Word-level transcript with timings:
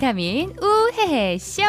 비타민 0.00 0.54
우헤헤 0.62 1.36
쇼. 1.36 1.60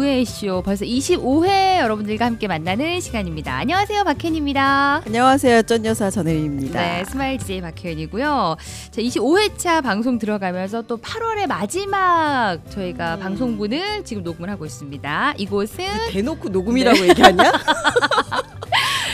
우헤헤 0.00 0.24
쇼 0.24 0.62
벌써 0.62 0.86
25회 0.86 1.78
여러분들과 1.80 2.24
함께 2.24 2.48
만나는 2.48 3.00
시간입니다. 3.00 3.54
안녕하세요, 3.58 4.04
박현입니다. 4.04 5.02
안녕하세요. 5.04 5.62
쩐여사 5.62 6.08
전혜림입니다. 6.08 6.80
네, 6.80 7.04
스마일 7.04 7.36
DJ 7.36 7.60
박효연이고요. 7.60 8.56
자, 8.90 9.02
25회차 9.02 9.82
방송 9.82 10.18
들어가면서 10.18 10.82
또 10.82 10.96
8월의 10.96 11.46
마지막 11.48 12.60
저희가 12.70 13.16
음. 13.16 13.20
방송분을 13.20 14.04
지금 14.04 14.22
녹음을 14.22 14.48
하고 14.48 14.64
있습니다. 14.64 15.34
이곳은 15.36 15.84
대놓고 16.12 16.48
녹음이라고 16.48 17.06
얘기하냐? 17.08 17.52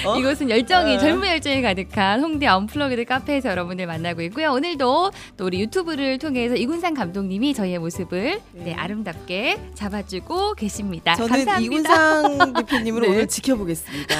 어? 0.06 0.18
이곳은 0.18 0.50
열정이 0.50 0.96
어. 0.96 0.98
젊은 0.98 1.28
열정이 1.28 1.62
가득한 1.62 2.20
홍대 2.20 2.46
언플러그드 2.46 3.04
카페에서 3.04 3.50
여러분들 3.50 3.86
만나고 3.86 4.22
있고요. 4.22 4.52
오늘도 4.52 5.10
또 5.36 5.44
우리 5.44 5.60
유튜브를 5.60 6.18
통해서 6.18 6.54
이군상 6.54 6.94
감독님이 6.94 7.54
저희의 7.54 7.78
모습을 7.78 8.40
네, 8.52 8.64
네. 8.64 8.74
아름답게 8.74 9.70
잡아주고 9.74 10.54
계십니다. 10.54 11.14
저는 11.14 11.30
감사합니다. 11.30 11.60
이군상 11.60 12.52
대표님으로 12.54 13.06
네. 13.06 13.12
오늘 13.12 13.26
지켜보겠습니다. 13.28 14.14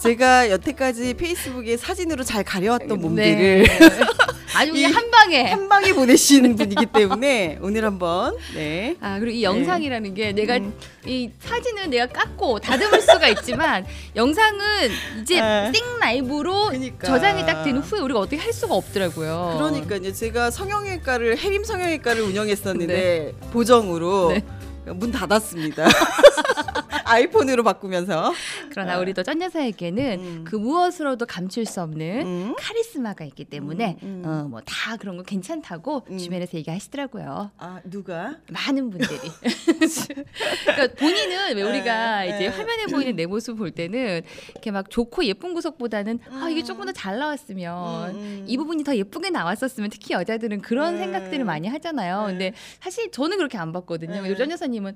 제가 0.00 0.50
여태까지 0.50 1.14
페이스북에 1.14 1.76
사진으로 1.76 2.22
잘 2.22 2.44
가려왔던 2.44 3.14
네. 3.14 3.64
아주 4.56 4.72
그냥 4.72 4.90
이- 4.90 4.94
한 4.94 5.10
방에 5.10 5.42
한 5.50 5.68
방에 5.68 5.92
보내시는 5.92 6.56
분이기 6.56 6.86
때문에 6.86 7.58
오늘 7.60 7.84
한번 7.84 8.36
네. 8.54 8.96
아 9.00 9.18
그리고 9.18 9.36
이 9.36 9.42
영상이라는 9.44 10.14
게 10.14 10.32
내가 10.32 10.56
음. 10.56 10.72
이 11.06 11.30
사진은 11.40 11.90
내가 11.90 12.06
깎고 12.06 12.58
다듬을 12.60 13.00
수가 13.00 13.28
있지만 13.28 13.84
영상은 14.16 14.60
이제 15.22 15.40
아. 15.40 15.70
생 15.72 15.98
라이브로 16.00 16.66
그러니까. 16.66 17.06
저장이 17.06 17.44
딱 17.46 17.64
된 17.64 17.78
후에 17.78 18.00
우리가 18.00 18.20
어떻게 18.20 18.36
할 18.36 18.52
수가 18.52 18.74
없더라고요. 18.74 19.54
그러니까요. 19.58 20.12
제가 20.12 20.50
성형외과를 20.50 21.36
해림 21.38 21.64
성형외과를 21.64 22.22
운영했었는데 22.22 23.32
보정으로 23.52 24.28
네. 24.32 24.44
문 24.92 25.10
닫았습니다. 25.10 25.88
아이폰으로 27.06 27.62
바꾸면서. 27.64 28.32
그러나 28.70 28.94
아. 28.94 28.98
우리 28.98 29.12
또 29.14 29.22
쩐 29.22 29.40
여사에게는 29.42 30.18
음. 30.20 30.44
그 30.46 30.54
무엇으로도 30.56 31.26
감출 31.26 31.66
수 31.66 31.80
없는 31.82 32.26
음. 32.26 32.54
카리스마가 32.58 33.24
있기 33.24 33.44
때문에 33.44 33.96
음, 34.02 34.22
음. 34.24 34.28
어, 34.28 34.48
뭐 34.48 34.60
다 34.64 34.96
그런 34.96 35.16
거 35.16 35.22
괜찮다고 35.22 36.04
음. 36.10 36.18
주변에서 36.18 36.56
얘기하시더라고요. 36.58 37.50
아 37.58 37.80
누가? 37.84 38.36
많은 38.50 38.90
분들이. 38.90 39.18
그러니까 40.64 40.94
본인은 40.98 41.56
왜 41.56 41.62
우리가 41.62 42.24
에, 42.24 42.28
이제 42.28 42.44
에. 42.44 42.48
화면에 42.48 42.86
보이는 42.86 43.16
내 43.16 43.26
모습 43.26 43.56
볼 43.56 43.70
때는 43.70 44.22
이렇게 44.52 44.70
막 44.70 44.90
좋고 44.90 45.24
예쁜 45.24 45.54
구석보다는 45.54 46.18
아 46.30 46.48
이게 46.50 46.62
조금 46.62 46.84
더 46.84 46.92
잘 46.92 47.18
나왔으면 47.18 48.10
음, 48.10 48.16
음. 48.16 48.44
이 48.46 48.56
부분이 48.56 48.82
더 48.84 48.96
예쁘게 48.96 49.30
나왔었으면 49.30 49.90
특히 49.90 50.14
여자들은 50.14 50.60
그런 50.62 50.94
음. 50.94 50.98
생각들을 50.98 51.44
많이 51.44 51.68
하잖아요. 51.68 52.22
음. 52.22 52.26
근데 52.28 52.52
사실 52.80 53.10
저는 53.10 53.36
그렇게 53.36 53.58
안 53.58 53.72
봤거든요. 53.72 54.22
음. 54.22 54.36
전 54.36 54.50
여사님은 54.50 54.94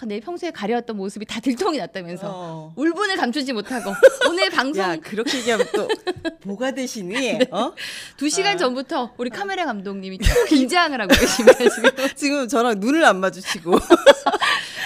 아, 0.00 0.06
내 0.06 0.20
평소에 0.20 0.50
가려왔던 0.50 0.96
모습이 0.96 1.24
다 1.26 1.40
들통이 1.48 1.78
났다면서 1.78 2.30
어. 2.30 2.72
울분을 2.76 3.16
감추지 3.16 3.54
못하고 3.54 3.94
오늘 4.28 4.50
방송 4.50 4.84
야 4.84 4.96
그렇게 4.96 5.38
얘기하면 5.38 5.66
또 5.74 5.88
뭐가 6.44 6.72
되시니? 6.72 7.38
어? 7.50 7.72
두 8.16 8.28
시간 8.28 8.54
아. 8.54 8.56
전부터 8.58 9.14
우리 9.16 9.30
카메라 9.30 9.64
감독님이 9.64 10.18
초 10.18 10.32
긴장을 10.44 11.00
하고 11.00 11.14
계십니다. 11.14 11.58
지금 11.58 11.90
지금 12.14 12.48
저랑 12.48 12.80
눈을 12.80 13.04
안 13.04 13.20
마주치고 13.20 13.78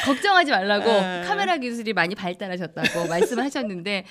걱정하지 0.04 0.50
말라고 0.50 0.88
에. 0.90 1.22
카메라 1.26 1.56
기술이 1.56 1.92
많이 1.92 2.14
발달하셨다고 2.14 3.06
말씀을 3.08 3.44
하셨는데 3.44 4.04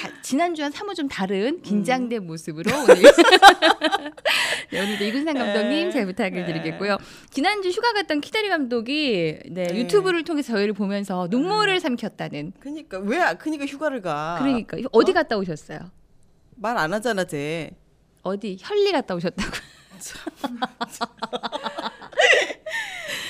가- 0.00 0.22
지난주와 0.22 0.70
사뭇 0.70 0.94
좀 0.94 1.08
다른 1.08 1.60
긴장된 1.62 2.22
음. 2.22 2.26
모습으로 2.26 2.70
오늘 2.82 3.02
네, 4.72 4.80
오늘도 4.82 5.04
이군상 5.04 5.34
감독님 5.34 5.88
에. 5.88 5.90
잘 5.90 6.06
부탁을 6.06 6.38
에. 6.40 6.46
드리겠고요. 6.46 6.98
지난주 7.30 7.68
휴가 7.68 7.92
갔던 7.92 8.20
키다리 8.20 8.48
감독이 8.48 9.38
네, 9.50 9.66
네. 9.66 9.76
유튜브를 9.78 10.24
통해 10.24 10.42
서 10.42 10.54
저희를 10.54 10.72
보면서 10.74 11.26
눈물을 11.30 11.78
삼켰다는. 11.80 12.52
그러니까 12.60 12.98
왜 12.98 13.20
아- 13.20 13.34
그러니까 13.34 13.66
휴가를 13.66 14.00
가? 14.02 14.36
그러니까 14.40 14.76
어디 14.92 15.12
갔다 15.12 15.36
오셨어요? 15.36 15.78
말 16.56 16.76
안 16.78 16.92
하잖아 16.94 17.24
쟤. 17.24 17.70
어디 18.22 18.56
현리 18.60 18.92
갔다 18.92 19.14
오셨다고? 19.14 19.50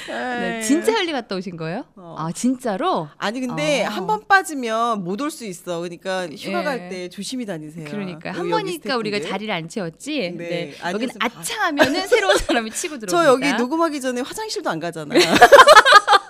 네, 0.06 0.60
진짜 0.62 0.92
현리 0.92 1.12
갔다 1.12 1.34
오신 1.36 1.56
거예요? 1.56 1.84
어. 1.96 2.14
아 2.18 2.30
진짜로? 2.32 3.08
아니 3.16 3.40
근데 3.40 3.84
아. 3.84 3.90
한번 3.90 4.26
빠지면 4.26 5.02
못 5.04 5.20
올 5.20 5.30
수 5.30 5.44
있어. 5.46 5.78
그러니까 5.80 6.26
휴가 6.28 6.60
예. 6.60 6.64
갈때 6.64 7.08
조심히 7.08 7.46
다니세요. 7.46 7.86
그러니까 7.90 8.28
여기 8.30 8.38
한 8.38 8.50
여기 8.50 8.50
번이니까 8.50 8.96
우리가. 8.96 9.20
자리를 9.20 9.52
안 9.54 9.68
채웠지. 9.68 10.34
네. 10.36 10.48
네, 10.48 10.74
여기는 10.84 10.84
아니었으면 10.84 11.18
다- 11.18 11.38
아차 11.40 11.62
하면은 11.66 12.06
새로운 12.08 12.36
사람이 12.36 12.70
치고 12.70 12.98
들어옵니다. 12.98 13.08
저 13.16 13.24
여기 13.26 13.52
녹음하기 13.56 14.00
전에 14.00 14.20
화장실도 14.20 14.68
안 14.70 14.80
가잖아. 14.80 15.14
딴 15.14 15.20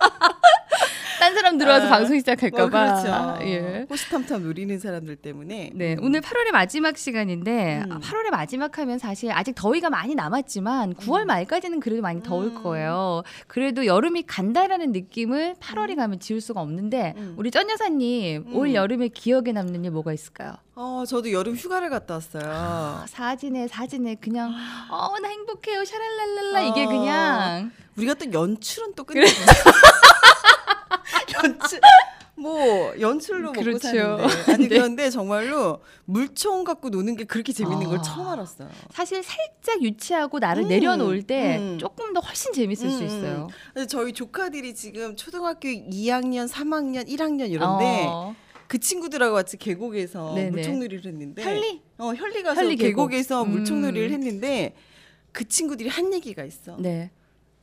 사람 1.54 1.58
들어와서 1.58 1.86
아, 1.86 1.90
방송 1.90 2.18
시작할까 2.18 2.64
어, 2.64 2.68
봐. 2.68 3.02
그렇죠. 3.02 3.44
예. 3.46 3.86
호시탐탐 3.88 4.42
노리는 4.42 4.78
사람들 4.78 5.16
때문에. 5.16 5.70
네, 5.74 5.94
음. 5.94 6.04
오늘 6.04 6.20
8월의 6.20 6.52
마지막 6.52 6.96
시간인데 6.96 7.82
음. 7.86 7.92
아, 7.92 7.98
8월의 8.00 8.30
마지막 8.30 8.78
하면 8.78 8.98
사실 8.98 9.30
아직 9.32 9.54
더위가 9.54 9.90
많이 9.90 10.14
남았지만 10.14 10.94
9월 10.94 11.24
말까지는 11.24 11.80
그래도 11.80 12.02
많이 12.02 12.22
더울 12.22 12.46
음. 12.46 12.62
거예요. 12.62 13.22
그래도 13.46 13.86
여름이 13.86 14.24
간다라는 14.26 14.92
느낌을 14.92 15.54
8월이 15.60 15.96
가면 15.96 16.20
지울 16.20 16.40
수가 16.40 16.60
없는데 16.60 17.14
음. 17.16 17.34
우리 17.38 17.50
쩐 17.50 17.68
여사님 17.70 18.44
음. 18.48 18.56
올 18.56 18.74
여름에 18.74 19.08
기억에 19.08 19.52
남는 19.52 19.84
일 19.84 19.90
뭐가 19.92 20.12
있을까요? 20.12 20.54
어, 20.76 21.04
저도 21.06 21.30
여름 21.30 21.54
휴가를 21.54 21.88
갔다 21.88 22.14
왔어요. 22.14 22.42
아, 22.46 23.04
사진에 23.08 23.68
사진에 23.68 24.16
그냥 24.16 24.52
어 24.90 25.14
나 25.22 25.28
행복해요 25.28 25.84
샤랄랄랄라 25.84 26.60
이게 26.62 26.84
어. 26.84 26.88
그냥 26.88 27.70
우리가 27.96 28.14
또 28.14 28.32
연출은 28.32 28.94
또 28.96 29.04
끝내. 29.06 29.24
연출 31.44 31.80
뭐 32.36 32.92
연출로 32.98 33.52
먹고 33.52 33.62
그렇죠. 33.62 33.80
사는데 33.80 34.24
아니 34.52 34.68
네. 34.68 34.76
그런데 34.76 35.10
정말로 35.10 35.80
물총 36.04 36.64
갖고 36.64 36.88
노는 36.88 37.16
게 37.16 37.24
그렇게 37.24 37.52
재밌는 37.52 37.86
아. 37.86 37.90
걸 37.90 38.02
처음 38.02 38.26
알았어요. 38.28 38.68
사실 38.90 39.22
살짝 39.22 39.82
유치하고 39.82 40.40
나를 40.40 40.64
음, 40.64 40.68
내려놓을 40.68 41.22
때 41.22 41.58
음. 41.58 41.78
조금 41.78 42.12
더 42.12 42.20
훨씬 42.20 42.52
재밌을 42.52 42.90
수 42.90 42.98
음, 43.00 43.06
있어요. 43.06 43.48
근데 43.72 43.86
저희 43.86 44.12
조카들이 44.12 44.74
지금 44.74 45.14
초등학교 45.14 45.68
2학년, 45.68 46.48
3학년, 46.48 47.08
1학년 47.08 47.50
이런데 47.50 48.04
어. 48.08 48.34
그 48.66 48.78
친구들하고 48.78 49.34
같이 49.34 49.56
계곡에서 49.56 50.34
네네. 50.34 50.50
물총놀이를 50.50 51.04
했는데 51.04 51.42
현리? 51.42 51.82
어 51.98 52.12
현리 52.14 52.42
가서 52.42 52.62
현리 52.62 52.76
계곡. 52.76 53.10
계곡에서 53.10 53.44
음. 53.44 53.50
물총놀이를 53.50 54.10
했는데 54.10 54.74
그 55.30 55.46
친구들이 55.46 55.88
한 55.88 56.12
얘기가 56.12 56.44
있어. 56.44 56.76
네. 56.80 57.10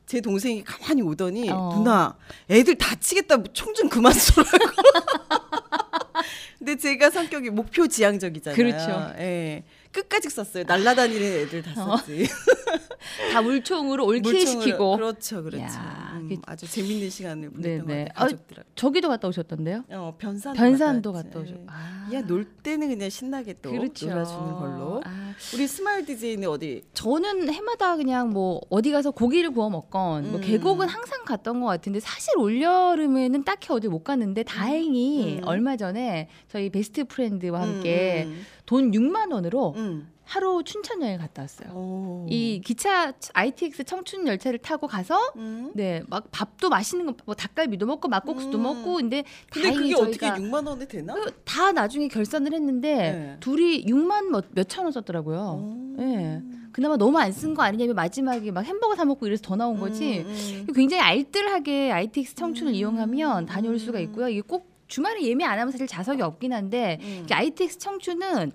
제 0.06 0.20
동생이 0.20 0.64
가만히 0.64 1.02
오더니 1.02 1.48
어. 1.50 1.74
누나 1.76 2.16
애들 2.50 2.76
다치겠다 2.76 3.42
총 3.52 3.72
좀 3.74 3.88
그만 3.88 4.12
쏘라고. 4.12 4.58
근데 6.58 6.76
제가 6.76 7.10
성격이 7.10 7.50
목표 7.50 7.88
지향적이잖아요. 7.88 8.56
그렇죠. 8.56 9.14
예. 9.18 9.64
끝까지 9.90 10.30
쐈어요. 10.30 10.64
날라다니는 10.66 11.22
애들 11.40 11.62
다 11.62 11.72
어. 11.84 11.96
쐈지. 11.96 12.28
다 13.32 13.42
물총으로. 13.42 14.06
all 14.06 14.27
kill시키고 14.27 14.96
그렇죠, 14.96 15.42
그렇죠. 15.42 15.64
야, 15.64 16.12
음, 16.14 16.28
그- 16.28 16.36
아주 16.46 16.70
재밌는 16.70 17.10
시간을 17.10 17.50
보냈던 17.50 17.80
것 17.80 17.86
네네. 17.92 18.08
같아요. 18.14 18.38
아. 18.58 18.62
저기도 18.74 19.08
갔다 19.08 19.28
오셨던데요? 19.28 19.84
어, 19.90 20.14
변산도, 20.18 20.58
변산도 20.58 21.12
갔다 21.12 21.28
갔다 21.28 21.38
왔지. 21.40 21.52
오셨. 21.52 21.62
아. 21.68 22.08
야, 22.12 22.22
놀 22.22 22.44
때는 22.44 22.88
그냥 22.88 23.08
신나게 23.10 23.54
또 23.62 23.70
그렇죠. 23.70 24.06
놀아주는 24.08 24.52
걸로. 24.54 25.00
아, 25.04 25.32
우리 25.54 25.66
스마일 25.66 26.04
DJ는 26.06 26.48
어디? 26.48 26.82
저는 26.94 27.52
해마다 27.52 27.96
그냥 27.96 28.30
뭐 28.30 28.60
어디 28.70 28.90
가서 28.92 29.10
고기를 29.10 29.50
구워 29.50 29.70
먹건 29.70 30.30
뭐 30.30 30.36
음. 30.36 30.40
계곡은 30.40 30.88
항상 30.88 31.24
갔던 31.24 31.60
것 31.60 31.66
같은데 31.66 32.00
사실 32.00 32.36
올 32.38 32.60
여름에는 32.60 33.44
딱히 33.44 33.72
어디 33.72 33.88
못 33.88 34.04
갔는데 34.04 34.42
다행히 34.42 35.38
음. 35.38 35.44
얼마 35.46 35.76
전에 35.76 36.28
저희 36.48 36.70
best 36.70 37.04
friend와 37.04 37.62
함께 37.62 38.24
음, 38.26 38.44
돈 38.66 38.90
6만 38.92 39.32
원으로 39.32 39.74
음. 39.76 40.11
하루 40.32 40.62
춘천 40.64 41.02
여행 41.02 41.18
갔다 41.18 41.42
왔어요. 41.42 41.70
오. 41.74 42.26
이 42.30 42.60
기차 42.64 43.12
ITX 43.34 43.84
청춘 43.84 44.26
열차를 44.26 44.58
타고 44.60 44.86
가서 44.86 45.18
음. 45.36 45.72
네 45.74 45.96
막 45.96 46.30
밥도 46.30 46.70
맛있는 46.70 47.04
거 47.06 47.12
뭐 47.26 47.34
닭갈비도 47.34 47.84
먹고 47.86 48.08
막국수도 48.08 48.56
음. 48.58 48.62
먹고 48.62 48.94
근데 48.96 49.24
근데 49.50 49.72
그게 49.72 49.94
어떻게 49.94 50.26
6만 50.28 50.66
원에 50.66 50.86
되나? 50.88 51.12
그다 51.14 51.72
나중에 51.72 52.08
결산을 52.08 52.54
했는데 52.54 52.94
네. 53.12 53.36
둘이 53.40 53.84
6만 53.84 54.44
몇천 54.54 54.84
원 54.84 54.92
썼더라고요. 54.92 55.38
오. 55.38 55.96
예. 56.02 56.40
그나마 56.72 56.96
너무 56.96 57.18
안 57.18 57.30
쓴 57.32 57.54
거 57.54 57.62
아니냐면 57.62 57.94
마지막에 57.94 58.50
막 58.50 58.62
햄버거 58.64 58.94
사 58.96 59.04
먹고 59.04 59.26
이래서 59.26 59.42
더 59.44 59.56
나온 59.56 59.78
거지. 59.78 60.20
음, 60.20 60.26
음. 60.68 60.72
굉장히 60.74 61.02
알뜰하게 61.02 61.92
ITX 61.92 62.34
청춘을 62.34 62.72
음. 62.72 62.74
이용하면 62.74 63.44
다녀올 63.44 63.78
수가 63.78 63.98
있고요. 64.00 64.28
이게 64.30 64.40
꼭 64.40 64.70
주말에 64.88 65.20
예매 65.22 65.44
안 65.44 65.58
하면 65.58 65.70
사실 65.70 65.86
좌석이 65.86 66.22
없긴 66.22 66.54
한데 66.54 66.98
음. 67.02 67.26
ITX 67.30 67.78
청춘은 67.78 68.52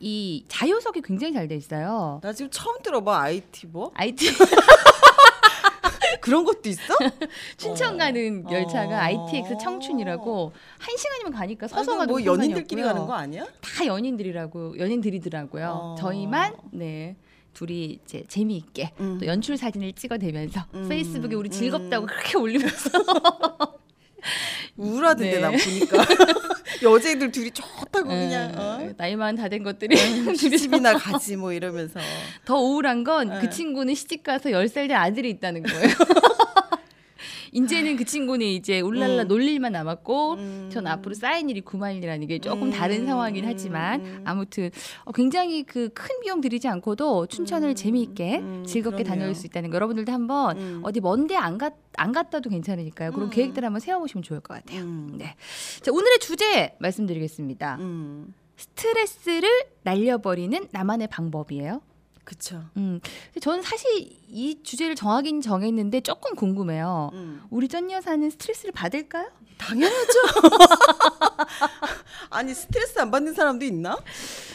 이 0.00 0.44
자유석이 0.48 1.02
굉장히 1.02 1.32
잘 1.32 1.48
돼 1.48 1.56
있어요. 1.56 2.20
나 2.22 2.32
지금 2.32 2.50
처음 2.50 2.80
들어봐 2.82 3.20
IT 3.22 3.66
뭐? 3.68 3.90
IT 3.94 4.26
그런 6.20 6.44
것도 6.44 6.68
있어? 6.70 6.94
춘천 7.58 7.94
어. 7.94 7.96
가는 7.98 8.50
열차가 8.50 8.96
어. 8.96 9.00
ITX 9.00 9.58
청춘이라고 9.60 10.52
한 10.78 10.96
시간이면 10.96 11.32
가니까 11.32 11.68
서서 11.68 11.92
아니, 11.92 11.98
가도 11.98 12.12
뭐 12.12 12.24
연인들끼리. 12.24 12.82
가는 12.82 13.06
거 13.06 13.12
아니야? 13.12 13.46
다 13.60 13.86
연인들이라고 13.86 14.78
연인들이더라고요. 14.78 15.68
어. 15.68 15.94
저희만 15.98 16.54
네 16.72 17.16
둘이 17.52 18.00
이제 18.04 18.24
재미있게 18.26 18.92
음. 19.00 19.18
또 19.20 19.26
연출 19.26 19.56
사진을 19.56 19.92
찍어대면서 19.92 20.64
음. 20.74 20.88
페이스북에 20.88 21.34
우리 21.34 21.48
음. 21.48 21.50
즐겁다고 21.50 22.06
그렇게 22.06 22.38
올리면서 22.38 22.88
우울하던데 24.76 25.32
네. 25.32 25.38
난 25.40 25.52
보니까 25.56 26.04
여자애들 26.82 27.30
둘이 27.30 27.50
좋다고 27.52 28.08
그냥 28.08 28.52
어? 28.58 28.78
에, 28.80 28.92
나이만 28.96 29.36
다 29.36 29.48
된 29.48 29.62
것들이 29.62 29.96
시집이나 30.36 30.94
가지 30.98 31.36
뭐 31.36 31.52
이러면서 31.52 32.00
더 32.44 32.56
우울한 32.58 33.04
건그 33.04 33.44
네. 33.44 33.50
친구는 33.50 33.94
시집 33.94 34.22
가서 34.24 34.50
10살 34.50 34.88
된 34.88 34.92
아들이 34.92 35.30
있다는 35.30 35.62
거예요. 35.62 35.88
이제는 37.54 37.96
그 37.96 38.04
친구는 38.04 38.44
이제 38.44 38.80
울랄라 38.80 39.22
음. 39.22 39.28
놀 39.28 39.42
일만 39.42 39.72
남았고 39.72 40.34
음. 40.34 40.68
전 40.70 40.86
앞으로 40.86 41.14
쌓인 41.14 41.48
일이 41.48 41.62
구만이라는 41.62 42.26
게 42.26 42.38
조금 42.40 42.64
음. 42.64 42.70
다른 42.70 43.06
상황이긴 43.06 43.46
하지만 43.46 44.04
음. 44.04 44.22
아무튼 44.26 44.70
어, 45.04 45.12
굉장히 45.12 45.62
그 45.62 45.94
큰 45.94 46.20
비용 46.20 46.40
들이지 46.40 46.66
않고도 46.68 47.26
춘천을 47.26 47.70
음. 47.70 47.74
재미있게 47.74 48.38
음, 48.38 48.64
즐겁게 48.66 49.04
그러네요. 49.04 49.20
다녀올 49.20 49.34
수 49.34 49.46
있다는 49.46 49.70
거 49.70 49.76
여러분들도 49.76 50.10
한번 50.12 50.58
음. 50.58 50.80
어디 50.82 51.00
먼데 51.00 51.36
안, 51.36 51.56
갔, 51.56 51.74
안 51.96 52.12
갔다도 52.12 52.50
괜찮으니까요. 52.50 53.12
그런 53.12 53.28
음. 53.28 53.30
계획들 53.30 53.64
한번 53.64 53.80
세워보시면 53.80 54.22
좋을 54.22 54.40
것 54.40 54.54
같아요. 54.54 54.82
음. 54.82 55.14
네. 55.16 55.36
자, 55.80 55.92
오늘의 55.92 56.18
주제 56.18 56.74
말씀드리겠습니다. 56.80 57.76
음. 57.80 58.34
스트레스를 58.56 59.48
날려버리는 59.82 60.68
나만의 60.72 61.08
방법이에요. 61.08 61.80
그쵸. 62.24 62.62
음, 62.76 63.00
저는 63.40 63.62
사실 63.62 63.90
이 64.28 64.62
주제를 64.62 64.94
정하긴 64.94 65.40
정했는데 65.42 66.00
조금 66.00 66.34
궁금해요. 66.34 67.10
음. 67.12 67.42
우리 67.50 67.68
전 67.68 67.90
여사는 67.90 68.28
스트레스를 68.30 68.72
받을까요? 68.72 69.30
당연하죠. 69.58 70.18
아니 72.30 72.52
스트레스 72.54 72.98
안 72.98 73.10
받는 73.10 73.34
사람도 73.34 73.64
있나? 73.64 73.96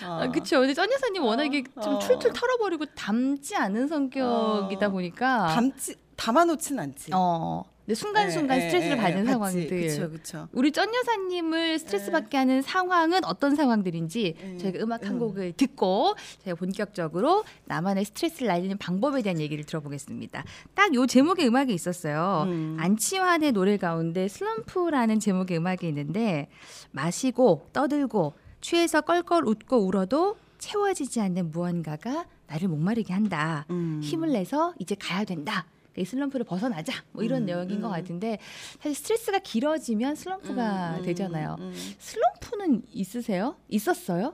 아, 0.04 0.30
그쵸. 0.30 0.60
근데 0.60 0.74
전 0.74 0.92
여사님 0.92 1.24
워낙에 1.24 1.64
어, 1.76 1.82
좀 1.82 1.96
어. 1.96 2.00
툴툴 2.00 2.34
털어버리고 2.34 2.86
담지 2.96 3.56
않은 3.56 3.88
성격이다 3.88 4.88
어. 4.88 4.90
보니까. 4.90 5.48
담지 5.48 5.96
담아놓진 6.16 6.80
않지. 6.80 7.12
어. 7.14 7.64
근데 7.90 7.96
순간순간 7.96 8.58
예, 8.60 8.62
스트레스를 8.68 8.98
예, 8.98 9.00
예, 9.00 9.02
받는 9.02 9.24
받지. 9.26 9.32
상황들. 9.32 9.68
그쵸 9.88 10.12
그쵸. 10.12 10.48
우리 10.52 10.72
전 10.72 10.94
여사님을 10.94 11.80
스트레스 11.80 12.10
예. 12.10 12.12
받게 12.12 12.38
하는 12.38 12.62
상황은 12.62 13.26
어떤 13.26 13.56
상황들인지 13.56 14.36
예. 14.40 14.58
저희가 14.60 14.84
음악 14.84 15.08
한 15.08 15.14
음. 15.14 15.20
곡을 15.20 15.54
듣고 15.54 16.14
저희가 16.44 16.56
본격적으로 16.60 17.44
나만의 17.66 18.06
스트레스를 18.06 18.48
날리는 18.48 18.78
방법에 18.78 19.24
대한 19.24 19.40
얘기를 19.40 19.64
들어보겠습니다. 19.64 20.44
딱 20.76 20.94
요 20.94 21.08
제목의 21.08 21.48
음악이 21.48 21.74
있었어요. 21.74 22.44
음. 22.46 22.78
안치환의 22.80 23.54
노래 23.54 23.78
가운데 23.78 24.28
슬럼프라는 24.28 25.20
제목의 25.20 25.58
음악이 25.58 25.88
있는데 25.88 26.48
마시고 26.92 27.70
떠들고 27.74 28.34
취해서 28.62 29.02
껄껄 29.02 29.46
웃고 29.48 29.78
울어도 29.78 30.38
채워지지 30.60 31.22
않는 31.22 31.50
무언가가 31.50 32.26
나를 32.46 32.68
목마르게 32.68 33.14
한다. 33.14 33.66
음. 33.72 34.00
힘을 34.04 34.32
내서 34.34 34.76
이제 34.78 34.94
가야 34.94 35.24
된다. 35.24 35.66
이 36.00 36.06
슬럼프를 36.06 36.46
벗어나자. 36.46 36.94
뭐 37.12 37.24
이런 37.24 37.44
음, 37.44 37.46
내용인 37.46 37.82
것 37.82 37.88
음. 37.88 37.92
같은데 37.92 38.40
사실 38.82 38.96
스트레스가 38.96 39.40
길어지면 39.40 40.16
슬럼프가 40.16 40.98
음, 40.98 41.04
되잖아요. 41.04 41.58
음. 41.60 41.74
슬럼프는 42.00 42.84
있으세요? 42.92 43.56
있었어요? 43.68 44.34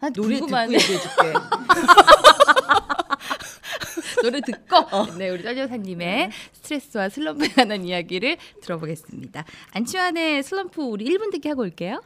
아, 0.00 0.10
노래 0.10 0.40
궁금하네. 0.40 0.76
듣고 0.76 0.92
얘기해줄게. 0.92 1.32
노래 4.22 4.40
듣고 4.40 4.76
어. 4.76 5.06
네 5.18 5.30
우리 5.30 5.42
전 5.42 5.56
여사님의 5.56 6.30
스트레스와 6.52 7.08
슬럼프에 7.08 7.48
관한 7.48 7.84
이야기를 7.84 8.36
들어보겠습니다. 8.62 9.44
안치환의 9.72 10.42
슬럼프 10.42 10.82
우리 10.82 11.04
1분 11.04 11.30
듣기 11.30 11.48
하고 11.48 11.62
올게요. 11.62 12.00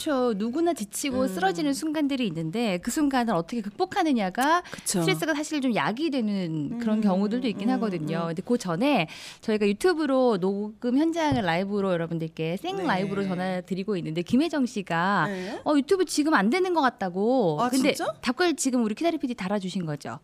그쵸. 0.00 0.32
누구나 0.34 0.72
지치고 0.72 1.22
음. 1.22 1.28
쓰러지는 1.28 1.74
순간들이 1.74 2.26
있는데 2.28 2.78
그 2.78 2.90
순간을 2.90 3.34
어떻게 3.34 3.60
극복하느냐가 3.60 4.62
그쵸. 4.70 5.00
스트레스가 5.02 5.34
사실 5.34 5.60
좀 5.60 5.74
약이 5.74 6.10
되는 6.10 6.78
그런 6.78 6.98
음, 6.98 7.02
경우들도 7.02 7.46
있긴 7.48 7.68
음, 7.68 7.74
하거든요. 7.74 8.22
음. 8.22 8.26
근데 8.28 8.42
그 8.42 8.56
전에 8.56 9.08
저희가 9.42 9.68
유튜브로 9.68 10.38
녹음 10.38 10.96
현장을 10.96 11.42
라이브로 11.42 11.92
여러분들께 11.92 12.56
생 12.56 12.76
네. 12.78 12.84
라이브로 12.86 13.24
전화 13.24 13.60
드리고 13.60 13.98
있는데 13.98 14.22
김혜정 14.22 14.64
씨가 14.64 15.26
네. 15.28 15.60
어 15.66 15.74
유튜브 15.76 16.06
지금 16.06 16.32
안 16.32 16.48
되는 16.48 16.72
것 16.72 16.80
같다고. 16.80 17.58
아, 17.60 17.68
근데 17.68 17.92
진짜? 17.92 18.14
답글 18.22 18.56
지금 18.56 18.82
우리 18.82 18.94
키다리 18.94 19.18
PD 19.18 19.34
달아주신 19.34 19.84
거죠. 19.84 20.18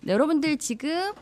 네, 0.00 0.12
여러분들 0.12 0.56
지금 0.56 1.12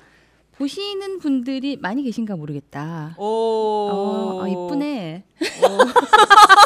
보시는 0.53 1.19
분들이 1.19 1.77
많이 1.77 2.03
계신가 2.03 2.37
모르겠다. 2.37 3.17
오. 3.19 3.25
어, 3.25 4.43
아, 4.45 4.49
이쁘네. 4.49 5.25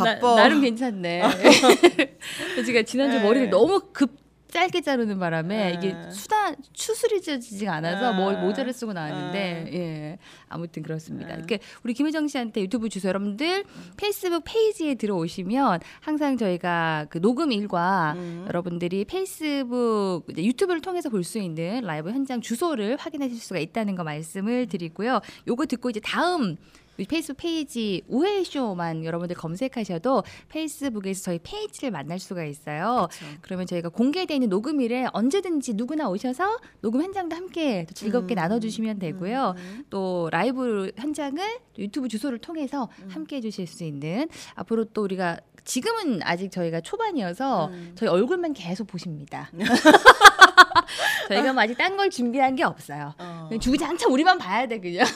어, 0.00 0.04
나, 0.04 0.14
자뻑. 0.14 0.36
나 0.36 0.48
름 0.48 0.60
괜찮네. 0.60 1.22
제가 2.66 2.82
지난주 2.82 3.18
네. 3.18 3.22
머리를 3.24 3.50
너무 3.50 3.80
급 3.92 4.16
짧게 4.50 4.80
자르는 4.80 5.18
바람에 5.18 5.56
네. 5.56 5.74
이게 5.76 5.94
수다 6.10 6.54
추스리지가 6.72 7.70
않아서 7.74 8.12
네. 8.12 8.16
뭐 8.16 8.32
모자를 8.32 8.72
쓰고 8.72 8.94
나왔는데 8.94 9.70
예 9.74 10.18
아무튼 10.48 10.82
그렇습니다. 10.82 11.28
네. 11.28 11.34
이렇게 11.36 11.58
우리 11.84 11.92
김혜정 11.92 12.28
씨한테 12.28 12.62
유튜브 12.62 12.88
주소 12.88 13.08
여러분들 13.08 13.64
페이스북 13.98 14.44
페이지에 14.46 14.94
들어오시면 14.94 15.80
항상 16.00 16.38
저희가 16.38 17.08
그 17.10 17.20
녹음 17.20 17.52
일과 17.52 18.14
음. 18.16 18.44
여러분들이 18.48 19.04
페이스북 19.04 20.22
유튜브를 20.34 20.80
통해서 20.80 21.10
볼 21.10 21.24
수 21.24 21.38
있는 21.38 21.82
라이브 21.82 22.10
현장 22.10 22.40
주소를 22.40 22.96
확인하실 22.98 23.36
수가 23.38 23.58
있다는 23.58 23.96
거 23.96 24.02
말씀을 24.04 24.66
드리고요. 24.66 25.20
요거 25.46 25.66
듣고 25.66 25.90
이제 25.90 26.00
다음 26.00 26.56
우리 26.98 27.06
페이스북 27.06 27.36
페이지 27.42 28.02
우헤헤쇼만 28.08 29.04
여러분들 29.04 29.36
검색하셔도 29.36 30.24
페이스북에서 30.48 31.22
저희 31.22 31.38
페이지를 31.40 31.92
만날 31.92 32.18
수가 32.18 32.44
있어요. 32.44 33.06
그쵸. 33.08 33.24
그러면 33.40 33.66
저희가 33.68 33.88
공개되어 33.88 34.34
있는 34.34 34.48
녹음일에 34.48 35.06
언제든지 35.12 35.74
누구나 35.74 36.08
오셔서 36.08 36.58
녹음 36.80 37.02
현장도 37.02 37.36
함께 37.36 37.86
또 37.88 37.94
즐겁게 37.94 38.34
음. 38.34 38.36
나눠주시면 38.36 38.98
되고요. 38.98 39.54
음. 39.56 39.84
또 39.90 40.28
라이브 40.32 40.90
현장을 40.96 41.40
유튜브 41.78 42.08
주소를 42.08 42.38
통해서 42.38 42.88
음. 42.98 43.08
함께 43.10 43.36
해주실 43.36 43.68
수 43.68 43.84
있는 43.84 44.28
앞으로 44.56 44.86
또 44.86 45.02
우리가 45.04 45.38
지금은 45.64 46.20
아직 46.24 46.50
저희가 46.50 46.80
초반이어서 46.80 47.66
음. 47.66 47.92
저희 47.94 48.08
얼굴만 48.08 48.54
계속 48.54 48.88
보십니다. 48.88 49.52
저희가 51.28 51.52
뭐 51.52 51.62
아직 51.62 51.78
딴 51.78 51.96
걸 51.96 52.10
준비한 52.10 52.56
게 52.56 52.64
없어요. 52.64 53.14
어. 53.18 53.50
주구장창 53.60 54.12
우리만 54.12 54.38
봐야 54.38 54.66
돼 54.66 54.80
그냥. 54.80 55.06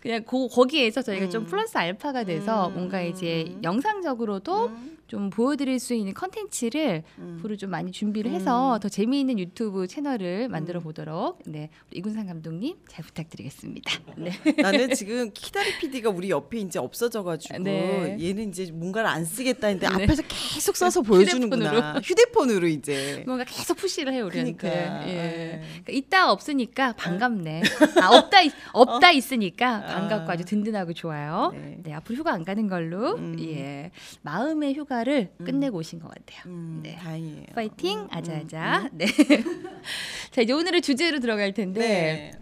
그냥 0.00 0.24
고, 0.24 0.48
거기에서 0.48 1.02
저희가 1.02 1.28
좀 1.28 1.42
음. 1.42 1.46
플러스 1.46 1.76
알파가 1.76 2.24
돼서 2.24 2.68
음, 2.68 2.74
뭔가 2.74 3.02
이제 3.02 3.44
음. 3.48 3.60
영상적으로도 3.62 4.66
음. 4.66 4.98
좀 5.10 5.28
보여드릴 5.28 5.80
수 5.80 5.92
있는 5.92 6.14
컨텐츠를 6.14 7.02
음. 7.18 7.36
앞으로 7.40 7.56
좀 7.56 7.68
많이 7.70 7.90
준비를 7.90 8.30
해서 8.30 8.78
더 8.80 8.88
재미있는 8.88 9.40
유튜브 9.40 9.88
채널을 9.88 10.48
만들어 10.48 10.78
보도록 10.78 11.40
네 11.46 11.68
우리 11.90 11.98
이군상 11.98 12.28
감독님 12.28 12.76
잘 12.88 13.04
부탁드리겠습니다. 13.04 13.90
네. 14.16 14.30
나는 14.62 14.94
지금 14.94 15.32
키다리 15.34 15.78
PD가 15.80 16.10
우리 16.10 16.30
옆에 16.30 16.58
이제 16.58 16.78
없어져가지고 16.78 17.58
네. 17.58 18.16
얘는 18.20 18.50
이제 18.50 18.70
뭔가를 18.70 19.10
안 19.10 19.24
쓰겠다 19.24 19.66
했는데 19.66 19.88
네. 19.96 20.04
앞에서 20.04 20.22
계속 20.28 20.76
써서 20.76 21.02
보여주는구나. 21.02 21.94
휴대폰으로, 22.04 22.68
이제. 22.68 23.24
뭔가 23.26 23.42
계속 23.42 23.78
푸시를 23.78 24.12
해요 24.12 24.26
우리한테. 24.26 24.52
그러니까. 24.52 25.08
예. 25.08 25.12
예. 25.12 25.60
그러니까 25.82 25.92
있다 25.92 26.30
없으니까 26.30 26.92
반갑네. 26.92 27.62
아 28.00 28.16
없다 28.16 28.42
있- 28.42 28.52
없다 28.72 29.10
있으니까 29.10 29.80
반갑고 29.86 30.30
아. 30.30 30.34
아주 30.34 30.44
든든하고 30.44 30.92
좋아요. 30.92 31.50
네. 31.52 31.78
네. 31.82 31.92
앞으로 31.94 32.16
휴가 32.16 32.32
안 32.32 32.44
가는 32.44 32.68
걸로 32.68 33.16
음. 33.16 33.36
예 33.40 33.90
마음의 34.22 34.74
휴가 34.74 34.99
를 35.04 35.32
끝내고 35.44 35.78
오신 35.78 36.00
것 36.00 36.08
같아요. 36.08 36.42
음, 36.46 36.80
네. 36.82 36.96
다행이에요. 36.96 37.46
파이팅 37.54 38.00
음, 38.00 38.08
아자아자. 38.10 38.90
네. 38.92 39.06
자 40.30 40.42
이제 40.42 40.52
오늘의 40.52 40.82
주제로 40.82 41.20
들어갈 41.20 41.54
텐데 41.54 41.80
네. 41.80 42.32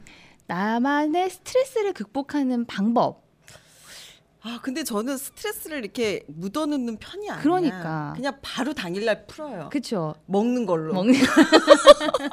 나만의 0.46 1.30
스트레스를 1.30 1.92
극복하는 1.92 2.64
방법. 2.64 3.28
아 4.40 4.60
근데 4.62 4.82
저는 4.82 5.16
스트레스를 5.16 5.78
이렇게 5.78 6.22
묻어놓는 6.28 6.96
편이 6.98 7.30
아니야. 7.30 7.42
그러니까. 7.42 8.12
그냥 8.16 8.38
바로 8.40 8.72
당일날 8.72 9.26
풀어요. 9.26 9.68
그쵸? 9.70 10.14
먹는 10.26 10.64
걸로. 10.64 10.94
먹는 10.94 11.14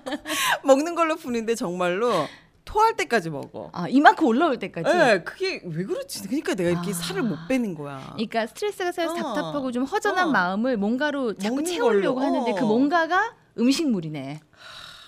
먹는 0.63 0.95
걸로 0.95 1.15
푸는데 1.15 1.55
정말로 1.55 2.27
토할 2.75 2.97
때까지 2.97 3.29
먹어. 3.29 3.69
아 3.71 3.87
이만큼 3.87 4.27
올라올 4.27 4.59
때까지. 4.59 4.89
예, 4.89 5.21
그게 5.23 5.61
왜 5.63 5.85
그렇지? 5.85 6.23
그러니까 6.23 6.55
내가 6.55 6.71
이렇게 6.71 6.91
아. 6.91 6.93
살을 6.93 7.23
못 7.23 7.37
빼는 7.47 7.73
거야. 7.73 8.01
그러니까 8.13 8.47
스트레스가 8.47 8.91
쌓여서 8.91 9.13
어. 9.13 9.15
답답하고 9.15 9.71
좀 9.71 9.85
허전한 9.85 10.27
어. 10.27 10.31
마음을 10.31 10.75
뭔가로 10.75 11.35
자꾸 11.35 11.55
먹는 11.55 11.71
채우려고 11.71 12.19
걸로. 12.19 12.27
하는데 12.27 12.51
그 12.53 12.65
어. 12.65 12.67
뭔가가 12.67 13.33
음식물이네. 13.57 14.41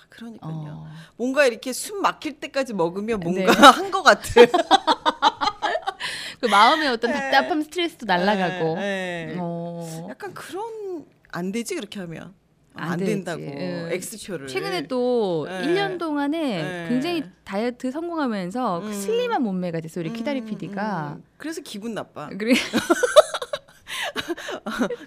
그러니까요. 0.07 0.51
어. 0.53 0.87
뭔가 1.17 1.45
이렇게 1.45 1.73
숨 1.73 2.01
막힐 2.01 2.39
때까지 2.39 2.73
먹으면 2.73 3.19
뭔가 3.19 3.41
네. 3.41 3.47
한 3.67 3.91
것 3.91 4.01
같아. 4.01 4.21
그 6.39 6.45
마음의 6.45 6.87
어떤 6.87 7.11
네. 7.11 7.19
답답함 7.19 7.61
스트레스도 7.63 8.05
날아가고. 8.05 8.75
네, 8.75 9.25
네. 9.33 9.37
어. 9.39 10.07
약간 10.09 10.33
그런 10.33 11.05
안 11.33 11.51
되지 11.51 11.75
그렇게 11.75 11.99
하면 11.99 12.33
안 12.77 12.91
안. 12.93 12.99
된다고 12.99 13.41
예. 13.41 13.89
X표를 13.91 14.47
최근에 14.47 14.87
또 14.87 15.45
네. 15.49 15.61
1년 15.61 15.99
동안에 15.99 16.61
네. 16.61 16.85
굉장히 16.89 17.23
다이어트 17.43 17.91
성공하면서 17.91 18.81
그 18.81 18.87
음. 18.87 18.93
슬림한 18.93 19.43
몸매가 19.43 19.79
됐어 19.81 19.99
우리 19.99 20.11
키다리 20.13 20.41
음, 20.41 20.45
PD가. 20.45 21.15
음. 21.17 21.23
그래서 21.37 21.61
기분 21.61 21.93
나빠. 21.93 22.29
그래. 22.37 22.53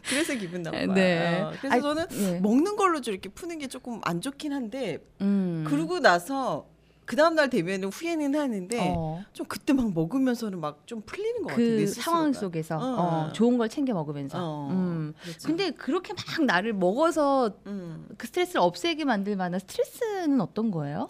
그래서 0.08 0.34
기분 0.34 0.62
나빠. 0.62 0.86
네. 0.86 1.42
어, 1.42 1.52
그래서 1.60 1.74
아니, 1.74 1.82
저는 1.82 2.06
예. 2.12 2.40
먹는 2.40 2.76
걸로 2.76 3.00
좀 3.00 3.12
이렇게 3.12 3.28
푸는 3.28 3.58
게 3.58 3.66
조금 3.66 4.00
안 4.04 4.20
좋긴 4.20 4.52
한데 4.52 4.98
음. 5.20 5.64
그러고 5.66 6.00
나서 6.00 6.66
그 7.10 7.16
다음 7.16 7.34
날 7.34 7.50
되면은 7.50 7.88
후회는 7.88 8.36
하는데 8.36 8.78
어. 8.94 9.24
좀 9.32 9.44
그때 9.48 9.72
막 9.72 9.92
먹으면서는 9.92 10.60
막 10.60 10.86
좀 10.86 11.02
풀리는 11.02 11.42
것 11.42 11.48
같아. 11.48 11.58
내 11.60 11.84
그. 11.84 11.86
상황 11.88 12.32
속에서 12.32 12.76
어. 12.76 12.80
어, 12.80 13.32
좋은 13.32 13.58
걸 13.58 13.68
챙겨 13.68 13.92
먹으면서. 13.94 14.38
어, 14.40 14.68
음. 14.70 15.12
그렇죠. 15.20 15.38
근데 15.44 15.72
그렇게 15.72 16.12
막 16.12 16.44
나를 16.44 16.72
먹어서 16.72 17.50
음. 17.66 18.06
그 18.16 18.28
스트레스를 18.28 18.60
없애게 18.60 19.04
만들 19.04 19.34
만한 19.34 19.58
스트레스는 19.58 20.40
어떤 20.40 20.70
거예요? 20.70 21.08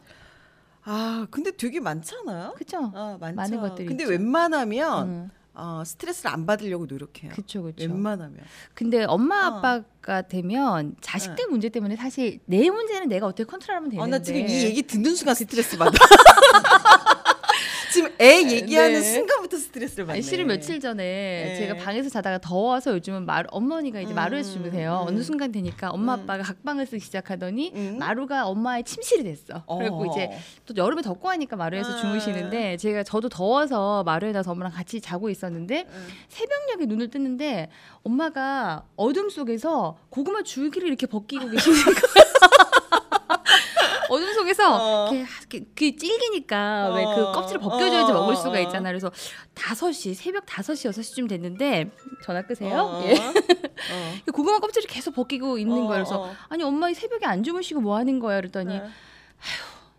아 0.85 1.27
근데 1.31 1.51
되게 1.51 1.81
많잖아요. 1.81 2.55
그죠? 2.57 2.91
아, 2.95 3.19
많죠. 3.21 3.37
많은 3.37 3.61
것들이 3.61 3.87
근데 3.87 4.05
있죠. 4.05 4.13
웬만하면 4.13 5.09
음. 5.09 5.31
어, 5.55 5.83
스트레스를 5.85 6.31
안 6.31 6.47
받으려고 6.47 6.87
노력해요. 6.87 7.33
그쵸 7.33 7.63
그쵸. 7.63 7.83
웬만하면. 7.85 8.39
근데 8.75 9.05
엄마 9.05 9.49
어. 9.49 9.59
아빠가 9.59 10.23
되면 10.23 10.95
자식들 11.01 11.49
문제 11.49 11.69
때문에 11.69 11.97
사실 11.97 12.39
내 12.47 12.71
문제는 12.71 13.09
내가 13.09 13.27
어떻게 13.27 13.45
컨트롤하면 13.45 13.91
되는데. 13.91 14.03
아, 14.03 14.19
나 14.19 14.23
지금 14.23 14.41
이 14.47 14.65
얘기 14.65 14.83
듣는 14.83 15.15
순간 15.15 15.35
스트레스 15.35 15.77
받아. 15.77 15.93
지금 18.01 18.15
애 18.19 18.51
얘기하는 18.51 19.01
네. 19.01 19.03
순간부터 19.03 19.59
스트레스를 19.59 20.07
받네. 20.07 20.23
실은 20.23 20.47
며칠 20.47 20.81
전에 20.81 21.03
네. 21.03 21.57
제가 21.57 21.75
방에서 21.75 22.09
자다가 22.09 22.39
더워서 22.39 22.95
요즘은 22.95 23.27
마루, 23.27 23.47
어머니가 23.51 24.01
이제 24.01 24.13
음, 24.13 24.15
마루에서 24.15 24.53
주무세요. 24.53 25.03
음. 25.03 25.09
어느 25.09 25.23
순간 25.23 25.53
되니까 25.53 25.91
엄마 25.91 26.15
음. 26.15 26.21
아빠가 26.21 26.43
각방을 26.43 26.87
쓰기 26.87 27.05
시작하더니 27.05 27.73
음. 27.75 27.97
마루가 27.99 28.47
엄마의 28.47 28.85
침실이 28.85 29.25
됐어. 29.25 29.65
그리고 29.79 30.03
어. 30.03 30.07
이제 30.07 30.31
또 30.65 30.75
여름에 30.75 31.03
덥고 31.03 31.29
하니까 31.29 31.57
마루에서 31.57 31.93
아. 31.93 31.97
주무시는데 32.01 32.79
제가 32.79 33.03
저도 33.03 33.29
더워서 33.29 34.03
마루에 34.05 34.33
나서 34.33 34.53
엄마랑 34.53 34.73
같이 34.73 35.01
자고 35.01 35.29
있었는데 35.29 35.87
음. 35.87 36.09
새벽녘에 36.29 36.87
눈을 36.87 37.11
뜨는데 37.11 37.69
엄마가 38.03 38.85
어둠 38.97 39.29
속에서 39.29 39.99
고구마 40.09 40.43
줄기를 40.43 40.89
이렇게 40.89 41.07
벗기고 41.07 41.51
계시는 41.51 41.85
거예요. 41.85 42.70
어둠 44.11 44.35
속에서 44.35 45.07
어. 45.07 45.15
이렇게, 45.15 45.65
그 45.75 45.97
질기니까 45.97 46.93
왜그 46.95 47.11
어. 47.29 47.33
껍질을 47.33 47.61
벗겨줘야지 47.61 48.13
어, 48.13 48.15
먹을 48.15 48.35
어, 48.35 48.37
수가 48.37 48.59
어. 48.59 48.61
있잖아. 48.61 48.89
그래서 48.91 49.11
5시 49.55 50.15
새벽 50.15 50.47
5시 50.47 50.91
6시쯤 50.91 51.29
됐는데 51.29 51.91
전화 52.25 52.43
끄세요. 52.43 52.79
어. 52.79 53.03
예. 53.07 53.15
어. 53.15 53.33
고구마 54.33 54.59
껍질을 54.59 54.89
계속 54.89 55.15
벗기고 55.15 55.59
있는 55.59 55.75
어, 55.75 55.87
거예요. 55.87 56.05
그래서 56.05 56.23
어. 56.23 56.35
아니 56.49 56.63
엄마 56.63 56.91
이 56.91 56.95
새벽에 56.95 57.27
안 57.27 57.43
주무시고 57.43 57.81
뭐 57.81 57.97
하는 57.97 58.19
거야? 58.19 58.37
그랬더니 58.37 58.79
네. 58.79 58.85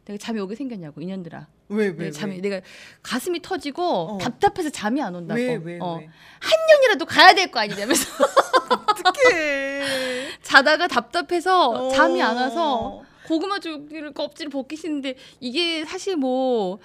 내가 0.05 0.17
잠이 0.17 0.39
오게 0.39 0.55
생겼냐고 0.55 1.01
인연들아. 1.01 1.47
왜, 1.69 1.85
왜, 1.85 1.91
내가 1.91 2.03
왜? 2.03 2.11
잠이 2.11 2.41
내가 2.41 2.59
가슴이 3.03 3.41
터지고 3.41 3.83
어. 3.83 4.17
답답해서 4.17 4.69
잠이 4.69 5.01
안 5.01 5.15
온다고. 5.15 5.39
왜, 5.39 5.55
왜, 5.63 5.79
어. 5.79 5.97
왜? 5.99 6.09
한 6.39 6.51
년이라도 6.69 7.05
가야 7.05 7.33
될 7.33 7.49
거 7.51 7.59
아니냐면서 7.59 8.09
어떡해. 8.69 10.39
자다가 10.41 10.87
답답해서 10.87 11.69
어. 11.69 11.89
잠이 11.91 12.21
안 12.21 12.35
와서 12.35 13.03
고구마 13.31 13.59
줄기를 13.59 14.13
껍질을 14.13 14.51
벗기시는데 14.51 15.15
이게 15.39 15.85
사실 15.85 16.17
뭐 16.17 16.79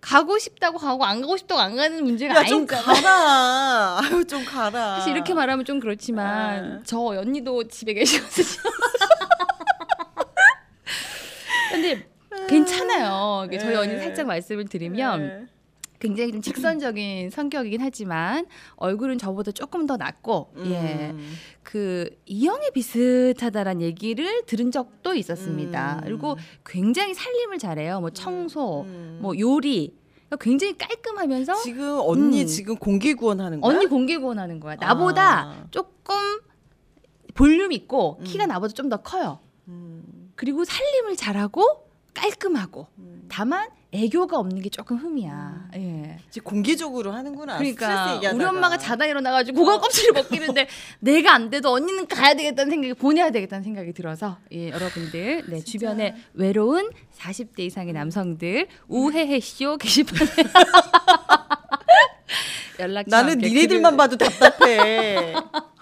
가고 0.00 0.38
싶다고 0.38 0.78
가고 0.78 1.04
안 1.04 1.20
가고 1.20 1.36
싶다고 1.36 1.60
안 1.60 1.76
가는 1.76 2.02
문제가 2.02 2.36
야, 2.36 2.44
좀 2.44 2.60
아니잖아. 2.60 2.94
가라. 2.94 3.98
아유, 4.16 4.24
좀 4.24 4.42
가라. 4.46 4.96
사실 4.96 5.12
이렇게 5.12 5.34
말하면 5.34 5.66
좀 5.66 5.78
그렇지만 5.78 6.78
아. 6.78 6.82
저 6.86 6.98
언니도 6.98 7.68
집에 7.68 7.92
계시거든요. 7.92 8.46
근데 11.70 12.08
괜찮아요. 12.48 13.46
저희 13.60 13.76
언니 13.76 13.92
네. 13.92 14.00
살짝 14.00 14.26
말씀을 14.26 14.68
드리면 14.68 15.20
네. 15.20 15.46
굉장히 16.00 16.32
좀 16.32 16.40
직선적인 16.42 17.30
성격이긴 17.30 17.80
하지만 17.80 18.46
얼굴은 18.76 19.18
저보다 19.18 19.52
조금 19.52 19.86
더 19.86 19.96
낫고 19.96 20.52
예. 20.64 21.10
음. 21.10 21.32
그 21.62 22.08
이영애 22.26 22.70
비슷하다란 22.70 23.80
얘기를 23.82 24.44
들은 24.46 24.70
적도 24.72 25.14
있었습니다. 25.14 25.96
음. 25.98 26.04
그리고 26.04 26.36
굉장히 26.64 27.14
살림을 27.14 27.58
잘해요. 27.58 28.00
뭐 28.00 28.10
청소, 28.10 28.82
음. 28.82 29.18
뭐 29.22 29.38
요리. 29.38 29.94
그러니까 30.28 30.44
굉장히 30.44 30.78
깔끔하면서 30.78 31.56
지금 31.62 31.98
언니 32.02 32.42
음. 32.42 32.46
지금 32.46 32.76
공개 32.76 33.14
구원하는 33.14 33.60
거야? 33.60 33.74
언니 33.76 33.86
공개 33.86 34.16
구원하는 34.16 34.58
거야. 34.60 34.76
나보다 34.76 35.40
아. 35.50 35.66
조금 35.70 36.14
볼륨 37.34 37.72
있고 37.72 38.16
음. 38.20 38.24
키가 38.24 38.46
나보다 38.46 38.72
좀 38.72 38.88
더 38.88 38.96
커요. 38.98 39.38
음. 39.68 40.32
그리고 40.34 40.64
살림을 40.64 41.16
잘하고 41.16 41.62
깔끔하고 42.14 42.86
음. 42.98 43.26
다만 43.28 43.68
애교가 43.92 44.38
없는 44.38 44.62
게 44.62 44.68
조금 44.70 44.96
흠이야. 44.98 45.70
예. 45.76 46.16
이제 46.28 46.40
공개적으로 46.40 47.10
하는구나. 47.12 47.54
스트레스 47.58 47.74
그러니까 47.76 48.14
얘기하다가. 48.14 48.36
우리 48.36 48.44
엄마가 48.44 48.78
자다 48.78 49.06
일어나가지고 49.06 49.58
고구마 49.58 49.80
껍질을 49.80 50.12
벗기는데 50.14 50.68
내가 51.00 51.34
안 51.34 51.50
돼도 51.50 51.70
언니는 51.72 52.06
가야 52.06 52.34
되겠다는 52.34 52.70
생각이 52.70 52.94
보내야 52.94 53.30
되겠다는 53.30 53.64
생각이 53.64 53.92
들어서 53.92 54.38
예, 54.52 54.70
여러분들 54.70 55.44
네, 55.48 55.60
주변에 55.64 56.14
외로운 56.34 56.90
40대 57.18 57.60
이상의 57.60 57.92
남성들 57.92 58.68
우회해 58.86 59.40
쇼 59.40 59.76
게시판에 59.76 60.30
연락 62.78 63.02
좀 63.04 63.10
나는 63.10 63.38
니네들만 63.38 63.96
봐도 63.96 64.16
답답해. 64.16 65.34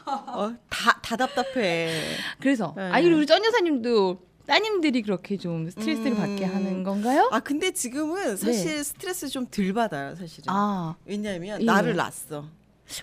어, 0.07 0.55
다, 0.71 0.99
다 1.03 1.17
답답해. 1.17 1.93
그래서 2.41 2.73
네. 2.77 2.85
아니 2.85 3.13
우리 3.13 3.27
전 3.27 3.45
여사님도 3.45 4.19
따님들이 4.49 5.03
그렇게 5.03 5.37
좀 5.37 5.69
스트레스를 5.69 6.13
음. 6.13 6.17
받게 6.17 6.45
하는 6.47 6.83
건가요? 6.83 7.29
아 7.31 7.39
근데 7.41 7.71
지금은 7.71 8.37
사실 8.39 8.83
스트레스 8.83 9.29
좀 9.29 9.47
덜 9.51 9.75
받아요 9.75 10.15
사실은. 10.17 10.45
네. 10.45 10.49
아, 10.49 10.97
왜냐하면 11.05 11.61
예. 11.61 11.65
나를 11.65 11.95
낳았어. 11.97 12.47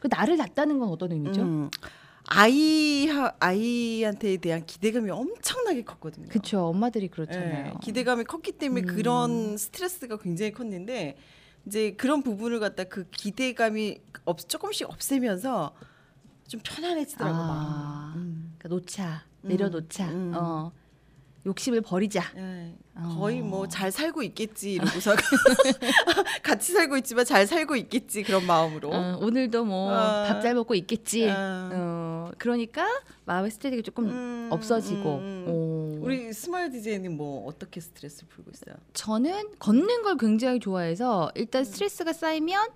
그 0.02 0.08
나를 0.10 0.38
낳다는 0.38 0.80
건 0.80 0.90
어떤 0.90 1.12
의미죠? 1.12 1.42
음. 1.42 1.70
아이 2.28 3.08
아이한테 3.40 4.38
대한 4.38 4.66
기대감이 4.66 5.12
엄청나게 5.12 5.84
컸거든요. 5.84 6.28
그쵸 6.30 6.66
엄마들이 6.66 7.10
그렇잖아요. 7.10 7.68
예, 7.68 7.74
기대감이 7.80 8.24
컸기 8.24 8.54
때문에 8.54 8.82
음. 8.82 8.88
그런 8.88 9.58
스트레스가 9.58 10.18
굉장히 10.18 10.52
컸는데 10.52 11.16
이제 11.68 11.92
그런 11.92 12.24
부분을 12.24 12.60
갖다 12.60 12.86
그 12.86 13.08
기대감이 13.12 14.00
없, 14.26 14.50
조금씩 14.50 14.90
없애면서 14.90 15.76
좀 16.48 16.60
편안해지더라고 16.64 17.38
아. 17.38 17.48
막. 17.48 18.14
음. 18.16 18.56
그러니까 18.58 18.70
놓자 18.70 19.24
음. 19.44 19.48
내려놓자. 19.48 20.10
음. 20.10 20.34
어. 20.36 20.72
욕심을 21.46 21.82
버리자. 21.82 22.24
예, 22.38 22.76
어. 22.96 23.16
거의 23.20 23.42
뭐잘 23.42 23.92
살고 23.92 24.24
있겠지 24.24 24.74
이러고서 24.74 25.16
같이 26.42 26.74
살고 26.74 26.98
있지만 26.98 27.24
잘 27.26 27.46
살고 27.46 27.76
있겠지 27.76 28.24
그런 28.24 28.46
마음으로. 28.46 28.90
어, 28.92 29.18
오늘도 29.22 29.66
뭐 29.66 29.92
어. 29.92 30.26
밥 30.28 30.42
잘 30.42 30.56
먹고 30.56 30.74
있겠지. 30.74 31.30
어. 31.30 31.34
어, 31.72 32.32
그러니까 32.38 32.88
마음의 33.26 33.52
스트레스가 33.52 33.84
조금 33.84 34.06
음, 34.10 34.48
없어지고. 34.52 35.18
음, 35.18 35.24
음. 35.24 35.46
어. 35.48 36.06
우리 36.06 36.34
스마일 36.34 36.72
디제이는 36.72 37.16
뭐 37.16 37.46
어떻게 37.48 37.80
스트레스 37.80 38.28
풀고 38.28 38.52
있어요? 38.52 38.76
저는 38.94 39.52
걷는 39.60 40.02
걸 40.04 40.18
굉장히 40.18 40.60
좋아해서 40.60 41.32
일단 41.36 41.64
스트레스가 41.64 42.14
쌓이면 42.14 42.70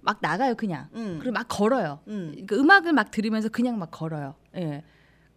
막 0.00 0.18
나가요 0.22 0.54
그냥. 0.54 0.88
음. 0.94 1.18
그리고 1.20 1.32
막 1.34 1.46
걸어요. 1.48 2.00
음. 2.08 2.44
그 2.46 2.58
음악을 2.58 2.94
막 2.94 3.10
들으면서 3.10 3.50
그냥 3.50 3.78
막 3.78 3.90
걸어요. 3.90 4.34
예. 4.56 4.82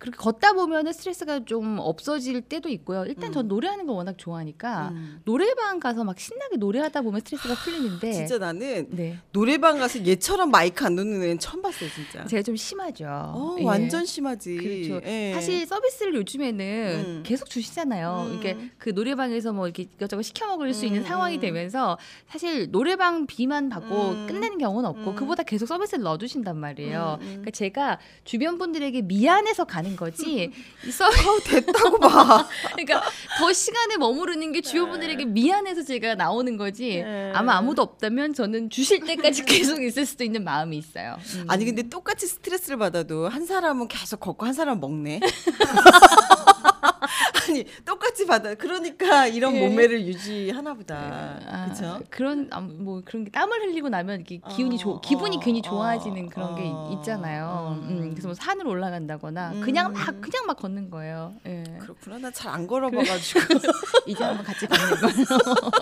그렇게 0.01 0.17
걷다 0.17 0.53
보면은 0.53 0.93
스트레스가 0.93 1.45
좀 1.45 1.77
없어질 1.77 2.41
때도 2.41 2.69
있고요. 2.69 3.05
일단 3.05 3.29
음. 3.29 3.33
전 3.33 3.47
노래하는 3.47 3.85
걸 3.85 3.95
워낙 3.95 4.17
좋아하니까 4.17 4.89
음. 4.89 5.21
노래방 5.25 5.79
가서 5.79 6.03
막 6.03 6.19
신나게 6.19 6.57
노래하다 6.57 7.03
보면 7.03 7.19
스트레스가 7.19 7.53
풀리는데 7.53 8.11
진짜 8.11 8.39
나는 8.39 8.87
네. 8.89 9.19
노래방 9.31 9.77
가서 9.77 10.03
얘처럼 10.03 10.49
마이크 10.49 10.83
안 10.83 10.95
놓는 10.95 11.21
애는 11.21 11.37
처음 11.37 11.61
봤어요, 11.61 11.87
진짜. 11.91 12.25
제가 12.25 12.41
좀 12.41 12.55
심하죠. 12.55 13.05
어, 13.07 13.57
예. 13.59 13.63
완전 13.63 14.03
심하지. 14.03 14.55
그렇죠. 14.57 15.07
예. 15.07 15.33
사실 15.35 15.67
서비스를 15.67 16.15
요즘에는 16.15 17.03
음. 17.05 17.23
계속 17.23 17.47
주시잖아요. 17.47 18.25
음. 18.27 18.37
이게 18.39 18.57
그 18.79 18.89
노래방에서 18.89 19.53
뭐 19.53 19.67
이렇게 19.67 19.83
이것저것 19.83 20.23
시켜 20.23 20.47
먹을 20.47 20.73
수 20.73 20.87
있는 20.87 21.01
음, 21.01 21.05
상황이 21.05 21.35
음. 21.35 21.41
되면서 21.41 21.99
사실 22.27 22.71
노래방 22.71 23.27
비만 23.27 23.69
받고 23.69 24.09
음. 24.09 24.25
끝내는 24.25 24.57
경우는 24.57 24.89
없고 24.89 25.11
음. 25.11 25.15
그보다 25.15 25.43
계속 25.43 25.67
서비스를 25.67 26.03
넣어 26.03 26.17
주신단 26.17 26.57
말이에요. 26.57 27.19
음, 27.21 27.23
음. 27.23 27.27
그러니까 27.27 27.51
제가 27.51 27.99
주변 28.23 28.57
분들에게 28.57 29.03
미안해서 29.03 29.65
가는 29.65 29.90
거지. 29.95 30.51
이 30.85 30.91
서비 30.91 31.15
어, 31.27 31.39
됐다고 31.43 31.99
봐. 31.99 32.47
그러니까 32.73 33.03
더 33.37 33.53
시간에 33.53 33.97
머무르는 33.97 34.51
게 34.51 34.61
주변 34.61 34.91
분들에게 34.91 35.25
미안해서 35.25 35.83
제가 35.83 36.15
나오는 36.15 36.57
거지. 36.57 37.01
네. 37.03 37.31
아마 37.33 37.57
아무도 37.57 37.81
없다면 37.81 38.33
저는 38.33 38.69
주실 38.69 39.01
때까지 39.01 39.43
계속 39.45 39.81
있을 39.83 40.05
수도 40.05 40.23
있는 40.23 40.43
마음이 40.43 40.77
있어요. 40.77 41.17
음. 41.35 41.45
아니 41.47 41.65
근데 41.65 41.83
똑같이 41.83 42.27
스트레스를 42.27 42.77
받아도 42.77 43.27
한 43.27 43.45
사람은 43.45 43.87
계속 43.87 44.19
걷고 44.19 44.45
한 44.45 44.53
사람은 44.53 44.79
먹네. 44.79 45.19
아니 47.49 47.65
똑같이 47.85 48.25
받아. 48.25 48.55
그러니까 48.55 49.27
이런 49.27 49.55
예. 49.55 49.67
몸매를 49.67 50.05
유지하나 50.05 50.73
보다. 50.73 51.39
아, 51.47 51.65
그렇죠? 51.65 51.99
그런 52.09 52.47
아, 52.51 52.59
뭐 52.59 53.01
그런 53.05 53.23
게 53.25 53.31
땀을 53.31 53.61
흘리고 53.61 53.89
나면 53.89 54.17
이렇게 54.21 54.39
기운이 54.55 54.75
어, 54.75 54.77
좋 54.79 55.01
기분이 55.01 55.37
어, 55.37 55.39
괜히 55.39 55.61
좋아지는 55.61 56.29
그런 56.29 56.53
어, 56.53 56.55
게 56.55 56.95
있잖아요. 56.99 57.77
음. 57.81 57.87
음, 57.89 58.09
그래서 58.11 58.27
뭐 58.27 58.35
산을 58.35 58.67
올라간다거나 58.67 59.53
그냥 59.61 59.93
막 59.93 60.21
그냥 60.21 60.45
막 60.47 60.57
걷는 60.57 60.89
거예요. 60.89 61.35
예. 61.45 61.63
그렇구나. 61.79 62.17
나 62.17 62.31
잘 62.31 62.51
안 62.51 62.67
걸어봐가지고. 62.67 63.39
이제 64.07 64.23
한번 64.23 64.45
같이 64.45 64.65
걷는 64.67 64.89
거예요. 65.01 65.27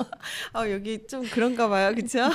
아 0.54 0.70
여기 0.70 1.06
좀 1.08 1.24
그런가 1.24 1.68
봐요. 1.68 1.94
그렇죠? 1.96 2.30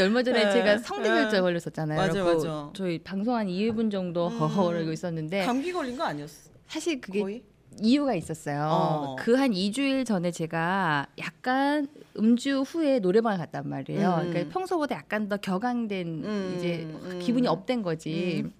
얼마 0.00 0.22
전에 0.22 0.46
예, 0.46 0.50
제가 0.52 0.78
성대결절 0.78 1.36
예. 1.38 1.40
걸렸었잖아요. 1.40 1.98
맞아, 1.98 2.22
맞아. 2.24 2.70
저희 2.74 2.98
방송 2.98 3.36
한 3.36 3.46
2분 3.46 3.90
정도 3.90 4.28
음. 4.28 4.38
허허거리고 4.38 4.92
있었는데 4.92 5.44
감기 5.44 5.72
걸린 5.72 5.96
거 5.96 6.04
아니었어? 6.04 6.51
사실 6.72 7.02
그게 7.02 7.20
거의? 7.20 7.42
이유가 7.82 8.14
있었어요. 8.14 8.66
어. 8.70 9.16
그한 9.18 9.50
2주일 9.50 10.06
전에 10.06 10.30
제가 10.30 11.06
약간 11.18 11.86
음주 12.18 12.62
후에 12.62 12.98
노래방을 13.00 13.36
갔단 13.36 13.68
말이에요. 13.68 14.20
음. 14.22 14.30
그러니까 14.30 14.52
평소보다 14.52 14.94
약간 14.96 15.28
더 15.28 15.36
격앙된 15.36 16.06
음, 16.24 16.54
이제 16.56 16.84
음. 16.84 17.18
기분이 17.22 17.46
업된 17.46 17.82
거지. 17.82 18.42
음. 18.44 18.52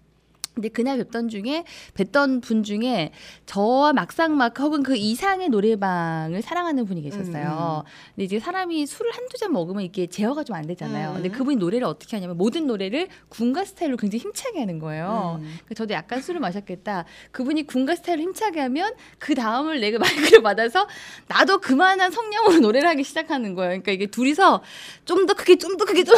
근데 0.55 0.69
그날 0.69 0.99
뵙던 0.99 1.29
중에 1.29 1.65
뵀던 1.97 2.43
분 2.43 2.63
중에 2.63 3.11
저와 3.47 3.93
막상 3.93 4.37
막 4.37 4.59
혹은 4.61 4.83
그 4.83 4.97
이상의 4.97 5.49
노래방을 5.49 6.43
사랑하는 6.43 6.85
분이 6.85 7.03
계셨어요. 7.03 7.85
근데 8.15 8.25
이제 8.25 8.39
사람이 8.39 8.87
술을 8.87 9.13
한두 9.13 9.39
잔 9.39 9.53
먹으면 9.53 9.83
이게 9.83 10.07
제어가 10.07 10.45
좀 10.45 10.53
안 10.53 10.67
되잖아요. 10.67 11.11
음. 11.11 11.15
근데 11.15 11.31
그분이 11.31 11.57
노래를 11.57 11.87
어떻게 11.87 12.15
하냐면 12.17 12.37
모든 12.37 12.67
노래를 12.67 13.09
군가 13.31 13.65
스타일로 13.65 13.97
굉장히 13.97 14.23
힘차게 14.23 14.61
하는 14.61 14.79
거예요. 14.79 15.39
음. 15.41 15.45
그러니까 15.65 15.75
저도 15.75 15.95
약간 15.95 16.21
술을 16.21 16.41
마셨겠다. 16.41 17.07
그분이 17.31 17.67
군가 17.67 17.97
스타일을 17.97 18.23
힘차게 18.23 18.61
하면 18.61 18.93
그 19.19 19.35
다음을 19.35 19.81
내가 19.81 19.99
마이크를 19.99 20.43
받아서 20.43 20.87
나도 21.29 21.59
그만한 21.63 22.11
성량으로 22.11 22.59
노래를 22.61 22.87
하기 22.91 23.03
시작하는 23.05 23.55
거예요. 23.55 23.71
그러니까 23.71 23.93
이게 23.93 24.07
둘이서 24.07 24.63
좀 25.07 25.23
더 25.27 25.33
크게 25.35 25.57
좀 25.57 25.79
더 25.79 25.85
크게 25.87 26.05
좀 26.05 26.15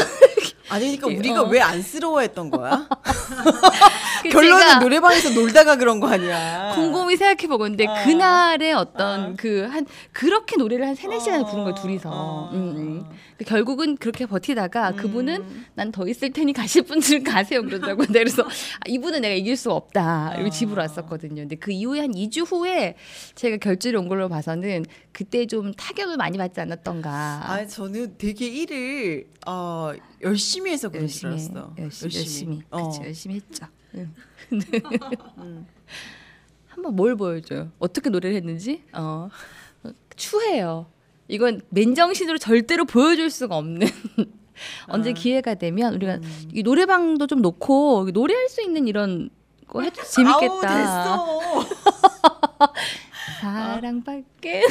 아니 0.70 0.97
그러니까 0.97 1.12
예, 1.12 1.16
우리가 1.18 1.42
어. 1.42 1.44
왜 1.47 1.61
안쓰러워했던 1.61 2.51
거야? 2.51 2.88
그 4.25 4.29
결론은 4.31 4.79
노래방에서 4.81 5.31
놀다가 5.31 5.77
그런 5.77 6.01
거 6.01 6.09
아니야? 6.09 6.73
곰곰이 6.75 7.17
생각해 7.17 7.47
보건데 7.49 7.87
어. 7.87 7.95
그날의 8.05 8.73
어떤 8.75 9.33
어. 9.33 9.35
그한 9.37 9.87
그렇게 10.13 10.57
노래를 10.57 10.87
한 10.87 10.95
세네 10.95 11.19
시간을 11.21 11.45
부른 11.47 11.65
거예요 11.65 11.75
둘이서. 11.75 12.11
어. 12.13 12.51
음, 12.53 12.59
음. 12.77 13.05
그 13.39 13.45
결국은 13.45 13.97
그렇게 13.97 14.27
버티다가 14.27 14.91
음. 14.91 14.97
그분은 14.97 15.65
난 15.75 15.93
더 15.93 16.09
있을 16.09 16.33
테니 16.33 16.53
가실 16.55 16.83
분들은 16.83 17.23
가세요 17.23 17.63
그러더라고요. 17.63 18.07
네, 18.09 18.21
그래서 18.21 18.43
아, 18.81 18.83
이분은 18.89 19.21
내가 19.21 19.35
이길 19.35 19.57
수가 19.57 19.75
없다. 19.77 20.33
이러고 20.35 20.49
어. 20.49 20.51
집으로 20.51 20.81
왔었거든요. 20.81 21.43
근데 21.43 21.55
그 21.57 21.71
이후에 21.71 22.01
한 22.01 22.11
2주 22.13 22.51
후에 22.51 22.97
제가 23.35 23.59
결제를 23.59 23.99
온 24.01 24.09
걸로 24.09 24.29
봐서는 24.29 24.85
그때 25.13 25.47
좀 25.47 25.73
타격을 25.75 26.17
많이 26.17 26.39
받지 26.39 26.61
않았던가. 26.61 27.43
아 27.45 27.67
저는 27.67 28.17
되게 28.19 28.47
일을 28.47 29.27
어, 29.47 29.93
열심히 30.23 30.71
해서 30.73 30.89
그런 30.89 31.07
줄 31.07 31.31
열심히, 31.31 31.57
알았어. 31.57 31.75
열심히, 31.79 32.17
열심히, 32.17 32.63
어. 32.71 32.89
그쵸, 32.91 33.05
열심히 33.05 33.37
했죠. 33.37 33.67
응. 33.94 34.14
한번 36.68 36.96
뭘 36.96 37.16
보여줘요? 37.16 37.70
어떻게 37.78 38.11
노래를 38.11 38.37
했는지? 38.37 38.83
어, 38.92 39.28
추해요. 40.16 40.87
이건 41.28 41.62
맨정신으로 41.70 42.38
절대로 42.38 42.85
보여줄 42.85 43.30
수가 43.30 43.57
없는. 43.57 43.87
언제 44.88 45.11
아. 45.11 45.12
기회가 45.12 45.54
되면 45.54 45.94
우리가 45.94 46.16
음. 46.16 46.48
이 46.52 46.62
노래방도 46.62 47.26
좀 47.26 47.42
놓고 47.42 48.11
노래할 48.12 48.48
수 48.48 48.62
있는 48.62 48.87
이런 48.87 49.30
거 49.66 49.83
해도 49.83 50.02
재밌겠다. 50.02 51.14
아우. 51.14 51.40
사랑밖에. 53.40 54.62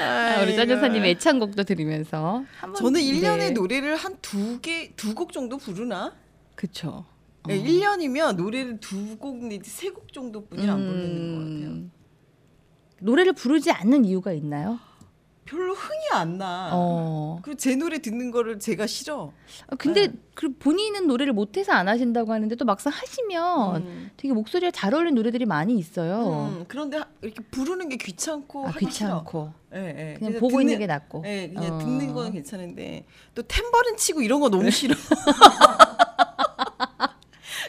아, 0.00 0.42
우리 0.42 0.56
짜조사님 0.56 1.04
애창곡도 1.04 1.64
들으면서 1.64 2.44
저는 2.76 3.00
1년에 3.00 3.38
네. 3.38 3.50
노래를 3.50 3.96
한 3.96 4.16
두 4.22 4.60
개, 4.60 4.92
두 4.96 5.14
곡 5.14 5.32
정도 5.32 5.58
부르나? 5.58 6.12
그쵸. 6.54 7.04
네, 7.46 7.60
1년이면 7.62 8.36
노래를 8.36 8.78
두 8.80 9.16
곡 9.18 9.44
내지 9.44 9.68
세 9.70 9.90
곡 9.90 10.12
정도뿐이 10.12 10.68
안 10.68 10.78
부르는 10.78 11.34
것 11.34 11.40
같아요. 11.40 11.70
음. 11.70 11.92
노래를 13.00 13.32
부르지 13.32 13.70
않는 13.72 14.04
이유가 14.04 14.32
있나요? 14.32 14.78
별로 15.44 15.74
흥이 15.74 15.98
안 16.12 16.38
나. 16.38 16.70
어. 16.72 17.38
그리고 17.42 17.56
제 17.58 17.74
노래 17.74 17.98
듣는 17.98 18.30
거를 18.30 18.58
제가 18.60 18.86
싫어. 18.86 19.32
아, 19.68 19.76
근데 19.76 20.06
네. 20.08 20.12
그 20.34 20.52
본인은 20.54 21.06
노래를 21.08 21.32
못해서 21.32 21.72
안 21.72 21.88
하신다고 21.88 22.32
하는데 22.32 22.54
또 22.54 22.64
막상 22.64 22.92
하시면 22.92 23.76
음. 23.82 24.10
되게 24.16 24.32
목소리가 24.32 24.70
잘 24.70 24.94
어울리는 24.94 25.14
노래들이 25.14 25.44
많이 25.44 25.76
있어요. 25.76 26.48
음, 26.58 26.64
그런데 26.68 26.98
하- 26.98 27.06
이렇게 27.22 27.42
부르는 27.50 27.88
게 27.88 27.96
귀찮고 27.96 28.68
아, 28.68 28.72
귀찮고. 28.72 29.52
예, 29.74 29.78
예. 29.78 30.14
그냥 30.18 30.32
그래서 30.32 30.38
보고 30.40 30.60
있는 30.60 30.74
듣는- 30.76 30.78
게 30.78 30.86
낫고. 30.86 31.22
예, 31.26 31.50
그냥 31.52 31.74
어. 31.74 31.78
듣는 31.78 32.12
거는 32.12 32.32
괜찮은데 32.32 33.04
또 33.34 33.42
탬버린 33.42 33.96
치고 33.96 34.22
이런 34.22 34.40
거 34.40 34.48
너무 34.48 34.70
싫어. 34.70 34.94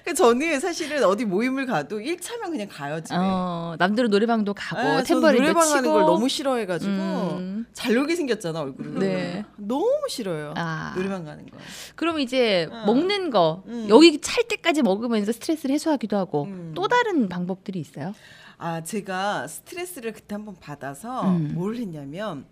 그 0.04 0.14
저는 0.14 0.60
사실은 0.60 1.04
어디 1.04 1.24
모임을 1.26 1.66
가도 1.66 2.00
1차면 2.00 2.52
그냥 2.52 2.68
가요 2.70 3.02
집에. 3.02 3.16
어, 3.18 3.76
남들은 3.80 4.10
노래방도 4.10 4.54
가고 4.54 4.82
예, 4.82 5.04
저는 5.04 5.04
템버린도 5.06 5.42
노래방 5.44 5.64
치고 5.64 5.78
하는 5.78 5.92
걸 5.92 6.02
너무 6.02 6.28
싫어해가지고 6.28 6.92
음. 6.92 7.66
잘 7.74 7.94
놀게 7.94 8.16
생겼잖아 8.16 8.60
얼굴을. 8.60 9.00
네. 9.00 9.46
너무 9.56 10.06
싫어요. 10.10 10.54
아. 10.58 10.94
노래방 10.96 11.24
가는 11.24 11.46
거. 11.46 11.58
그럼 11.96 12.20
이제 12.20 12.68
어. 12.70 12.86
먹는 12.86 13.30
거 13.30 13.64
음. 13.68 13.88
여기 13.90 14.20
찰 14.20 14.44
때까지 14.44 14.82
먹으면서 14.82 15.32
스트레스를 15.32 15.74
해소하기도 15.76 16.18
하고 16.18 16.44
음. 16.46 16.74
또 16.76 16.88
다른 16.88 17.30
방법들이 17.30 17.80
있어요? 17.80 18.14
아 18.58 18.82
제가 18.84 19.48
스트레스를 19.48 20.12
그때 20.12 20.36
한번 20.36 20.56
받아서 20.60 21.28
음. 21.28 21.52
뭘 21.54 21.76
했냐면 21.76 22.46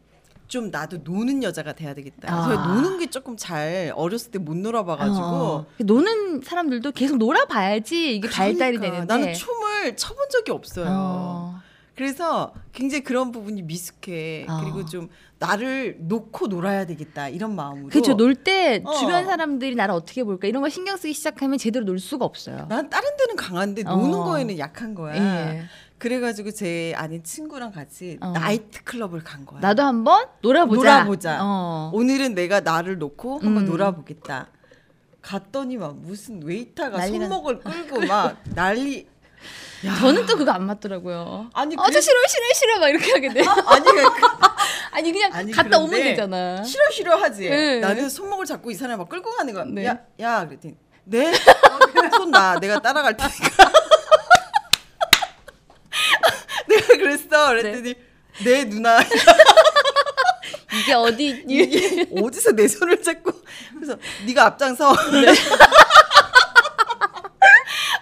좀 0.51 0.69
나도 0.69 0.97
노는 1.05 1.43
여자가 1.43 1.71
돼야 1.71 1.93
되겠다. 1.93 2.29
아. 2.31 2.49
제가 2.49 2.67
노는 2.67 2.99
게 2.99 3.09
조금 3.09 3.37
잘 3.37 3.93
어렸을 3.95 4.31
때 4.31 4.37
못 4.41 4.57
놀아봐가지고 4.57 5.25
어. 5.25 5.65
노는 5.79 6.41
사람들도 6.41 6.91
계속 6.91 7.17
놀아봐야지 7.17 8.15
이게 8.17 8.27
발달이 8.27 8.77
그러니까 8.77 8.81
되는데 9.05 9.13
나는 9.13 9.33
춤을 9.33 9.95
춰본 9.95 10.27
적이 10.29 10.51
없어요. 10.51 10.87
어. 10.89 11.61
그래서 11.95 12.53
굉장히 12.73 13.03
그런 13.03 13.31
부분이 13.31 13.61
미숙해. 13.61 14.45
어. 14.49 14.59
그리고 14.61 14.83
좀 14.85 15.07
나를 15.41 15.97
놓고 16.01 16.45
놀아야 16.47 16.85
되겠다 16.85 17.27
이런 17.27 17.55
마음으로. 17.55 17.87
그렇죠. 17.89 18.13
놀때 18.13 18.83
어. 18.85 18.93
주변 18.93 19.25
사람들이 19.25 19.73
나를 19.75 19.95
어떻게 19.95 20.23
볼까 20.23 20.47
이런 20.47 20.61
거 20.61 20.69
신경 20.69 20.95
쓰기 20.97 21.13
시작하면 21.13 21.57
제대로 21.57 21.83
놀 21.83 21.97
수가 21.99 22.25
없어요. 22.25 22.67
난 22.69 22.91
다른 22.91 23.09
데는 23.17 23.35
강한데 23.35 23.81
노는 23.81 24.13
어. 24.19 24.23
거에는 24.25 24.59
약한 24.59 24.93
거야. 24.93 25.15
예. 25.15 25.63
그래가지고 25.97 26.51
제 26.51 26.93
아는 26.95 27.23
친구랑 27.23 27.71
같이 27.71 28.19
어. 28.21 28.31
나이트 28.33 28.83
클럽을 28.83 29.23
간 29.23 29.43
거야. 29.47 29.59
나도 29.61 29.81
한번 29.81 30.27
놀아보자. 30.43 30.79
놀아보자. 30.79 31.39
어. 31.41 31.89
오늘은 31.93 32.35
내가 32.35 32.59
나를 32.59 32.99
놓고 32.99 33.39
한번 33.39 33.63
음. 33.63 33.65
놀아보겠다. 33.65 34.47
갔더니 35.23 35.77
막 35.77 35.95
무슨 35.97 36.43
웨이터가 36.43 36.99
난리가- 36.99 37.09
손목을 37.19 37.59
끌고 37.61 38.01
막 38.05 38.37
난리. 38.53 39.07
야. 39.85 39.95
저는 39.99 40.27
또 40.27 40.37
그거 40.37 40.51
안 40.51 40.65
맞더라고요. 40.67 41.49
아니, 41.53 41.75
아, 41.75 41.83
저 41.85 41.89
그래- 41.89 42.01
싫어 42.01 42.15
싫어 42.27 42.45
싫어 42.53 42.79
막 42.79 42.89
이렇게 42.89 43.11
하게 43.11 43.29
돼. 43.33 43.41
아니 43.65 43.85
그, 43.85 44.01
아니 44.91 45.11
그냥 45.11 45.31
아니, 45.33 45.51
갔다 45.51 45.79
오면 45.79 45.99
되잖아. 45.99 46.63
싫어 46.63 46.89
싫어 46.91 47.15
하지. 47.15 47.49
네. 47.49 47.79
나는 47.79 48.09
손목을 48.09 48.45
잡고 48.45 48.71
이 48.71 48.75
사람을 48.75 48.97
막 48.97 49.09
끌고 49.09 49.31
가는 49.31 49.53
거야. 49.53 49.65
네. 49.65 49.85
야, 49.85 49.99
야 50.19 50.45
그랬더니 50.47 50.75
네? 51.05 51.33
손 52.15 52.31
나. 52.31 52.59
내가 52.59 52.79
따라갈 52.79 53.15
테니까. 53.17 53.71
내가 56.67 56.87
그랬어. 56.87 57.47
그랬더니 57.49 57.95
네, 58.43 58.65
누나. 58.65 58.99
이게 60.73 60.93
어디? 60.93 61.43
이게 61.47 62.07
어디서 62.21 62.51
내 62.53 62.67
손을 62.67 63.01
잡고 63.01 63.31
그래서 63.75 63.97
네가 64.25 64.45
앞장서. 64.45 64.93
네. 65.11 65.33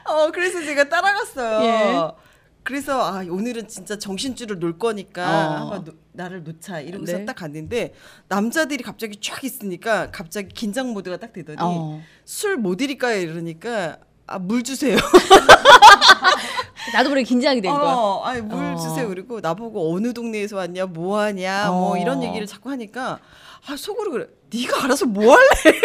어 0.05 0.31
그래서 0.31 0.63
제가 0.63 0.89
따라갔어요. 0.89 1.63
예. 1.63 2.28
그래서 2.69 3.01
아 3.01 3.23
오늘은 3.27 3.67
진짜 3.67 3.97
정신줄을 3.97 4.59
놓을 4.59 4.77
거니까 4.77 5.23
어. 5.23 5.51
한번 5.61 5.83
노- 5.85 5.93
나를 6.11 6.43
놓자 6.43 6.81
이러고서 6.81 7.17
네. 7.17 7.25
딱 7.25 7.35
갔는데 7.35 7.95
남자들이 8.27 8.83
갑자기 8.83 9.17
쫙 9.19 9.43
있으니까 9.43 10.11
갑자기 10.11 10.49
긴장 10.53 10.93
모드가 10.93 11.17
딱 11.17 11.33
되더니 11.33 11.57
어. 11.59 11.99
술못 12.25 12.77
드릴까요 12.77 13.19
이러니까 13.21 13.97
아 14.27 14.37
물 14.37 14.61
주세요. 14.61 14.95
나도 16.93 17.09
모르게 17.09 17.23
긴장이 17.23 17.59
된 17.61 17.71
거야. 17.71 17.81
어, 17.91 18.21
아니 18.23 18.41
물 18.41 18.63
어. 18.63 18.75
주세요. 18.75 19.07
그리고 19.07 19.39
나보고 19.39 19.91
어느 19.95 20.13
동네에서 20.13 20.57
왔냐, 20.57 20.85
뭐 20.85 21.19
하냐, 21.19 21.69
뭐 21.71 21.93
어. 21.93 21.97
이런 21.97 22.21
얘기를 22.21 22.45
자꾸 22.45 22.69
하니까 22.69 23.19
아 23.67 23.75
속으로 23.75 24.11
그래. 24.11 24.27
네가 24.53 24.83
알아서 24.83 25.07
뭐 25.07 25.33
할래? 25.35 25.79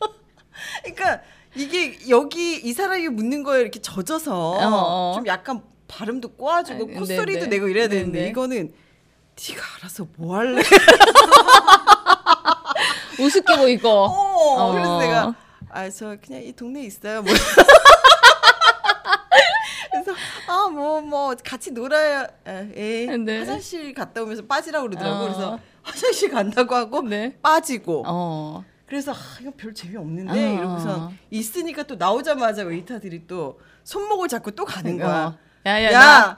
그러니까 0.84 1.20
이게 1.54 1.98
여기 2.08 2.54
이 2.56 2.72
사람이 2.72 3.08
묻는 3.10 3.42
거에 3.42 3.60
이렇게 3.60 3.82
젖어서 3.82 4.52
어. 4.58 5.12
좀 5.14 5.26
약간 5.26 5.62
발음도 5.92 6.28
꼬아주고 6.30 6.84
아, 6.94 6.98
콧소리도 6.98 7.40
네네. 7.40 7.46
내고 7.48 7.68
이래야 7.68 7.88
되는데 7.88 8.18
네네. 8.20 8.30
이거는 8.30 8.72
네가 9.48 9.62
알아서 9.78 10.06
뭐 10.16 10.36
할래? 10.36 10.62
우습게 13.20 13.56
보이고. 13.58 13.88
어, 14.08 14.72
그래서 14.72 14.96
어. 14.96 15.00
내가 15.00 15.34
아 15.70 15.88
저 15.90 16.16
그냥 16.24 16.42
이 16.42 16.52
동네에 16.52 16.84
있어요. 16.84 17.22
뭐. 17.22 17.32
그래서 19.90 20.12
아 20.48 20.68
뭐뭐 20.70 21.34
같이 21.44 21.70
놀아요. 21.70 22.26
아, 22.44 22.66
예. 22.76 23.06
네. 23.16 23.38
화장실 23.40 23.92
갔다 23.94 24.22
오면서 24.22 24.44
빠지라고 24.46 24.88
그러더라고. 24.88 25.16
어. 25.16 25.22
그래서 25.24 25.58
화장실 25.82 26.30
간다고 26.30 26.74
하고 26.74 27.02
네. 27.02 27.36
빠지고. 27.42 28.04
어. 28.06 28.64
그래서 28.86 29.12
아, 29.12 29.16
이거 29.40 29.50
별 29.56 29.72
재미 29.74 29.96
없는데 29.96 30.32
어. 30.32 30.58
이러고서 30.58 31.12
있으니까 31.30 31.82
또 31.84 31.94
나오자마자 31.96 32.62
웨이터들이 32.64 33.26
또 33.26 33.58
손목을 33.84 34.28
잡고 34.28 34.50
또 34.52 34.64
가는 34.64 34.98
거야. 34.98 35.36
어. 35.64 35.68
야야 35.70 35.92
야, 35.92 35.98
나 36.00 36.36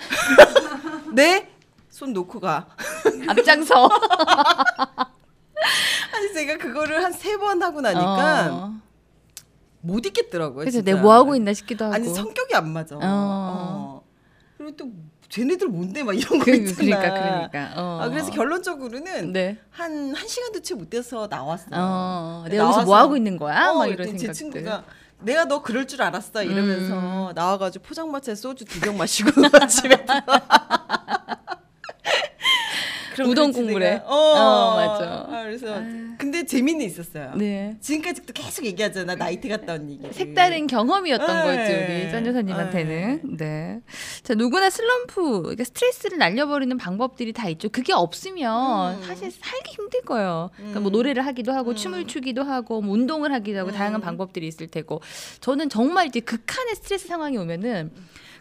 네? 1.15 1.49
손 1.91 2.13
놓고 2.13 2.41
가. 2.41 2.67
앞장서. 3.29 3.89
아니 6.15 6.33
제가 6.35 6.59
그거를 6.59 7.03
한 7.03 7.13
세 7.13 7.37
번 7.39 7.63
하고 7.63 7.81
나니까 7.81 8.49
어. 8.53 8.75
못 9.81 10.05
있겠더라고요. 10.07 10.61
그래서. 10.61 10.83
내가 10.83 11.01
뭐 11.01 11.13
하고 11.15 11.35
있나 11.37 11.53
싶기도 11.53 11.87
하고. 11.87 11.95
아니 11.95 12.09
성격이 12.13 12.55
안 12.55 12.69
맞아. 12.71 12.97
어. 12.97 13.01
어. 13.03 14.03
그리고 14.57 14.77
또 14.77 14.89
쟤네들 15.29 15.69
뭔데 15.69 16.03
막 16.03 16.13
이런 16.17 16.39
거 16.39 16.45
그, 16.45 16.55
있잖아. 16.55 16.77
그러니까 16.77 17.49
그러니까. 17.51 17.73
어. 17.83 18.01
아, 18.03 18.09
그래서 18.09 18.31
결론적으로는 18.31 19.33
네. 19.33 19.59
한한 19.71 20.27
시간도 20.27 20.63
채 20.63 20.75
못 20.75 20.91
돼서 20.91 21.27
나왔어요. 21.31 21.71
어. 21.73 22.41
근데 22.45 22.57
내가 22.57 22.65
여기서 22.69 22.85
뭐 22.85 22.95
나와서- 22.97 23.05
하고 23.05 23.17
있는 23.17 23.37
거야? 23.37 23.71
어, 23.71 23.75
막 23.79 23.87
이런 23.87 23.97
그랬더니 23.97 24.19
제 24.19 24.33
생각들. 24.33 24.63
친구가 24.63 24.85
내가 25.25 25.45
너 25.47 25.63
그럴 25.63 25.87
줄 25.87 26.03
알았어 26.03 26.43
이러면서 26.43 27.29
음. 27.31 27.33
나와가지고 27.35 27.85
포장마차에 27.85 28.35
소주 28.35 28.65
두 28.65 28.81
병 28.81 28.97
마시고 28.99 29.31
집에 29.69 30.05
들어. 30.05 30.21
우동 33.23 33.53
국물에. 33.53 34.03
어, 34.05 34.15
어, 34.15 34.77
맞아. 34.77 35.27
아, 35.29 35.43
그래서 35.45 35.67
근데 36.19 36.45
재미는 36.45 36.85
있었어요. 36.87 37.33
네. 37.37 37.77
지금까지도 37.81 38.33
계속 38.33 38.65
얘기하잖아 38.65 39.15
나이트 39.15 39.49
갔다 39.49 39.75
온 39.75 39.91
얘기. 39.91 40.07
색다른 40.13 40.67
경험이었던 40.67 41.27
네. 41.27 41.57
거지 41.57 41.75
우리 42.05 42.11
선 42.11 42.27
여사님한테는. 42.27 43.37
네. 43.37 43.81
자 44.23 44.35
누구나 44.35 44.71
슬럼프, 44.71 45.43
그러니까 45.43 45.65
스트레스를 45.65 46.19
날려버리는 46.19 46.77
방법들이 46.77 47.33
다 47.33 47.49
있죠. 47.51 47.69
그게 47.69 47.93
없으면 47.93 48.97
음. 48.97 49.03
사실 49.03 49.31
살기 49.31 49.73
힘들 49.73 50.03
거예요. 50.03 50.51
그러니까 50.57 50.81
뭐 50.81 50.91
음. 50.91 50.93
노래를 50.93 51.25
하기도 51.27 51.53
하고 51.53 51.71
음. 51.71 51.77
춤을 51.77 52.07
추기도 52.07 52.43
하고 52.43 52.81
뭐 52.81 52.95
운동을 52.95 53.33
하기도 53.33 53.59
하고 53.61 53.71
음. 53.71 53.75
다양한 53.75 54.01
방법들이 54.01 54.47
있을 54.47 54.67
테고. 54.69 55.01
저는 55.41 55.69
정말 55.69 56.07
이제 56.07 56.21
극한의 56.21 56.77
스트레스 56.77 57.07
상황이 57.07 57.37
오면은 57.37 57.91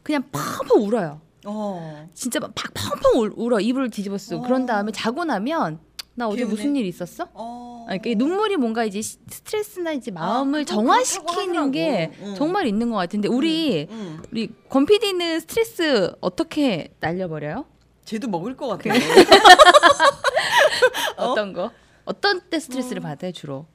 그냥 0.03 0.23
펑펑 0.31 0.81
울어요. 0.85 1.21
어. 1.45 2.09
진짜 2.13 2.39
막 2.39 2.53
펑펑 2.55 3.19
울- 3.19 3.33
울어 3.35 3.59
이불을 3.59 3.89
뒤집어 3.89 4.17
쓰고 4.17 4.41
어. 4.41 4.43
그런 4.43 4.65
다음에 4.65 4.91
자고 4.91 5.25
나면 5.25 5.79
나 6.15 6.27
어제 6.27 6.37
개운해? 6.37 6.51
무슨 6.53 6.75
일 6.75 6.85
있었어? 6.85 7.27
어. 7.33 7.85
아니, 7.89 7.99
그러니까 7.99 8.23
눈물이 8.23 8.57
뭔가 8.57 8.85
이제 8.85 9.01
시- 9.01 9.17
스트레스나 9.29 9.91
이제 9.93 10.11
마음을 10.11 10.63
그건 10.63 10.85
정화시키는 10.85 11.71
게. 11.71 12.11
응. 12.21 12.35
정말 12.35 12.67
있는 12.67 12.91
것 12.91 12.97
같은데 12.97 13.27
우리 13.27 13.87
응. 13.89 14.21
우리 14.31 14.49
권 14.69 14.85
PD는 14.85 15.39
스트레스 15.41 16.13
어떻게 16.21 16.93
날려버려요? 16.99 17.65
쟤도 18.05 18.27
먹을 18.27 18.55
것 18.55 18.67
같아. 18.67 18.93
어떤 21.17 21.53
거? 21.53 21.71
어떤 22.05 22.41
때 22.49 22.59
스트레스를 22.59 23.01
받아요 23.01 23.31
주로? 23.31 23.65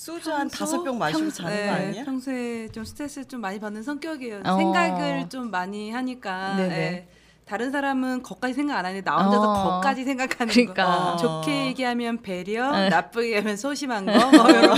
소주 0.00 0.32
한 0.32 0.48
평소? 0.48 0.56
다섯 0.64 0.82
병 0.82 0.96
마시고 0.98 1.20
평- 1.24 1.30
자는 1.30 1.54
네, 1.54 1.66
거 1.66 1.72
아니야? 1.74 2.04
평소에 2.04 2.68
좀 2.68 2.84
스트레스 2.86 3.28
좀 3.28 3.42
많이 3.42 3.60
받는 3.60 3.82
성격이에요. 3.82 4.40
어. 4.46 4.56
생각을 4.56 5.28
좀 5.28 5.50
많이 5.50 5.90
하니까 5.90 6.56
네네. 6.56 6.74
예. 6.74 7.08
다른 7.44 7.72
사람은 7.72 8.22
거까지 8.22 8.54
생각 8.54 8.78
안 8.78 8.84
하는데 8.84 9.02
나 9.02 9.24
혼자서 9.24 9.42
어. 9.50 9.64
거까지 9.80 10.04
생각하는 10.04 10.52
그러니까. 10.52 10.84
거. 10.84 11.16
좋게 11.16 11.66
얘기하면 11.66 12.22
배려, 12.22 12.70
네. 12.70 12.88
나쁘게 12.88 13.26
얘기하면 13.26 13.56
소심한 13.56 14.06
거. 14.06 14.12
뭐 14.12 14.48
이런. 14.50 14.76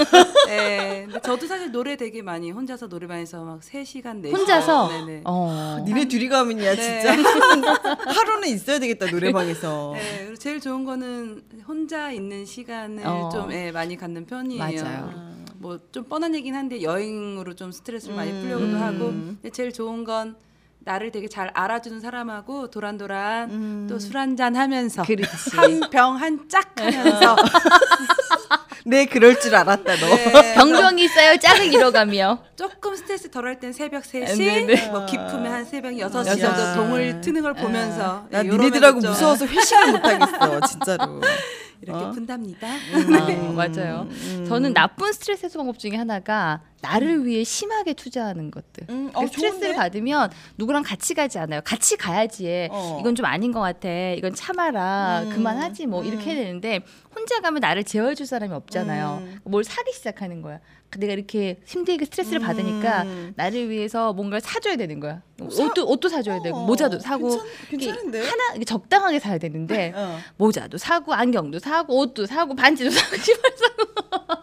예. 0.48 1.02
근데 1.06 1.20
저도 1.20 1.46
사실 1.46 1.70
노래 1.70 1.96
되게 1.96 2.22
많이 2.22 2.50
혼자서 2.50 2.86
노래방에서 2.86 3.44
막 3.44 3.60
3시간, 3.60 4.22
4시간. 4.22 4.32
혼자서? 4.32 4.88
네네. 4.88 5.22
어. 5.24 5.82
니네 5.86 6.08
둘이 6.08 6.28
가면이야 6.30 6.74
네. 6.74 6.80
진짜 6.80 7.12
하루는 8.06 8.48
있어야 8.48 8.78
되겠다 8.78 9.06
노래방에서. 9.10 9.92
네, 9.94 10.18
그리고 10.20 10.36
제일 10.36 10.60
좋은 10.60 10.84
거는 10.84 11.42
혼자 11.68 12.10
있는 12.10 12.46
시간을 12.46 13.06
어. 13.06 13.28
좀 13.30 13.52
예, 13.52 13.70
많이 13.70 13.96
갖는 13.96 14.24
편이에요. 14.26 14.58
맞아요. 14.58 15.32
뭐 15.58 15.78
좀 15.92 16.04
뻔한 16.04 16.34
얘기긴 16.34 16.54
한데 16.56 16.82
여행으로 16.82 17.54
좀 17.54 17.70
스트레스를 17.70 18.16
많이 18.16 18.32
음. 18.32 18.40
풀려고도 18.42 18.66
음. 18.76 18.82
하고 18.82 18.98
근데 19.06 19.50
제일 19.50 19.72
좋은 19.72 20.02
건 20.04 20.34
나를 20.84 21.10
되게 21.12 21.28
잘 21.28 21.50
알아주는 21.54 22.00
사람하고 22.00 22.70
도란도란 22.70 23.50
음. 23.50 23.86
또술 23.88 24.16
한잔 24.18 24.56
하면서. 24.56 25.02
한 25.02 25.80
병 25.90 26.16
한 26.20 26.48
짝 26.48 26.72
하면서 26.78 27.36
네 28.84 29.06
그럴 29.06 29.38
줄 29.38 29.54
알았다 29.54 29.94
너. 29.96 30.06
네, 30.16 30.54
병병이 30.54 31.06
쌓여 31.08 31.36
짝을 31.36 31.72
잃어가며 31.72 32.42
조금 32.56 32.96
스트레스 32.96 33.30
덜 33.30 33.46
할 33.46 33.60
땐 33.60 33.72
새벽 33.72 34.02
3시 34.02 34.38
네 34.38 34.60
네. 34.66 34.88
뭐 34.90 35.06
기쁘면 35.06 35.46
한 35.52 35.64
새벽 35.64 35.92
6시 35.92 35.98
여섯 36.00 36.24
정도 36.24 36.66
시. 36.66 36.74
동을 36.74 37.20
트는 37.20 37.42
걸 37.42 37.54
보면서 37.54 38.26
나 38.30 38.42
예, 38.42 38.48
요러면서 38.48 38.64
니네들하고 38.64 39.00
좀 39.00 39.10
무서워서 39.10 39.46
회식을 39.46 39.92
못 39.92 40.04
하겠어 40.04 40.60
진짜로. 40.66 41.20
이렇게 41.80 42.04
어? 42.04 42.10
푼답니다. 42.12 42.68
어, 42.68 43.52
맞아요. 43.52 44.06
음. 44.08 44.44
저는 44.48 44.72
나쁜 44.72 45.12
스트레스 45.12 45.46
해소 45.46 45.58
방법 45.58 45.78
중에 45.80 45.96
하나가 45.96 46.60
나를 46.82 47.24
위해 47.24 47.44
심하게 47.44 47.94
투자하는 47.94 48.50
것들. 48.50 48.86
음, 48.90 49.10
그 49.12 49.18
어, 49.20 49.26
스트레스를 49.26 49.60
좋은데? 49.68 49.74
받으면 49.76 50.30
누구랑 50.58 50.82
같이 50.82 51.14
가지 51.14 51.38
않아요. 51.38 51.60
같이 51.64 51.96
가야지. 51.96 52.68
어. 52.70 52.98
이건 53.00 53.14
좀 53.14 53.24
아닌 53.24 53.52
것 53.52 53.60
같아. 53.60 53.88
이건 53.88 54.34
참아라. 54.34 55.22
음, 55.24 55.30
그만하지 55.30 55.86
뭐 55.86 56.02
이렇게 56.04 56.32
해야 56.32 56.42
되는데 56.44 56.80
혼자 57.14 57.40
가면 57.40 57.60
나를 57.60 57.84
재워줄 57.84 58.26
사람이 58.26 58.52
없잖아요. 58.52 59.18
음. 59.22 59.38
뭘 59.44 59.62
사기 59.64 59.92
시작하는 59.92 60.42
거야. 60.42 60.58
내가 60.98 61.14
이렇게 61.14 61.60
힘들게 61.64 62.04
스트레스를 62.04 62.40
음. 62.40 62.46
받으니까 62.46 63.06
나를 63.36 63.70
위해서 63.70 64.12
뭔가를 64.12 64.40
사줘야 64.42 64.76
되는 64.76 65.00
거야. 65.00 65.22
사- 65.50 65.64
옷도 65.64 65.88
옷도 65.88 66.08
사줘야 66.08 66.42
되고 66.42 66.56
어, 66.58 66.66
모자도 66.66 66.98
사고 66.98 67.40
괜찮? 67.70 67.96
하나 68.12 68.64
적당하게 68.66 69.18
사야 69.18 69.38
되는데 69.38 69.92
어. 69.96 70.18
모자도 70.36 70.76
사고 70.78 71.14
안경도 71.14 71.60
사고 71.60 71.98
옷도 71.98 72.26
사고 72.26 72.54
반지도 72.54 72.90
사고 72.90 73.16
신발 73.22 73.52
사고 73.56 74.41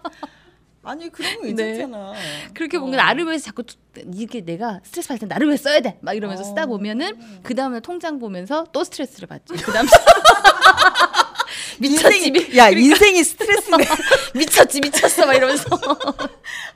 아니 0.83 1.09
그런 1.09 1.35
거 1.35 1.41
네. 1.43 1.53
괜찮잖아. 1.53 2.13
그렇게 2.53 2.77
어. 2.77 2.79
뭔가 2.79 2.97
나를 2.97 3.25
위해서 3.25 3.45
자꾸 3.45 3.63
투- 3.63 3.75
이게 4.13 4.41
내가 4.41 4.79
스트레스 4.83 5.09
받을 5.09 5.19
때 5.19 5.25
나를 5.25 5.47
위해 5.47 5.57
써야 5.57 5.81
돼 5.81 5.97
막 6.01 6.13
이러면서 6.13 6.43
어. 6.43 6.45
쓰다 6.45 6.65
보면은 6.67 7.17
그 7.43 7.53
다음에 7.53 7.79
통장 7.81 8.17
보면서 8.19 8.65
또 8.71 8.83
스트레스를 8.83 9.27
받지 9.27 9.53
그 9.61 9.71
다음 9.71 9.85
미쳤지 11.79 12.17
인생이 12.27 12.31
미, 12.31 12.57
야 12.57 12.69
인생이 12.69 13.23
스트레스네. 13.23 13.77
미쳤지 14.35 14.81
미쳤어 14.81 15.25
막 15.25 15.33
이러면서 15.33 15.65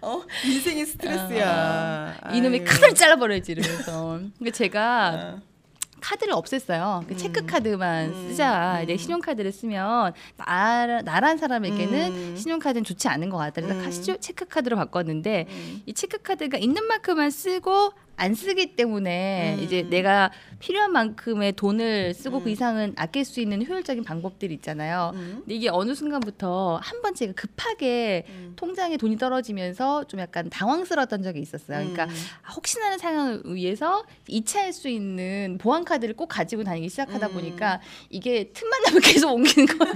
어 0.02 0.22
인생이 0.46 0.86
스트레스야. 0.86 2.16
이놈의 2.34 2.62
아유. 2.62 2.68
칼을 2.68 2.96
잘라버려야지 2.96 3.52
이러면서 3.54 4.20
근데 4.38 4.52
제가 4.52 5.36
어. 5.38 5.42
카드를 6.04 6.34
없앴어요. 6.34 7.08
그 7.08 7.16
체크 7.16 7.40
음. 7.40 7.48
카드만 7.48 8.10
음. 8.10 8.28
쓰자. 8.30 8.80
음. 8.80 8.84
이제 8.84 8.98
신용카드를 8.98 9.54
쓰면 9.54 10.14
나, 10.36 11.02
나란 11.02 11.38
사람에게는 11.38 12.12
음. 12.12 12.36
신용카드는 12.38 12.84
좋지 12.84 13.08
않은 13.08 13.30
것 13.30 13.38
같다. 13.38 13.62
그래서 13.62 13.74
음. 13.80 13.84
카- 13.84 13.90
시- 13.90 14.18
체크 14.20 14.46
카드로 14.46 14.76
바꿨는데 14.76 15.48
음. 15.50 15.82
이 15.86 15.94
체크 15.94 16.18
카드가 16.18 16.58
있는 16.58 16.86
만큼만 16.88 17.32
쓰고 17.32 17.94
안 18.16 18.36
쓰기 18.36 18.76
때문에 18.76 19.56
음. 19.58 19.64
이제 19.64 19.82
내가 19.90 20.32
필요한 20.60 20.92
만큼의 20.92 21.54
돈을 21.54 22.14
쓰고 22.14 22.40
그 22.42 22.46
음. 22.46 22.52
이상은 22.52 22.94
아낄 22.96 23.26
수 23.26 23.42
있는 23.42 23.66
효율적인 23.66 24.04
방법들이 24.04 24.54
있잖아요. 24.56 25.12
음. 25.16 25.36
근데 25.40 25.56
이게 25.56 25.70
어느 25.70 25.94
순간부터 25.96 26.80
한 26.82 27.02
번 27.04 27.14
제가 27.16 27.34
급하게 27.36 28.24
음. 28.30 28.54
통장에 28.56 28.96
돈이 28.96 29.18
떨어지면서 29.18 30.06
좀 30.06 30.22
약간 30.22 30.50
당황스러웠던 30.50 31.22
적이 31.22 31.42
있었어요. 31.42 31.80
그러니까 31.80 32.06
음. 32.06 32.10
아, 32.44 32.52
혹시나는 32.54 32.98
상황을 32.98 33.42
위해서 33.46 34.06
이체할 34.28 34.72
수 34.72 34.88
있는 34.88 35.58
보안 35.60 35.84
카드를 35.84 36.16
꼭 36.16 36.28
가지고 36.28 36.64
다니기 36.64 36.88
시작하다 36.88 37.28
음. 37.28 37.34
보니까 37.34 37.82
이게 38.10 38.52
틈만 38.54 38.84
나면 38.84 39.02
계속 39.04 39.34
옮기는 39.34 39.66
거예요. 39.78 39.94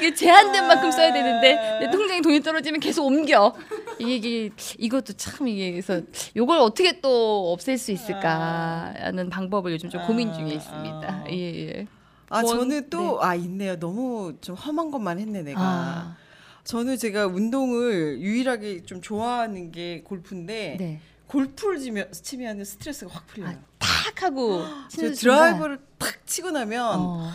이게 0.00 0.14
제한된 0.14 0.66
만큼 0.66 0.90
써야 0.90 1.12
되는데 1.12 1.78
내 1.80 1.90
통장에 1.90 2.20
돈이 2.22 2.40
떨어지면 2.42 2.80
계속 2.80 3.04
옮겨. 3.06 3.54
이게, 3.98 4.50
이것도 4.78 5.12
참 5.12 5.46
이게 5.46 5.70
그래서 5.72 6.00
이걸 6.34 6.58
어떻게 6.58 7.00
또 7.00 7.52
없앨 7.52 7.76
수 7.76 7.92
있을까라는 7.92 9.28
방법을 9.28 9.72
요즘 9.72 9.90
좀 9.90 10.04
고민 10.06 10.32
중에 10.32 10.52
있습니다. 10.54 11.06
아. 11.08 11.24
예, 11.30 11.68
예. 11.78 11.86
아 12.30 12.36
원- 12.44 12.46
저는 12.46 12.88
또아 12.90 13.34
있네요. 13.34 13.78
너무 13.78 14.34
좀 14.40 14.54
험한 14.54 14.90
것만 14.90 15.18
했네 15.18 15.42
내가. 15.42 15.60
아, 15.60 16.16
저는 16.64 16.96
제가 16.96 17.26
운동을 17.26 18.20
유일하게 18.20 18.84
좀 18.84 19.02
좋아하는 19.02 19.72
게 19.72 20.02
골프인데 20.02 20.76
네. 20.78 21.00
골프를 21.26 21.78
치면 21.78 22.12
치면 22.12 22.64
스트레스가 22.64 23.12
확 23.12 23.26
풀려요. 23.26 23.50
아, 23.50 23.58
탁 23.78 24.22
하고 24.22 24.62
드라이버를 24.90 25.78
탁 25.98 26.26
치고 26.26 26.50
나면 26.52 26.98
어, 27.00 27.30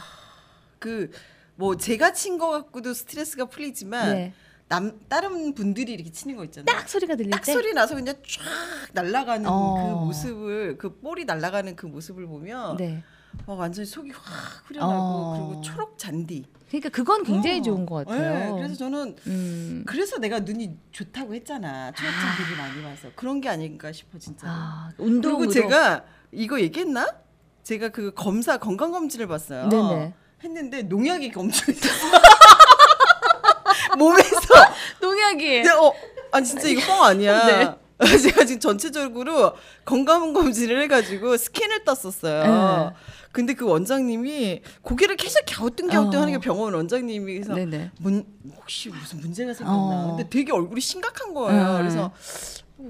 그 0.80 1.12
뭐 1.56 1.78
제가 1.78 2.14
친 2.14 2.38
거 2.38 2.50
갖고도 2.50 2.94
스트레스가 2.94 3.46
풀리지만 3.46 4.14
네. 4.14 4.34
남 4.68 5.00
다른 5.08 5.54
분들이 5.54 5.94
이렇게 5.94 6.12
치는 6.12 6.36
거 6.36 6.44
있잖아요. 6.46 6.66
딱 6.66 6.90
소리가 6.90 7.16
들릴 7.16 7.30
딱 7.32 7.44
때 7.44 7.54
소리 7.54 7.74
나서 7.74 7.96
그냥 7.96 8.16
쫙 8.28 8.44
날아가는 8.94 9.46
어. 9.48 9.76
그 10.00 10.06
모습을 10.06 10.78
그 10.78 10.98
볼이 11.00 11.24
날아가는 11.26 11.76
그 11.76 11.86
모습을 11.86 12.26
보면 12.26 12.78
네. 12.78 13.04
막 13.46 13.60
완전히 13.60 13.86
속이 13.86 14.12
확 14.12 14.68
후련하고 14.68 15.02
어. 15.02 15.48
그리고 15.50 15.62
초록 15.62 15.98
잔디. 15.98 16.46
그러니까 16.70 16.90
그건 16.90 17.24
굉장히 17.24 17.60
어. 17.60 17.62
좋은 17.62 17.86
것 17.86 18.06
같아요. 18.06 18.56
네, 18.56 18.62
그래서 18.62 18.76
저는 18.76 19.16
음. 19.28 19.84
그래서 19.86 20.18
내가 20.18 20.40
눈이 20.40 20.78
좋다고 20.92 21.36
했잖아. 21.36 21.92
초록 21.92 22.12
잔디를 22.12 22.58
많이 22.58 22.82
봐서 22.82 23.10
그런 23.16 23.40
게 23.40 23.50
아닌가 23.50 23.92
싶어 23.92 24.18
진짜. 24.18 24.48
아, 24.50 24.90
운동으로 24.98 25.38
그리고 25.48 25.54
제가 25.54 26.04
이거 26.32 26.60
얘기했나? 26.60 27.08
제가 27.64 27.90
그 27.90 28.14
검사 28.14 28.58
건강 28.58 28.92
검진을 28.92 29.28
봤어요. 29.28 29.70
네네. 29.70 30.14
했는데 30.44 30.84
농약이 30.84 31.32
엄청 31.36 31.74
있었어. 31.74 32.08
몸에서 33.98 34.40
농약이 35.02 35.64
근데 35.64 35.70
어, 35.72 35.94
아니 36.32 36.46
진짜 36.46 36.68
이거 36.68 36.82
뻥 36.86 37.04
아니야. 37.04 37.46
네. 38.00 38.18
제가 38.18 38.44
지금 38.44 38.60
전체적으로 38.60 39.54
건강 39.86 40.34
검진을 40.34 40.82
해가지고 40.84 41.38
스캔을 41.38 41.86
떴었어요. 41.86 42.92
네. 42.92 42.96
근데 43.32 43.54
그 43.54 43.66
원장님이 43.66 44.62
고개를 44.82 45.16
계속 45.18 45.42
갸우뚱갸우뚱 45.46 46.20
어. 46.20 46.22
하는 46.22 46.34
게 46.34 46.40
병원 46.40 46.74
원장님이 46.74 47.34
그래서 47.36 47.54
네네. 47.54 47.92
문, 48.00 48.26
혹시 48.58 48.90
무슨 48.90 49.20
문제가 49.20 49.54
생겼나. 49.54 49.78
어. 49.78 50.16
근데 50.16 50.30
되게 50.30 50.52
얼굴이 50.52 50.82
심각한 50.82 51.34
거예요. 51.34 51.74
네. 51.74 51.78
그래서 51.80 52.06
어, 52.06 52.12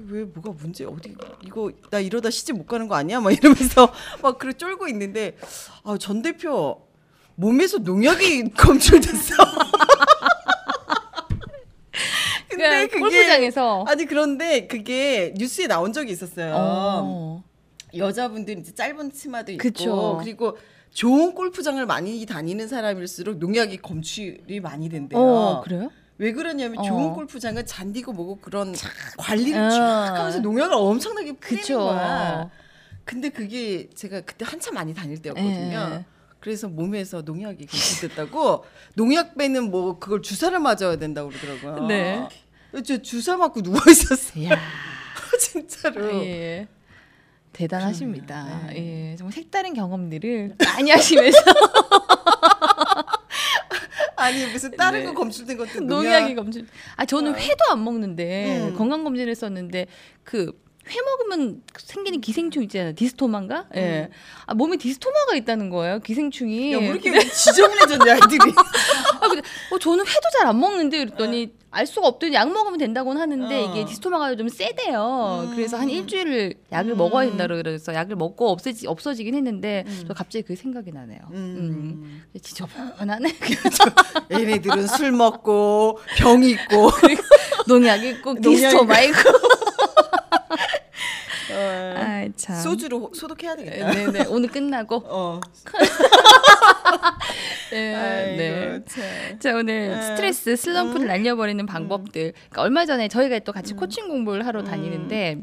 왜 0.08 0.24
뭐가 0.24 0.50
문제 0.52 0.84
어디 0.84 1.14
이거 1.44 1.70
나 1.90 2.00
이러다 2.00 2.30
시집 2.30 2.56
못 2.56 2.66
가는 2.66 2.88
거 2.88 2.96
아니야? 2.96 3.20
막 3.20 3.30
이러면서 3.32 3.92
막 4.22 4.38
그래 4.38 4.52
쫄고 4.52 4.88
있는데 4.88 5.36
아, 5.84 5.96
전 5.98 6.22
대표 6.22 6.85
몸에서 7.36 7.78
농약이 7.78 8.50
검출됐어. 8.58 9.34
근데 12.48 12.86
그게 12.86 13.00
골프장에서 13.00 13.84
아니 13.86 14.06
그런데 14.06 14.66
그게 14.66 15.34
뉴스에 15.36 15.66
나온 15.66 15.92
적이 15.92 16.12
있었어요. 16.12 16.54
어. 16.56 17.44
여자분들 17.94 18.58
이제 18.58 18.74
짧은 18.74 19.12
치마도 19.12 19.52
입고 19.52 19.62
그쵸. 19.62 20.18
그리고 20.20 20.56
좋은 20.92 21.34
골프장을 21.34 21.84
많이 21.86 22.24
다니는 22.24 22.68
사람일수록 22.68 23.38
농약이 23.38 23.78
검출이 23.78 24.60
많이 24.60 24.88
된대요. 24.88 25.20
어, 25.20 25.60
그래요? 25.62 25.90
왜 26.18 26.32
그러냐면 26.32 26.78
어. 26.78 26.82
좋은 26.82 27.12
골프장은 27.12 27.66
잔디고 27.66 28.12
뭐고 28.14 28.38
그런 28.40 28.74
관리를 29.18 29.60
어. 29.60 29.70
쫙 29.70 30.14
하면서 30.16 30.38
농약을 30.40 30.74
엄청나게 30.74 31.32
뿌리는. 31.34 31.78
거야. 31.78 32.50
근데 33.04 33.28
그게 33.28 33.88
제가 33.94 34.22
그때 34.22 34.44
한참 34.48 34.74
많이 34.74 34.94
다닐 34.94 35.20
때였거든요. 35.20 35.90
예. 36.00 36.15
그래서 36.46 36.68
몸에서 36.68 37.22
농약이 37.22 37.66
검출됐다고 37.66 38.64
농약 38.94 39.36
빼는 39.36 39.68
뭐 39.68 39.98
그걸 39.98 40.22
주사를 40.22 40.56
맞아야 40.60 40.94
된다고 40.94 41.28
그러더라고요. 41.28 41.88
네. 41.88 42.28
저 42.84 43.02
주사 43.02 43.36
맞고 43.36 43.62
누워 43.62 43.80
있었어요. 43.90 44.50
진짜로. 45.40 46.24
예. 46.24 46.68
대단하십니다. 47.52 48.44
그러네요. 48.44 48.66
네. 48.68 49.10
예. 49.10 49.16
정말 49.16 49.32
색다른 49.32 49.74
경험들을 49.74 50.54
많이 50.64 50.92
하시면서 50.92 51.36
아니 54.14 54.46
무슨 54.46 54.70
다른 54.76 55.00
네. 55.00 55.06
거 55.06 55.14
검출된 55.14 55.56
것도 55.56 55.80
농약이 55.80 56.26
농약. 56.26 56.36
검진. 56.36 56.68
아 56.94 57.04
저는 57.04 57.34
회도 57.34 57.64
안 57.72 57.82
먹는데 57.82 58.68
음. 58.68 58.76
건강 58.76 59.02
검진을 59.02 59.32
했었는데 59.32 59.88
그 60.22 60.52
회 60.88 61.00
먹으면 61.02 61.62
생기는 61.78 62.20
기생충 62.20 62.62
있잖아요. 62.64 62.94
디스토마인가? 62.94 63.66
예. 63.76 64.08
아, 64.46 64.54
몸에 64.54 64.76
디스토마가 64.76 65.34
있다는 65.36 65.68
거예요. 65.70 65.98
기생충이. 66.00 66.72
야, 66.74 66.78
왜 66.78 66.86
이렇게 66.86 67.10
지저분해졌냐, 67.28 68.12
아이들이. 68.12 68.52
아, 69.20 69.28
근데 69.28 69.42
어, 69.72 69.78
저는 69.78 70.04
회도 70.06 70.20
잘 70.38 70.46
안 70.46 70.60
먹는데 70.60 70.98
그랬더니 70.98 71.54
알 71.72 71.86
수가 71.86 72.06
없더니 72.06 72.32
약 72.34 72.50
먹으면 72.52 72.78
된다고는 72.78 73.20
하는데 73.20 73.54
어. 73.64 73.70
이게 73.70 73.84
디스토마가 73.84 74.36
좀 74.36 74.48
세대요. 74.48 75.48
음. 75.50 75.56
그래서 75.56 75.76
한 75.76 75.90
일주일을 75.90 76.54
약을 76.70 76.92
음. 76.92 76.96
먹어야 76.96 77.26
된다 77.28 77.46
그래서 77.48 77.92
약을 77.92 78.14
먹고 78.16 78.48
없어지 78.50 78.86
없어지긴 78.86 79.34
했는데 79.34 79.82
음. 79.86 80.04
저 80.06 80.14
갑자기 80.14 80.42
그게 80.42 80.54
생각이 80.54 80.92
나네요. 80.92 81.18
음. 81.32 81.34
음. 81.34 82.22
지저분하네. 82.40 83.28
얘네들은 84.32 84.86
술 84.86 85.12
먹고, 85.12 85.98
병 86.18 86.42
있고. 86.44 86.90
농약 87.66 88.04
있고 88.04 88.40
디스토마 88.40 89.00
있고. 89.00 89.55
어, 91.56 91.94
아 91.96 92.28
참. 92.36 92.60
소주로 92.60 93.10
소독해야 93.14 93.56
되겠다. 93.56 93.90
네네 93.92 94.26
오늘 94.28 94.48
끝나고. 94.48 95.02
어. 95.06 95.40
네. 97.70 97.94
아이고, 97.94 98.36
네. 98.36 98.84
참. 98.86 99.38
자 99.38 99.54
오늘 99.54 99.88
네. 99.88 100.02
스트레스 100.02 100.56
슬럼프를 100.56 101.06
날려버리는 101.06 101.64
방법들. 101.66 102.32
그러니까 102.32 102.62
얼마 102.62 102.86
전에 102.86 103.08
저희가 103.08 103.38
또 103.40 103.52
같이 103.52 103.74
음. 103.74 103.76
코칭 103.76 104.08
공부를 104.08 104.46
하러 104.46 104.62
다니는데 104.62 105.38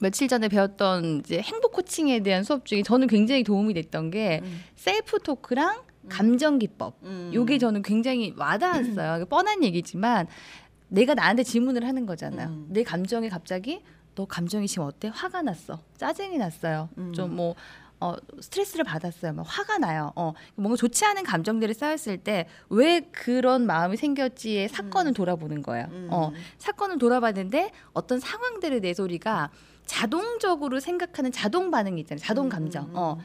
며칠 0.00 0.28
전에 0.28 0.48
배웠던 0.48 1.20
이제 1.20 1.40
행복 1.40 1.72
코칭에 1.72 2.20
대한 2.20 2.42
수업 2.42 2.64
중에 2.64 2.82
저는 2.82 3.06
굉장히 3.06 3.44
도움이 3.44 3.74
됐던 3.74 4.10
게 4.10 4.40
음. 4.42 4.62
self 4.76 5.18
talk랑 5.18 5.82
감정 6.08 6.58
기법. 6.58 6.96
음. 7.02 7.30
요게 7.34 7.58
저는 7.58 7.82
굉장히 7.82 8.32
와닿았어요. 8.36 9.16
이게 9.20 9.24
뻔한 9.26 9.62
얘기지만 9.62 10.26
내가 10.88 11.14
나한테 11.14 11.42
질문을 11.42 11.86
하는 11.86 12.06
거잖아요. 12.06 12.48
음. 12.48 12.66
내 12.70 12.82
감정이 12.82 13.28
갑자기 13.28 13.82
너 14.20 14.26
감정이 14.26 14.68
지금 14.68 14.84
어때? 14.84 15.08
화가 15.12 15.40
났어. 15.42 15.80
짜증이 15.96 16.36
났어요. 16.36 16.90
음. 16.98 17.12
좀뭐 17.14 17.54
어, 18.00 18.14
스트레스를 18.40 18.84
받았어요. 18.84 19.32
막 19.32 19.44
화가 19.48 19.78
나요. 19.78 20.12
어, 20.14 20.34
뭔가 20.56 20.76
좋지 20.76 21.04
않은 21.06 21.22
감정들이 21.22 21.72
쌓였을 21.74 22.18
때 22.18 22.46
왜 22.68 23.00
그런 23.12 23.64
마음이 23.66 23.96
생겼지의 23.96 24.68
사건을 24.68 25.14
돌아보는 25.14 25.62
거예요. 25.62 25.86
음. 25.90 26.08
어, 26.10 26.32
사건을 26.58 26.98
돌아봤는데 26.98 27.72
어떤 27.94 28.20
상황들의 28.20 28.80
내 28.80 28.92
소리가 28.92 29.50
자동적으로 29.86 30.80
생각하는 30.80 31.32
자동 31.32 31.70
반응이 31.70 32.00
있잖아요. 32.02 32.20
자동 32.22 32.48
감정. 32.50 32.84
음. 32.90 32.92
어, 32.94 33.18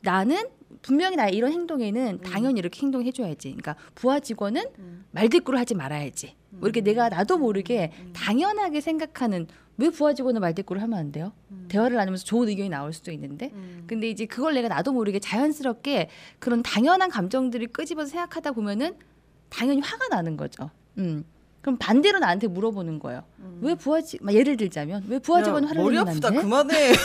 나는 0.00 0.48
분명히 0.82 1.16
나 1.16 1.28
이런 1.28 1.52
행동에는 1.52 2.22
당연히 2.22 2.58
이렇게 2.60 2.80
행동해줘야지. 2.80 3.48
그러니까 3.50 3.76
부하 3.94 4.20
직원은 4.20 4.64
음. 4.78 5.04
말대꾸를 5.10 5.58
하지 5.58 5.74
말아야지. 5.74 6.34
뭐 6.50 6.66
이렇게 6.68 6.80
내가 6.80 7.08
나도 7.10 7.38
모르게 7.38 7.92
당연하게 8.14 8.80
생각하는 8.80 9.46
왜 9.80 9.88
부하 9.90 10.12
직원은 10.12 10.40
말대꾸를 10.42 10.82
하면 10.82 10.98
안 10.98 11.10
돼요? 11.10 11.32
대화를 11.68 11.96
나누면서 11.96 12.24
좋은 12.24 12.48
의견이 12.48 12.68
나올 12.68 12.92
수도 12.92 13.10
있는데. 13.12 13.50
음. 13.54 13.84
근데 13.86 14.08
이제 14.10 14.26
그걸 14.26 14.54
내가 14.54 14.68
나도 14.68 14.92
모르게 14.92 15.18
자연스럽게 15.18 16.10
그런 16.38 16.62
당연한 16.62 17.08
감정들을 17.10 17.68
끄집어서 17.68 18.10
생각하다 18.10 18.52
보면은 18.52 18.94
당연히 19.48 19.80
화가 19.80 20.08
나는 20.08 20.36
거죠. 20.36 20.70
음. 20.98 21.24
그럼 21.62 21.76
반대로 21.78 22.18
나한테 22.18 22.46
물어보는 22.46 22.98
거예요. 23.00 23.22
왜 23.60 23.74
부하 23.74 24.00
직막 24.00 24.34
예를 24.34 24.56
들자면 24.56 25.04
왜 25.08 25.18
부하 25.18 25.42
직원 25.42 25.64
야, 25.64 25.68
화를 25.68 25.82
머리 25.82 25.94
내면 25.96 26.08
안 26.08 26.12
아프다 26.14 26.30
돼? 26.30 26.36
그만해. 26.40 26.92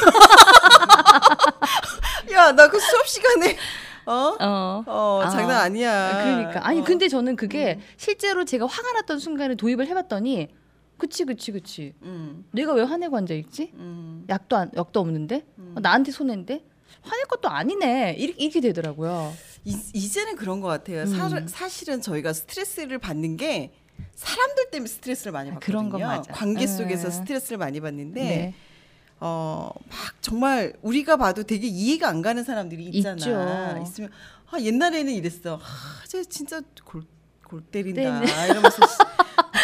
야 2.34 2.52
나 2.52 2.68
그 2.70 2.80
수업 2.80 3.08
시간에 3.08 3.58
어? 4.06 4.36
어. 4.40 4.84
어 4.86 5.22
아, 5.24 5.30
장난 5.30 5.58
아니야. 5.62 6.24
그러니까 6.24 6.68
아니 6.68 6.82
어. 6.82 6.84
근데 6.84 7.08
저는 7.08 7.36
그게 7.36 7.80
실제로 7.98 8.46
제가 8.46 8.66
화가 8.66 8.92
났던 8.94 9.20
순간에 9.20 9.56
도입을 9.56 9.88
해 9.88 9.94
봤더니 9.94 10.50
그치 10.98 11.26
그치 11.26 11.52
그치 11.52 11.94
음, 12.04 12.46
내가 12.52 12.74
왜 12.74 12.84
화내고 12.84 13.18
앉아 13.18 13.34
있지? 13.34 13.72
음. 13.76 14.26
약도 14.30 14.56
안, 14.56 14.72
약도 14.76 15.00
없는데 15.00 15.46
어, 15.58 15.80
나한테 15.82 16.12
손해인데 16.12 16.64
화낼 17.02 17.26
것도 17.26 17.50
아니네 17.50 18.16
이렇게, 18.18 18.44
이렇게 18.44 18.62
되더라고요. 18.62 19.34
이, 19.66 19.78
이제는 19.94 20.36
그런 20.36 20.62
것 20.62 20.68
같아요. 20.68 21.02
음. 21.02 21.08
사, 21.08 21.48
사실은 21.48 22.02
저희가 22.02 22.34
스트레스를 22.34 22.98
받는 22.98 23.38
게 23.38 23.74
사람들 24.16 24.72
때문에 24.72 24.88
스트레스를 24.88 25.32
많이 25.32 25.52
아, 25.52 25.54
받거든요. 25.56 26.06
맞아. 26.06 26.32
관계 26.34 26.68
속에서 26.68 27.10
네. 27.10 27.12
스트레스를 27.12 27.58
많이 27.58 27.80
받는데 27.80 28.22
네. 28.22 28.54
어, 29.20 29.70
막 29.90 29.98
정말 30.22 30.74
우리가 30.82 31.18
봐도 31.18 31.44
되게 31.44 31.68
이해가 31.68 32.08
안 32.10 32.22
가는 32.22 32.44
사람들이 32.44 32.86
있잖아. 32.86 33.16
있죠. 33.16 33.82
있으면 33.84 34.10
아, 34.52 34.60
옛날에는 34.60 35.12
이랬어. 35.14 35.56
아, 35.62 36.06
쟤 36.08 36.24
진짜 36.24 36.62
골, 36.84 37.04
골 37.48 37.62
때린다. 37.62 38.20
네, 38.20 38.28
이러면서 38.50 38.78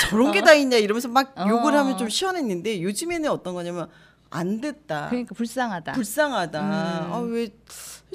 저런 0.09 0.31
게 0.31 0.41
다 0.41 0.53
있냐 0.53 0.77
이러면서 0.77 1.07
막 1.07 1.33
어. 1.37 1.45
욕을 1.47 1.73
하면 1.73 1.97
좀 1.97 2.09
시원했는데 2.09 2.81
요즘에는 2.81 3.29
어떤 3.29 3.53
거냐면 3.53 3.87
안 4.29 4.61
됐다. 4.61 5.07
그러니까 5.09 5.35
불쌍하다. 5.35 5.91
불쌍하다. 5.93 6.61
음. 6.61 7.13
아, 7.13 7.17
왜 7.19 7.49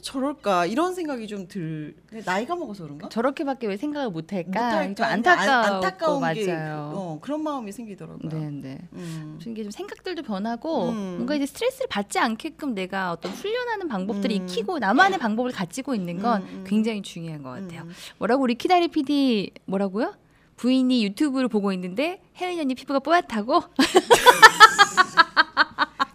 저럴까? 0.02 0.66
이런 0.66 0.94
생각이 0.94 1.26
좀 1.26 1.46
들. 1.48 1.94
나이가 2.24 2.54
먹어서 2.54 2.84
그런가? 2.84 3.08
저렇게밖에 3.08 3.66
왜 3.66 3.76
생각을 3.76 4.10
못할까? 4.10 4.94
좀 4.94 5.04
안-. 5.04 5.22
안타까운 5.26 6.34
게 6.34 6.46
맞아요. 6.46 6.92
어, 6.94 7.18
그런 7.22 7.42
마음이 7.42 7.72
생기더라고요. 7.72 8.28
네, 8.30 8.50
네. 8.50 8.78
음. 8.92 9.38
이게 9.46 9.62
좀 9.62 9.70
생각들도 9.70 10.22
변하고 10.22 10.90
음. 10.90 11.14
뭔가 11.16 11.34
이제 11.34 11.46
스트레스를 11.46 11.86
받지 11.88 12.18
않게끔 12.18 12.74
내가 12.74 13.12
어떤 13.12 13.32
훈련하는 13.32 13.88
방법들을 13.88 14.36
음. 14.36 14.42
익히고 14.42 14.78
나만의 14.78 15.18
방법을 15.18 15.52
가지고 15.52 15.94
있는 15.94 16.20
건 16.20 16.42
음, 16.42 16.48
음. 16.52 16.64
굉장히 16.66 17.00
중요한 17.02 17.42
것 17.42 17.50
같아요. 17.50 17.82
음. 17.82 17.92
뭐라고 18.18 18.42
우리 18.42 18.54
키다리 18.54 18.88
PD 18.88 19.50
뭐라고요? 19.64 20.14
부인이 20.56 21.04
유튜브를 21.04 21.48
보고 21.48 21.72
있는데 21.72 22.20
혜은이 22.40 22.60
언니 22.60 22.74
피부가 22.74 22.98
뽀얗다고 23.00 23.62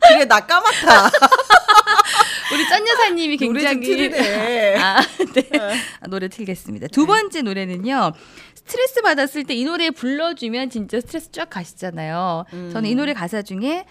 그래 0.08 0.26
나 0.26 0.40
까맣다. 0.40 1.10
우리 2.54 2.68
쩐 2.68 2.86
여사님이 2.86 3.38
노래 3.38 3.62
좀 3.62 3.80
굉장히 3.80 4.10
틀으래. 4.10 4.76
아, 4.78 5.00
네. 5.34 5.80
아, 6.02 6.08
노래 6.08 6.28
틀겠습니다. 6.28 6.88
두 6.88 7.06
번째 7.06 7.42
노래는요. 7.44 8.12
스트레스 8.56 9.02
받았을 9.02 9.46
때 9.46 9.54
이 9.56 9.64
노래 9.64 9.90
불러주면 9.90 10.70
진짜 10.70 11.00
스트레스 11.00 11.32
쫙 11.32 11.50
가시잖아요. 11.50 12.46
저는 12.74 12.90
이 12.90 12.96
노래 12.96 13.14
가사 13.14 13.42
중에 13.42 13.86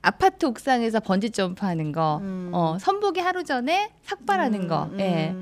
아파트 0.00 0.46
옥상에서 0.46 1.00
번지 1.00 1.30
점프하는 1.30 1.90
거, 1.92 2.20
어, 2.52 2.76
선보기 2.80 3.20
하루 3.20 3.42
전에 3.42 3.90
삭발하는 4.04 4.68
거, 4.68 4.90
예. 4.98 5.34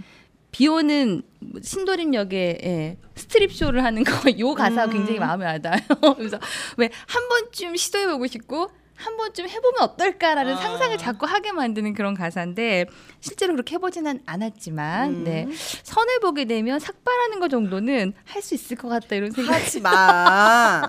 비 0.52 0.68
오는 0.68 1.22
신도림역에 1.62 2.58
예, 2.62 2.96
스트립 3.16 3.52
쇼를 3.52 3.82
하는 3.84 4.04
거, 4.04 4.12
요 4.38 4.54
가사 4.54 4.86
가 4.86 4.92
굉장히 4.92 5.18
마음에 5.18 5.44
와닿아요. 5.46 5.80
그래서 6.16 6.38
왜 6.76 6.88
한 7.08 7.28
번쯤 7.28 7.74
시도해 7.76 8.06
보고 8.06 8.26
싶고 8.26 8.70
한 8.94 9.16
번쯤 9.16 9.48
해보면 9.48 9.80
어떨까라는 9.80 10.52
아. 10.52 10.56
상상을 10.56 10.96
자꾸 10.98 11.26
하게 11.26 11.50
만드는 11.50 11.94
그런 11.94 12.14
가사인데 12.14 12.84
실제로 13.20 13.54
그렇게 13.54 13.74
해보지는 13.74 14.20
않았지만 14.26 15.10
음. 15.10 15.24
네 15.24 15.48
선을 15.82 16.20
보게 16.20 16.44
되면 16.44 16.78
삭발하는 16.78 17.40
거 17.40 17.48
정도는 17.48 18.12
할 18.24 18.42
수 18.42 18.54
있을 18.54 18.76
것 18.76 18.88
같다 18.88 19.16
이런 19.16 19.30
생각. 19.32 19.54
하지 19.54 19.80
마. 19.80 20.82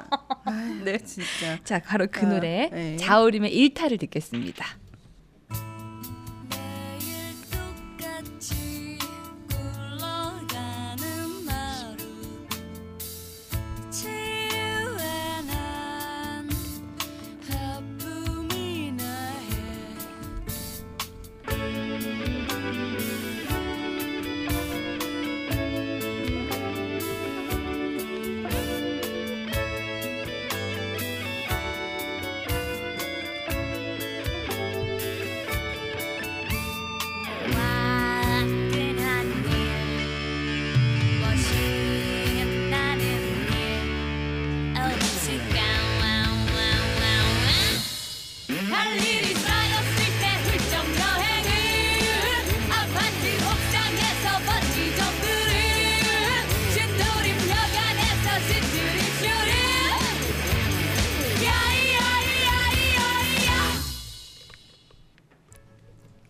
네. 0.84 0.97
진짜. 0.99 1.58
자 1.63 1.80
바로 1.84 2.06
그 2.12 2.26
아, 2.26 2.30
노래 2.30 2.69
네. 2.71 2.97
자우림의 2.97 3.52
일탈을 3.56 3.98
듣겠습니다. 3.97 4.65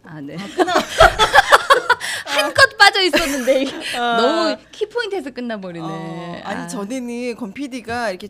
아 0.06 0.20
네. 0.22 0.36
한껏 2.26 2.78
빠져 2.78 3.02
있었는데 3.02 3.66
너무 3.98 4.58
키 4.72 4.90
포인트에서 4.90 5.30
끝나버리네. 5.32 5.86
어, 5.88 6.42
아니 6.44 6.62
아. 6.64 6.68
전에는 6.68 7.36
권 7.36 7.54
PD가 7.54 8.10
이렇게 8.10 8.30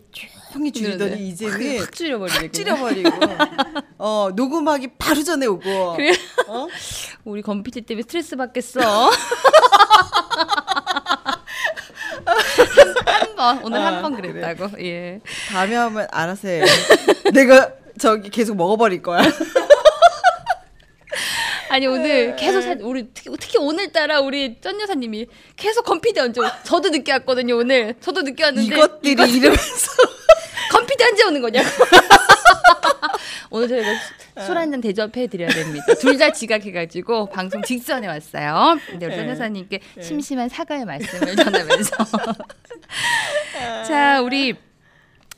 조용히 0.51 0.71
줄이더니 0.71 1.11
네네. 1.11 1.21
이제는 1.23 1.79
확 1.79 1.91
줄여버리네. 1.91 2.39
확 2.39 2.53
줄여버리고 2.53 3.09
어 3.97 4.29
녹음하기 4.35 4.89
바로 4.99 5.23
전에 5.23 5.45
오고 5.47 5.93
그래요? 5.95 6.13
어? 6.47 6.67
우리 7.25 7.41
건피디 7.41 7.81
때문에 7.81 8.03
스트레스 8.03 8.35
받겠어. 8.35 9.09
한번 13.05 13.59
오늘 13.63 13.79
한 13.79 13.95
아, 13.95 14.01
번 14.01 14.15
그랬다고. 14.15 14.69
예. 14.83 15.21
다음에 15.49 15.75
하면 15.75 16.07
알아서 16.11 16.47
해. 16.47 16.63
내가 17.33 17.71
저기 17.99 18.29
계속 18.29 18.55
먹어버릴 18.57 19.01
거야. 19.01 19.21
아니 21.69 21.85
네. 21.85 21.91
오늘 21.91 22.35
계속 22.35 22.61
사, 22.61 22.75
우리 22.81 23.07
특히, 23.13 23.31
특히 23.39 23.57
오늘따라 23.57 24.19
우리 24.21 24.59
쩐 24.61 24.79
여사님이 24.79 25.27
계속 25.55 25.83
건피디 25.85 26.19
언제 26.19 26.41
오- 26.41 26.49
저도 26.63 26.89
늦게 26.89 27.11
왔거든요 27.13 27.57
오늘. 27.57 27.95
저도 27.99 28.21
늦게 28.21 28.43
왔는데 28.43 28.75
이것들이 28.75 29.11
이러면서. 29.33 29.91
건피디 30.71 31.03
언제 31.03 31.23
오는 31.25 31.41
거냐고. 31.41 31.67
오늘 33.49 33.67
저희가 33.67 33.89
술 34.45 34.57
한 34.57 34.71
잔 34.71 34.81
대접해 34.81 35.27
드려야 35.27 35.49
됩니다. 35.49 35.85
둘 35.99 36.17
다 36.17 36.31
지각해가지고 36.31 37.27
방송 37.29 37.61
직전에 37.61 38.07
왔어요. 38.07 38.77
근데 38.87 39.05
우리 39.05 39.15
쩐 39.15 39.25
네. 39.25 39.31
여사님께 39.31 39.79
심심한 40.01 40.49
사과의 40.49 40.85
말씀을 40.85 41.35
전하면서. 41.35 41.91
자 43.87 44.21
우리 44.21 44.55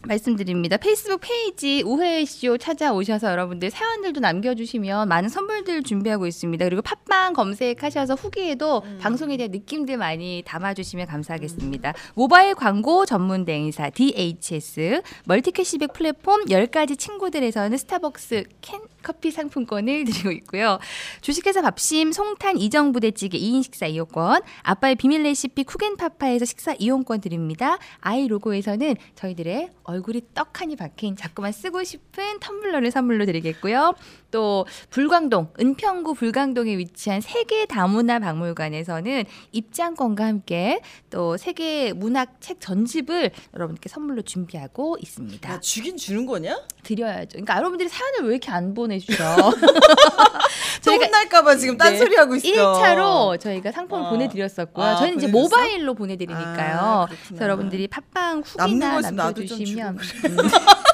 말씀드립니다. 0.07 0.77
페이스북 0.77 1.21
페이지 1.21 1.81
우혜혜쇼 1.83 2.57
찾아오셔서 2.57 3.31
여러분들 3.31 3.69
사연들도 3.71 4.19
남겨주시면 4.19 5.07
많은 5.07 5.29
선물들 5.29 5.83
준비하고 5.83 6.27
있습니다. 6.27 6.65
그리고 6.65 6.81
팟빵 6.81 7.33
검색하셔서 7.33 8.15
후기에도 8.15 8.83
방송에 8.99 9.37
대한 9.37 9.51
느낌들 9.51 9.97
많이 9.97 10.43
담아주시면 10.45 11.07
감사하겠습니다. 11.07 11.93
모바일 12.13 12.55
광고 12.55 13.05
전문 13.05 13.45
대행사 13.45 13.89
DHS 13.89 15.01
멀티캐시백 15.25 15.93
플랫폼 15.93 16.45
10가지 16.45 16.97
친구들에서는 16.97 17.77
스타벅스 17.77 18.43
캔 18.61 18.79
커피 19.05 19.29
상품권을 19.29 20.03
드리고 20.03 20.31
있고요. 20.31 20.79
주식회사 21.21 21.61
밥심 21.61 22.11
송탄 22.11 22.57
이정 22.57 22.91
부대찌개 22.91 23.37
2인 23.37 23.61
식사 23.63 23.85
이용권, 23.85 24.41
아빠의 24.63 24.95
비밀 24.95 25.21
레시피 25.21 25.63
쿠겐파파에서 25.63 26.45
식사 26.45 26.73
이용권 26.73 27.21
드립니다. 27.21 27.77
아이 27.99 28.27
로고에서는 28.27 28.95
저희들의 29.13 29.69
얼굴이 29.83 30.21
떡하니 30.33 30.75
박힌 30.75 31.15
자꾸만 31.15 31.51
쓰고 31.51 31.83
싶은 31.83 32.39
텀블러를 32.39 32.89
선물로 32.89 33.27
드리겠고요. 33.27 33.93
또 34.35 34.65
불광동 34.89 35.53
은평구 35.57 36.13
불광동에 36.15 36.77
위치한 36.77 37.21
세계 37.21 37.65
다문화 37.65 38.19
박물관에서는 38.19 39.23
입장권과 39.53 40.25
함께 40.25 40.81
또 41.09 41.37
세계 41.37 41.93
문학 41.93 42.41
책 42.41 42.59
전집을 42.59 43.31
여러분께 43.53 43.87
선물로 43.87 44.23
준비하고 44.23 44.97
있습니다. 44.99 45.49
야 45.49 45.59
주긴 45.61 45.95
주는 45.95 46.25
거냐? 46.25 46.59
드려야죠. 46.83 47.29
그러니까 47.31 47.55
여러분들이 47.55 47.87
사연을 47.87 48.25
왜 48.25 48.31
이렇게 48.31 48.51
안 48.51 48.73
보내주셔? 48.73 49.23
또 50.83 50.91
혼날까봐 50.91 51.55
지금 51.55 51.77
딴소리 51.77 52.17
하고 52.17 52.35
있어. 52.35 52.47
1차로 52.47 53.39
저희가 53.39 53.71
상품을 53.71 54.05
어. 54.05 54.09
보내드렸었고요. 54.09 54.85
아, 54.85 54.95
저희는 54.97 55.17
이제 55.17 55.31
보내줬어? 55.31 55.55
모바일로 55.55 55.93
보내드리니까요. 55.93 56.77
아, 56.77 57.07
여러분들이 57.39 57.87
팟빵 57.87 58.41
후기나 58.45 58.99
남겨주시면 58.99 59.97
음. 59.97 60.37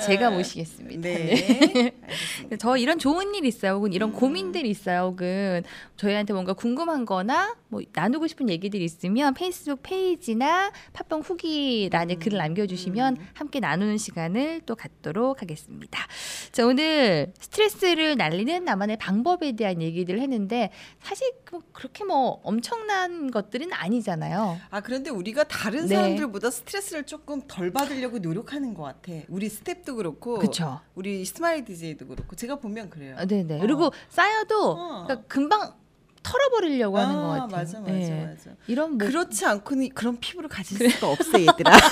제가 0.00 0.30
모시겠습니다. 0.30 1.00
네. 1.08 1.92
저 2.58 2.76
이런 2.76 2.98
좋은 2.98 3.34
일 3.34 3.44
있어요. 3.44 3.72
혹은 3.74 3.90
음. 3.90 3.92
이런 3.92 4.12
고민들 4.12 4.66
있어요. 4.66 5.10
혹은 5.10 5.62
저희한테 5.96 6.32
뭔가 6.32 6.52
궁금한 6.52 7.04
거나 7.04 7.56
뭐 7.68 7.80
나누고 7.92 8.26
싶은 8.26 8.48
얘기들이 8.48 8.84
있으면 8.84 9.34
페이스북 9.34 9.80
페이지나 9.82 10.70
팟빵 10.92 11.20
후기란에 11.20 12.14
음. 12.14 12.18
글을 12.18 12.38
남겨주시면 12.38 13.16
함께 13.34 13.60
나누는 13.60 13.98
시간을 13.98 14.62
또 14.66 14.74
갖도록 14.76 15.42
하겠습니다. 15.42 16.06
자, 16.52 16.66
오늘 16.66 17.32
스트레스를 17.40 18.16
날리는 18.16 18.64
나만의 18.64 18.98
방법에 18.98 19.52
대한 19.52 19.82
얘기를 19.82 20.20
했는데 20.20 20.70
사실 21.00 21.30
그- 21.44 21.60
그렇게 21.72 22.04
뭐 22.04 22.40
엄청난 22.42 23.30
것들은 23.30 23.72
아니잖아요. 23.72 24.58
아 24.70 24.80
그런데 24.80 25.10
우리가 25.10 25.44
다른 25.44 25.86
네. 25.86 25.94
사람들보다 25.94 26.50
스트레스를 26.50 27.04
조금 27.04 27.40
덜 27.46 27.70
받으려고 27.70 28.18
노력하는 28.18 28.74
것 28.74 28.82
같아. 28.82 29.12
우리 29.28 29.48
스태프도 29.48 29.94
그렇고, 29.96 30.38
그렇죠. 30.38 30.80
우리 30.94 31.24
스마일 31.24 31.64
DJ도 31.64 32.06
그렇고, 32.08 32.36
제가 32.36 32.56
보면 32.56 32.90
그래요. 32.90 33.14
아, 33.18 33.24
네네. 33.24 33.58
어. 33.58 33.60
그리고 33.60 33.90
쌓여도 34.10 34.70
어. 34.72 35.04
그러니까 35.04 35.26
금방 35.28 35.74
털어버리려고 36.22 36.98
하는 36.98 37.14
것 37.14 37.22
아, 37.22 37.28
같아요. 37.42 37.48
맞아, 37.56 37.80
맞아, 37.80 37.92
예. 37.94 38.24
맞아. 38.26 38.50
이런 38.66 38.98
뭐 38.98 39.06
그렇지 39.06 39.46
않고는 39.46 39.90
그런 39.90 40.18
피부를 40.18 40.48
가질 40.48 40.90
수가 40.90 41.08
없어 41.12 41.40
얘들아. 41.40 41.70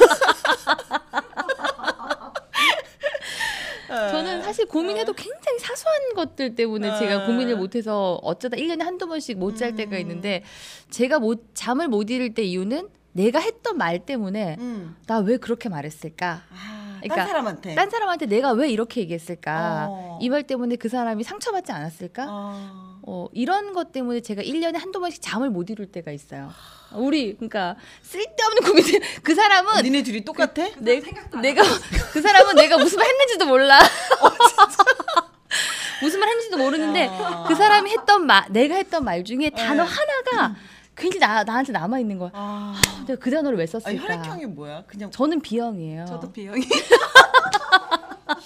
저는 4.11 4.43
사실 4.43 4.67
고민해도 4.67 5.13
굉장히 5.13 5.59
사소한 5.61 6.15
것들 6.17 6.57
때문에 6.57 6.99
제가 6.99 7.23
어. 7.25 7.27
고민을 7.27 7.57
못해서 7.57 8.19
어쩌다 8.23 8.57
1년에 8.57 8.81
한두 8.83 9.07
번씩 9.07 9.39
못 9.39 9.55
잘 9.55 9.77
때가 9.77 9.95
음. 9.97 10.01
있는데 10.01 10.43
제가 10.91 11.21
못 11.21 11.55
잠을 11.55 11.87
못 11.87 12.11
이룰 12.11 12.35
때 12.35 12.43
이유는 12.43 12.89
내가 13.13 13.39
했던 13.39 13.77
말 13.79 14.05
때문에 14.05 14.57
음. 14.59 14.97
나왜 15.07 15.37
그렇게 15.37 15.69
말했을까? 15.69 16.43
아, 16.51 16.84
그러니까 17.09 17.17
딴 17.17 17.27
사람한테. 17.29 17.75
딴 17.75 17.91
사람한테 17.91 18.27
내가 18.27 18.53
왜 18.53 18.71
이렇게 18.71 19.01
얘기했을까? 19.03 19.87
어. 19.91 20.19
이말 20.21 20.45
때문에 20.45 20.77
그 20.77 20.89
사람이 20.89 21.25
상처받지 21.25 21.73
않았을까? 21.73 22.27
어. 22.29 22.95
어, 23.07 23.29
이런 23.33 23.75
것 23.75 23.93
때문에 23.93 24.21
제가 24.21 24.43
1년에 24.43 24.79
한두 24.79 24.99
번씩 25.01 25.21
잠을 25.23 25.51
못 25.51 25.69
이룰 25.69 25.93
때가 25.93 26.11
있어요. 26.11 26.51
우리 26.93 27.35
그러니까 27.35 27.77
쓸데없는 28.03 28.63
고민들 28.63 29.01
그 29.23 29.35
사람은 29.35 29.83
니네 29.83 30.03
둘이 30.03 30.25
똑같아? 30.25 30.69
내, 30.79 31.03
내가 31.43 31.63
그 32.13 32.23
사람은 32.23 32.55
내가 32.57 32.79
무슨 32.79 32.99
말 32.99 33.09
했는지도 33.09 33.47
몰라. 33.47 33.81
무슨 36.01 36.21
말 36.21 36.29
했는지도 36.29 36.59
모르는데 36.59 37.09
아. 37.09 37.45
그 37.47 37.55
사람이 37.55 37.91
했던 37.91 38.27
말, 38.27 38.45
내가 38.51 38.77
했던 38.77 39.05
말 39.05 39.25
중에 39.25 39.51
단어 39.51 39.85
하나가 39.85 40.57
굉장히 40.97 41.21
나, 41.21 41.45
나한테 41.45 41.73
남아 41.73 41.99
있는 41.99 42.19
거야. 42.19 42.31
아, 42.33 42.81
내가 43.07 43.19
그 43.21 43.31
단어를 43.31 43.59
왜 43.59 43.67
썼을까? 43.67 43.95
혈액형이 43.95 44.47
뭐야? 44.47 44.85
그냥 44.87 45.11
저는 45.11 45.41
B형이에요. 45.41 46.07
저도 46.07 46.33
비형이 46.33 46.67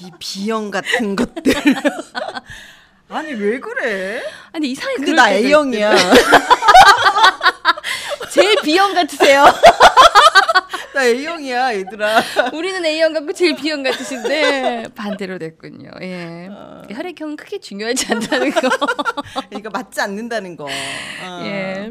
이 0.01 0.11
비형 0.19 0.71
같은 0.71 1.15
것들. 1.17 1.43
아니 3.11 3.33
왜 3.33 3.59
그래? 3.59 4.23
아니 4.53 4.71
이상하게 4.71 4.97
근데 4.97 5.13
나 5.13 5.31
A형이야. 5.31 5.95
제일 8.33 8.57
B형 8.63 8.95
같으세요. 8.95 9.45
나 10.95 11.05
A형이야 11.05 11.75
얘들아. 11.77 12.23
우리는 12.53 12.85
A형 12.85 13.13
같고 13.15 13.33
제일 13.33 13.57
B형 13.57 13.83
같으신데 13.83 14.89
반대로 14.95 15.39
됐군요. 15.39 15.91
예. 16.03 16.49
어. 16.51 16.83
혈액형은 16.91 17.37
크게 17.37 17.61
중요하지 17.61 18.13
않다는 18.13 18.51
거. 18.53 18.61
이거 19.57 19.71
맞지 19.71 20.01
않는다는 20.01 20.57
거. 20.57 20.65
어. 20.65 21.41
예. 21.45 21.91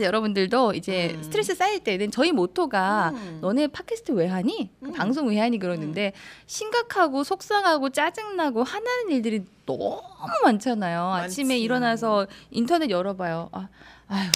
여러분들도 0.00 0.72
이제 0.74 1.12
음. 1.14 1.22
스트레스 1.22 1.54
쌓일 1.54 1.80
때는 1.80 2.10
저희 2.10 2.32
모토가 2.32 3.12
음. 3.14 3.38
너네 3.40 3.68
팟캐스트 3.68 4.12
왜 4.12 4.26
하니? 4.26 4.70
음. 4.82 4.92
방송 4.92 5.28
왜 5.28 5.38
하니? 5.38 5.58
그러는데 5.58 6.12
심각하고 6.46 7.22
속상하고 7.22 7.90
짜증나고 7.90 8.64
화나는 8.64 9.10
일들이 9.10 9.44
너무 9.66 10.00
많잖아요. 10.42 11.12
아침에 11.12 11.54
많지. 11.54 11.62
일어나서 11.62 12.26
인터넷 12.50 12.90
열어봐요. 12.90 13.50
아, 13.52 13.68
아유. 14.08 14.28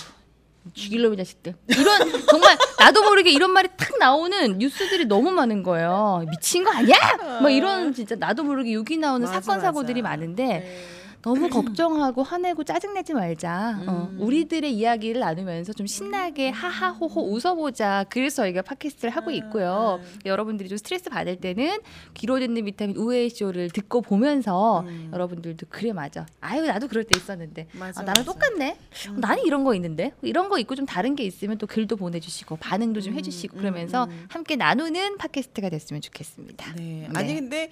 죽일놈의 0.74 1.16
자식들. 1.16 1.54
이런 1.68 2.26
정말 2.28 2.56
나도 2.78 3.02
모르게 3.02 3.30
이런 3.30 3.52
말이 3.52 3.68
탁 3.76 3.98
나오는 3.98 4.58
뉴스들이 4.58 5.06
너무 5.06 5.30
많은 5.30 5.62
거예요. 5.62 6.26
미친 6.30 6.62
거 6.62 6.70
아니야? 6.70 6.96
뭐 7.40 7.48
이런 7.48 7.94
진짜 7.94 8.14
나도 8.16 8.44
모르게 8.44 8.74
욕이 8.74 8.98
나오는 8.98 9.26
맞아, 9.26 9.40
사건 9.40 9.60
사고들이 9.62 10.02
맞아. 10.02 10.16
많은데 10.16 10.44
네. 10.44 10.84
너무 11.22 11.48
걱정하고 11.48 12.22
화내고 12.22 12.64
짜증내지 12.64 13.14
말자. 13.14 13.80
어, 13.86 14.08
음. 14.12 14.20
우리들의 14.20 14.72
이야기를 14.72 15.20
나누면서 15.20 15.72
좀 15.72 15.86
신나게 15.86 16.50
하하호호 16.50 17.32
웃어보자. 17.32 18.06
그래서 18.08 18.42
저희가 18.42 18.62
팟캐스트를 18.62 19.10
하고 19.10 19.30
있고요. 19.32 20.00
음. 20.00 20.18
여러분들이 20.24 20.68
좀 20.68 20.78
스트레스 20.78 21.10
받을 21.10 21.36
때는 21.36 21.78
귀로 22.14 22.38
듣는 22.38 22.64
비타민 22.64 22.96
우에이 22.96 23.30
쇼를 23.30 23.70
듣고 23.70 24.00
보면서 24.00 24.80
음. 24.80 25.10
여러분들도 25.12 25.66
그래 25.68 25.92
맞아. 25.92 26.26
아유 26.40 26.64
나도 26.66 26.88
그럴 26.88 27.04
때 27.04 27.18
있었는데 27.18 27.66
맞아, 27.72 28.00
아, 28.00 28.04
나랑 28.04 28.24
맞아. 28.24 28.32
똑같네. 28.32 28.78
어, 29.08 29.12
나는 29.18 29.44
이런 29.44 29.64
거 29.64 29.74
있는데 29.74 30.12
이런 30.22 30.48
거 30.48 30.58
있고 30.58 30.74
좀 30.74 30.86
다른 30.86 31.16
게 31.16 31.24
있으면 31.24 31.58
또 31.58 31.66
글도 31.66 31.96
보내주시고 31.96 32.56
반응도 32.56 33.00
좀 33.00 33.14
음, 33.14 33.18
해주시고 33.18 33.56
음, 33.56 33.58
그러면서 33.58 34.04
음. 34.04 34.26
함께 34.28 34.56
나누는 34.56 35.18
팟캐스트가 35.18 35.68
됐으면 35.68 36.00
좋겠습니다. 36.00 36.74
네. 36.76 37.08
아니 37.14 37.34
근데 37.34 37.70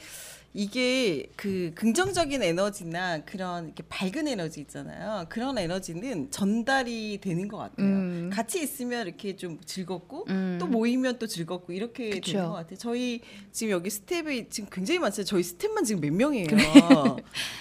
이게 0.59 1.27
그 1.37 1.71
긍정적인 1.75 2.43
에너지나 2.43 3.19
그런 3.27 3.67
이렇게 3.67 3.83
밝은 3.91 4.27
에너지 4.27 4.61
있잖아요. 4.63 5.27
그런 5.29 5.59
에너지는 5.59 6.31
전달이 6.31 7.19
되는 7.21 7.47
것 7.47 7.59
같아요. 7.59 7.87
음. 7.87 8.31
같이 8.33 8.63
있으면 8.63 9.07
이렇게 9.07 9.37
좀 9.37 9.61
즐겁고 9.67 10.25
음. 10.31 10.57
또 10.59 10.67
모이면 10.67 11.19
또 11.19 11.27
즐겁고 11.27 11.75
이렇게 11.75 12.09
그쵸. 12.09 12.33
되는 12.33 12.47
것 12.47 12.55
같아요. 12.55 12.79
저희 12.79 13.21
지금 13.53 13.73
여기 13.73 13.91
스태프가 13.91 14.49
지금 14.49 14.71
굉장히 14.73 14.99
많잖아요. 14.99 15.27
저희 15.27 15.43
스태프만 15.43 15.85
지금 15.85 16.01
몇 16.01 16.11
명이에요. 16.15 16.47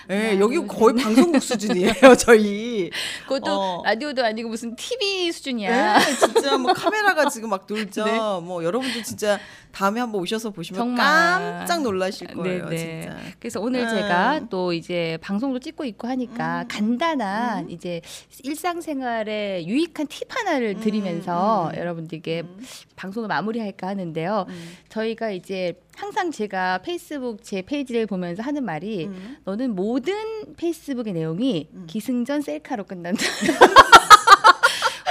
네, 0.08 0.40
여기 0.40 0.56
거의 0.66 0.96
방송국 0.96 1.44
수준이에요. 1.44 1.92
저희. 2.18 2.90
그것도 3.24 3.52
어. 3.52 3.84
라디오도 3.84 4.24
아니고 4.24 4.48
무슨 4.48 4.74
TV 4.74 5.34
수준이야. 5.34 5.98
네, 5.98 6.16
진짜 6.16 6.58
뭐 6.58 6.72
카메라가 6.72 7.28
지금 7.28 7.50
막 7.50 7.66
놀죠. 7.68 8.06
네. 8.08 8.18
뭐 8.18 8.64
여러분들 8.64 9.04
진짜 9.04 9.38
다음에 9.74 10.00
한번 10.00 10.22
오셔서 10.22 10.52
보시면 10.52 10.80
정말. 10.80 11.58
깜짝 11.58 11.82
놀라실 11.82 12.28
거예요, 12.30 12.70
네 12.70 12.76
네. 12.76 12.85
진짜. 12.86 13.18
그래서 13.40 13.62
오늘 13.62 13.82
음. 13.82 13.90
제가 13.90 14.48
또 14.50 14.74
이제 14.74 15.18
방송도 15.22 15.60
찍고 15.60 15.86
있고 15.86 16.08
하니까 16.08 16.64
음. 16.64 16.68
간단한 16.68 17.70
이제 17.70 18.02
일상생활에 18.44 19.66
유익한 19.66 20.08
팁 20.08 20.28
하나를 20.30 20.76
음, 20.78 20.80
드리면서 20.82 21.70
음. 21.74 21.78
여러분들께 21.78 22.42
음. 22.42 22.66
방송을 22.96 23.28
마무리할까 23.28 23.88
하는데요. 23.88 24.46
음. 24.48 24.74
저희가 24.90 25.32
이제 25.32 25.80
항상 25.96 26.32
제가 26.32 26.80
페이스북 26.80 27.44
제 27.44 27.62
페이지를 27.62 28.06
보면서 28.06 28.44
하는 28.44 28.64
말이 28.66 29.06
음. 29.06 29.38
너는 29.46 29.76
모든 29.76 30.16
페이스북의 30.58 31.14
내용이 31.14 31.70
음. 31.74 31.86
기승전 31.88 32.42
셀카로 32.42 32.86
끝난다. 32.86 33.24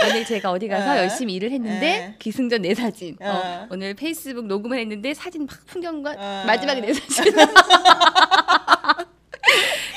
오늘 0.08 0.24
제가 0.24 0.50
어디 0.50 0.68
가서 0.68 0.96
에? 0.96 0.98
열심히 1.00 1.34
일을 1.34 1.50
했는데 1.52 1.86
에? 1.86 2.14
기승전 2.18 2.62
내 2.62 2.74
사진. 2.74 3.16
어, 3.20 3.26
에? 3.26 3.66
오늘 3.70 3.94
페이스북 3.94 4.46
녹음을 4.46 4.78
했는데 4.78 5.14
사진 5.14 5.46
막 5.46 5.56
풍경과 5.66 6.12
에? 6.14 6.44
마지막에 6.46 6.80
내 6.80 6.92
사진. 6.92 7.34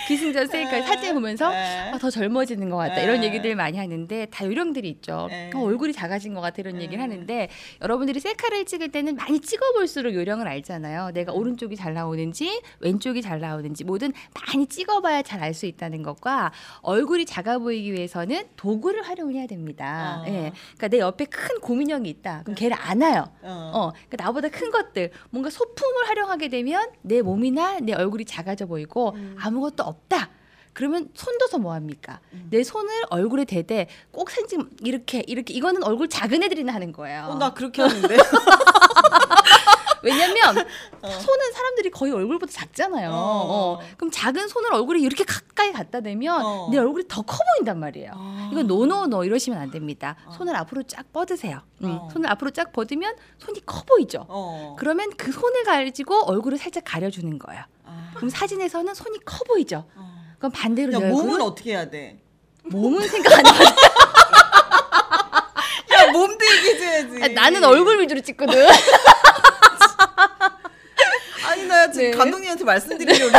기승전 0.07 0.47
셀카 0.47 0.81
사진 0.83 1.13
보면서 1.13 1.53
에? 1.53 1.91
아, 1.91 1.97
더 1.97 2.09
젊어지는 2.09 2.69
것 2.69 2.77
같다 2.77 3.01
에? 3.01 3.03
이런 3.03 3.23
얘기들 3.23 3.55
많이 3.55 3.77
하는데 3.77 4.25
다 4.27 4.45
요령들이 4.45 4.89
있죠. 4.89 5.27
에? 5.31 5.51
어, 5.53 5.59
얼굴이 5.59 5.91
작아진 5.93 6.33
것 6.33 6.41
같아 6.41 6.55
이런 6.59 6.77
에? 6.77 6.81
얘기를 6.81 7.01
하는데 7.03 7.49
여러분들이 7.81 8.19
셀카를 8.19 8.65
찍을 8.65 8.89
때는 8.89 9.15
많이 9.15 9.39
찍어볼수록 9.39 10.13
요령을 10.13 10.47
알잖아요. 10.47 11.11
내가 11.11 11.33
음. 11.33 11.37
오른쪽이 11.37 11.75
잘 11.75 11.93
나오는지 11.93 12.61
왼쪽이 12.79 13.21
잘 13.21 13.39
나오는지 13.41 13.83
뭐든 13.83 14.13
많이 14.33 14.65
찍어봐야 14.67 15.21
잘 15.23 15.37
알 15.43 15.53
수 15.53 15.65
있다는 15.65 16.03
것과 16.03 16.51
얼굴이 16.81 17.25
작아 17.25 17.57
보이기 17.59 17.93
위해서는 17.93 18.45
도구를 18.57 19.03
활용을 19.07 19.35
해야 19.35 19.47
됩니다. 19.47 20.21
어. 20.21 20.27
예, 20.27 20.51
그러니까 20.75 20.87
내 20.89 20.99
옆에 20.99 21.25
큰 21.25 21.59
고민형이 21.59 22.09
있다. 22.09 22.41
그럼 22.43 22.55
걔를 22.55 22.75
안아요. 22.79 23.31
어. 23.43 23.71
어, 23.73 23.91
그러니까 24.09 24.23
나보다 24.25 24.49
큰 24.49 24.69
것들, 24.71 25.11
뭔가 25.29 25.49
소품을 25.49 26.07
활용하게 26.09 26.49
되면 26.49 26.89
내 27.01 27.21
몸이나 27.21 27.79
내 27.79 27.93
얼굴이 27.93 28.25
작아져 28.25 28.65
보이고 28.65 29.13
음. 29.15 29.35
아무것도 29.39 29.83
없 29.83 29.96
다. 30.07 30.29
그러면 30.73 31.09
손둬서 31.15 31.57
뭐 31.57 31.73
합니까? 31.73 32.19
음. 32.33 32.47
내 32.51 32.63
손을 32.63 32.89
얼굴에 33.09 33.45
대되 33.45 33.87
꼭 34.11 34.29
찍- 34.47 34.59
이렇게 34.83 35.23
이렇게 35.25 35.53
이거는 35.53 35.83
얼굴 35.83 36.07
작은 36.07 36.43
애들이나 36.43 36.71
하는 36.73 36.91
거예요. 36.91 37.23
어, 37.29 37.35
나 37.35 37.53
그렇게 37.53 37.81
하는데. 37.81 38.15
왜냐면 40.07 40.55
손은 41.01 41.51
사람들이 41.53 41.89
거의 41.91 42.11
얼굴보다 42.13 42.51
작잖아요. 42.51 43.09
어. 43.11 43.15
어. 43.15 43.79
그럼 43.97 44.11
작은 44.11 44.47
손을 44.47 44.73
얼굴에 44.73 44.99
이렇게 44.99 45.23
가까이 45.23 45.71
갖다 45.71 46.01
대면 46.01 46.43
어. 46.45 46.69
내 46.71 46.77
얼굴이 46.77 47.05
더 47.07 47.21
커 47.23 47.37
보인단 47.55 47.79
말이에요. 47.79 48.11
아. 48.15 48.49
이건 48.51 48.67
no 48.67 48.86
no 48.86 49.04
no 49.04 49.23
이러시면 49.25 49.59
안 49.59 49.71
됩니다. 49.71 50.15
손을 50.37 50.55
앞으로 50.55 50.83
쫙 50.83 51.11
뻗으세요. 51.11 51.61
음, 51.83 51.91
어. 52.01 52.09
손을 52.13 52.29
앞으로 52.31 52.51
쫙 52.51 52.71
뻗으면 52.71 53.15
손이 53.39 53.65
커 53.65 53.83
보이죠. 53.83 54.25
어. 54.29 54.75
그러면 54.79 55.11
그 55.17 55.31
손을 55.31 55.63
가지고 55.63 56.23
얼굴을 56.25 56.57
살짝 56.57 56.83
가려주는 56.85 57.37
거예요. 57.39 57.63
아. 57.85 58.11
그럼 58.15 58.29
사진에서는 58.29 58.93
손이 58.93 59.19
커 59.25 59.43
보이죠. 59.43 59.85
어. 59.95 60.17
그럼 60.37 60.51
반대로 60.53 60.93
야, 60.93 60.99
내 60.99 61.09
몸은 61.09 61.41
어떻게 61.41 61.71
해야 61.71 61.89
돼? 61.89 62.19
몸은 62.63 63.07
생각 63.07 63.33
안 63.39 63.45
해. 63.45 63.49
야, 65.93 66.11
몸도 66.11 66.45
얘기해줘야지. 66.45 67.33
나는 67.33 67.63
얼굴 67.63 67.99
위주로 68.01 68.21
찍거든. 68.21 68.53
아니, 71.57 71.67
나 71.67 71.77
내가 71.87 71.91
지금 71.91 72.11
네. 72.11 72.17
감독님한테 72.17 72.63
말씀드리려고. 72.63 73.37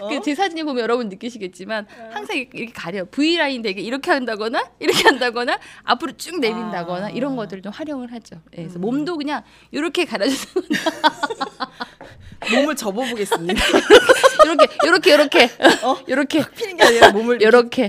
어? 0.00 0.08
그제 0.08 0.34
사진을 0.34 0.64
보면 0.64 0.82
여러분 0.82 1.08
느끼시겠지만 1.08 1.86
항상 2.10 2.36
이렇게 2.36 2.66
가려 2.72 3.04
V 3.04 3.36
라인 3.36 3.62
되게 3.62 3.80
이렇게 3.80 4.10
한다거나 4.10 4.64
이렇게 4.78 5.02
한다거나 5.02 5.58
앞으로 5.84 6.12
쭉 6.16 6.38
내민다거나 6.40 7.06
아. 7.06 7.10
음. 7.10 7.16
이런 7.16 7.36
것들을 7.36 7.62
좀 7.62 7.72
활용을 7.72 8.12
하죠. 8.12 8.40
예, 8.52 8.62
그래서 8.62 8.78
몸도 8.78 9.16
그냥 9.16 9.42
이렇게 9.70 10.04
가려줘서 10.04 10.60
몸을 12.52 12.76
접어보겠습니다. 12.76 13.60
이렇게 14.44 14.66
이렇게 14.84 15.14
이렇게 15.14 15.50
어? 15.82 15.98
이렇게 16.06 16.44
피는 16.50 16.76
게 16.76 16.84
아니라 16.84 17.10
몸을. 17.10 17.42
이렇게 17.42 17.86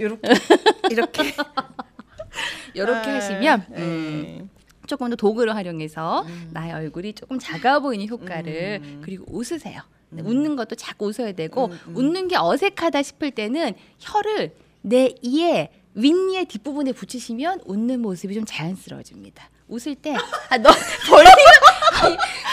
이렇게 0.90 1.34
이렇게 2.74 3.10
아, 3.10 3.16
하시면 3.16 3.66
네. 3.70 3.78
음, 3.82 4.50
조금 4.88 5.10
더 5.10 5.16
도구를 5.16 5.56
활용해서 5.56 6.26
나의 6.52 6.74
얼굴이 6.74 7.14
조금 7.14 7.38
작아 7.40 7.80
보이는 7.80 8.08
효과를 8.08 8.80
음. 8.82 9.02
그리고 9.04 9.26
웃으세요. 9.30 9.82
네, 10.10 10.24
웃는 10.24 10.56
것도 10.56 10.76
자꾸 10.76 11.08
웃어야 11.08 11.34
되고 11.34 11.66
음, 11.66 11.80
음. 11.90 11.96
웃는 11.98 12.30
게 12.30 12.38
어색하다 12.38 13.04
싶을 13.04 13.32
때는 13.32 13.74
혀를 14.00 14.54
내 14.82 15.14
이에 15.22 15.70
윗니의 15.96 16.46
뒷부분에 16.46 16.94
붙이시면 16.94 17.62
웃는 17.66 18.00
모습이 18.02 18.34
좀 18.34 18.46
자연스러워집니다. 18.46 19.50
웃을 19.68 19.96
때 19.96 20.14
아 20.16 20.58
너 20.58 20.70
벌리 21.10 21.28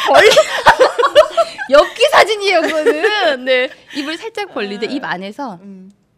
벌리 0.09 0.29
엽기 1.71 2.03
사진이에요 2.11 2.63
그거는 2.63 3.45
네 3.45 3.71
입을 3.97 4.19
살짝 4.19 4.53
벌리되 4.53 4.87
입 4.87 5.05
안에서 5.05 5.61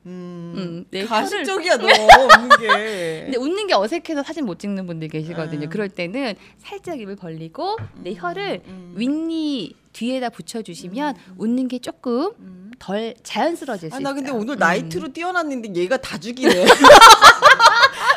음, 0.07 0.53
음, 0.55 0.59
음, 0.59 0.85
내 0.91 1.01
혀를 1.01 1.09
가식적이야 1.09 1.77
너 1.79 1.87
없는 1.89 2.49
게. 2.61 3.23
근데 3.25 3.37
웃는 3.39 3.67
게 3.67 3.75
어색해서 3.75 4.23
사진 4.23 4.47
못 4.47 4.59
찍는 4.59 4.87
분들 4.87 5.09
계시거든요. 5.09 5.67
음. 5.67 5.69
그럴 5.69 5.89
때는 5.89 6.35
살짝 6.59 7.01
입을 7.01 7.17
벌리고 7.17 7.77
내 8.03 8.15
혀를 8.15 8.63
음. 8.67 8.95
윗니 8.97 9.75
뒤에다 9.93 10.29
붙여주시면 10.31 11.17
웃는 11.39 11.69
게 11.69 11.79
조금 11.81 12.31
음. 12.39 12.71
덜 12.79 13.15
자연스러워질 13.23 13.91
수 13.91 13.97
아, 13.97 13.99
있어요. 13.99 14.09
나 14.09 14.15
근데 14.15 14.31
오늘 14.31 14.55
음. 14.55 14.59
나이트로 14.59 15.09
뛰어났는데 15.13 15.75
얘가 15.75 15.97
다 15.97 16.19
죽이네. 16.19 16.67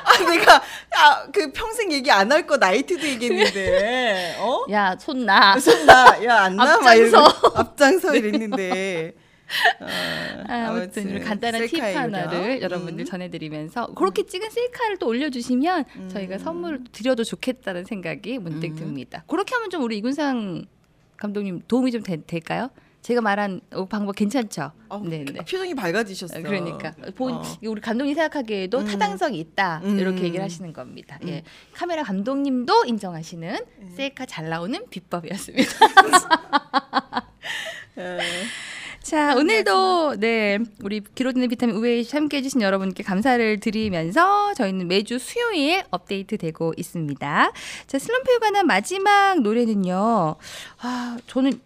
아, 0.03 0.29
내가 0.29 0.55
아, 0.95 1.25
그 1.31 1.51
평생 1.51 1.91
얘기 1.91 2.11
안 2.11 2.29
할 2.31 2.45
거 2.45 2.57
나이트도 2.57 3.07
얘기했는데, 3.07 4.35
어? 4.39 4.65
야 4.71 4.95
손나. 4.99 5.57
손나, 5.59 6.23
야, 6.25 6.43
안 6.43 6.55
나? 6.57 6.77
막 6.79 6.93
이러고 6.93 7.17
앞장서. 7.17 7.51
앞장서 7.55 8.15
이랬는데. 8.15 9.13
어, 9.79 9.85
아, 10.47 10.67
아무튼 10.69 11.09
우리 11.09 11.19
간단한 11.21 11.65
팁 11.67 11.81
하나를 11.81 12.49
얘기죠. 12.51 12.63
여러분들 12.63 13.03
음. 13.03 13.05
전해드리면서 13.05 13.87
그렇게 13.95 14.25
찍은 14.25 14.49
셀카를 14.49 14.97
또 14.97 15.07
올려주시면 15.07 15.85
음. 15.95 16.09
저희가 16.09 16.37
선물 16.37 16.83
드려도 16.91 17.23
좋겠다는 17.23 17.85
생각이 17.85 18.37
문득 18.39 18.67
음. 18.71 18.75
듭니다. 18.75 19.23
그렇게 19.27 19.55
하면 19.55 19.69
좀 19.69 19.83
우리 19.83 19.97
이군상 19.97 20.65
감독님 21.17 21.61
도움이 21.67 21.91
좀 21.91 22.03
되- 22.03 22.23
될까요? 22.25 22.69
제가 23.01 23.21
말한 23.21 23.61
어, 23.73 23.85
방법 23.85 24.13
괜찮죠? 24.15 24.71
어, 24.89 24.99
네네. 24.99 25.31
표정이 25.39 25.73
밝아지셨어. 25.73 26.41
그러니까 26.41 26.91
본 27.15 27.33
어. 27.33 27.43
우리 27.63 27.79
감독님 27.79 28.13
생각하기에도 28.13 28.79
음. 28.79 28.85
타당성이 28.85 29.39
있다 29.39 29.81
음. 29.85 29.97
이렇게 29.97 30.23
얘기를 30.23 30.43
하시는 30.43 30.73
겁니다. 30.73 31.17
음. 31.23 31.29
예, 31.29 31.43
카메라 31.73 32.03
감독님도 32.03 32.85
인정하시는 32.85 33.57
셀카 33.95 34.25
잘 34.25 34.49
나오는 34.49 34.85
비법이었습니다. 34.89 35.63
예. 37.99 38.19
자 39.01 39.35
오늘도 39.35 40.17
네 40.17 40.59
우리 40.83 41.01
기로드는 41.01 41.47
비타민 41.47 41.75
우에 41.77 42.03
함께 42.11 42.37
해 42.37 42.41
주신 42.41 42.61
여러분께 42.61 43.01
감사를 43.03 43.59
드리면서 43.59 44.53
저희는 44.53 44.87
매주 44.87 45.19
수요일 45.19 45.83
업데이트되고 45.89 46.73
있습니다. 46.77 47.51
자 47.87 47.99
슬럼프에 47.99 48.37
관한 48.39 48.67
마지막 48.67 49.41
노래는요. 49.41 50.35
아 50.81 51.17
저는 51.27 51.59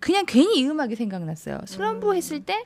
그냥 0.00 0.24
괜히 0.26 0.58
이 0.58 0.66
음악이 0.66 0.96
생각났어요. 0.96 1.60
슬럼프 1.66 2.14
했을 2.14 2.40
때. 2.40 2.64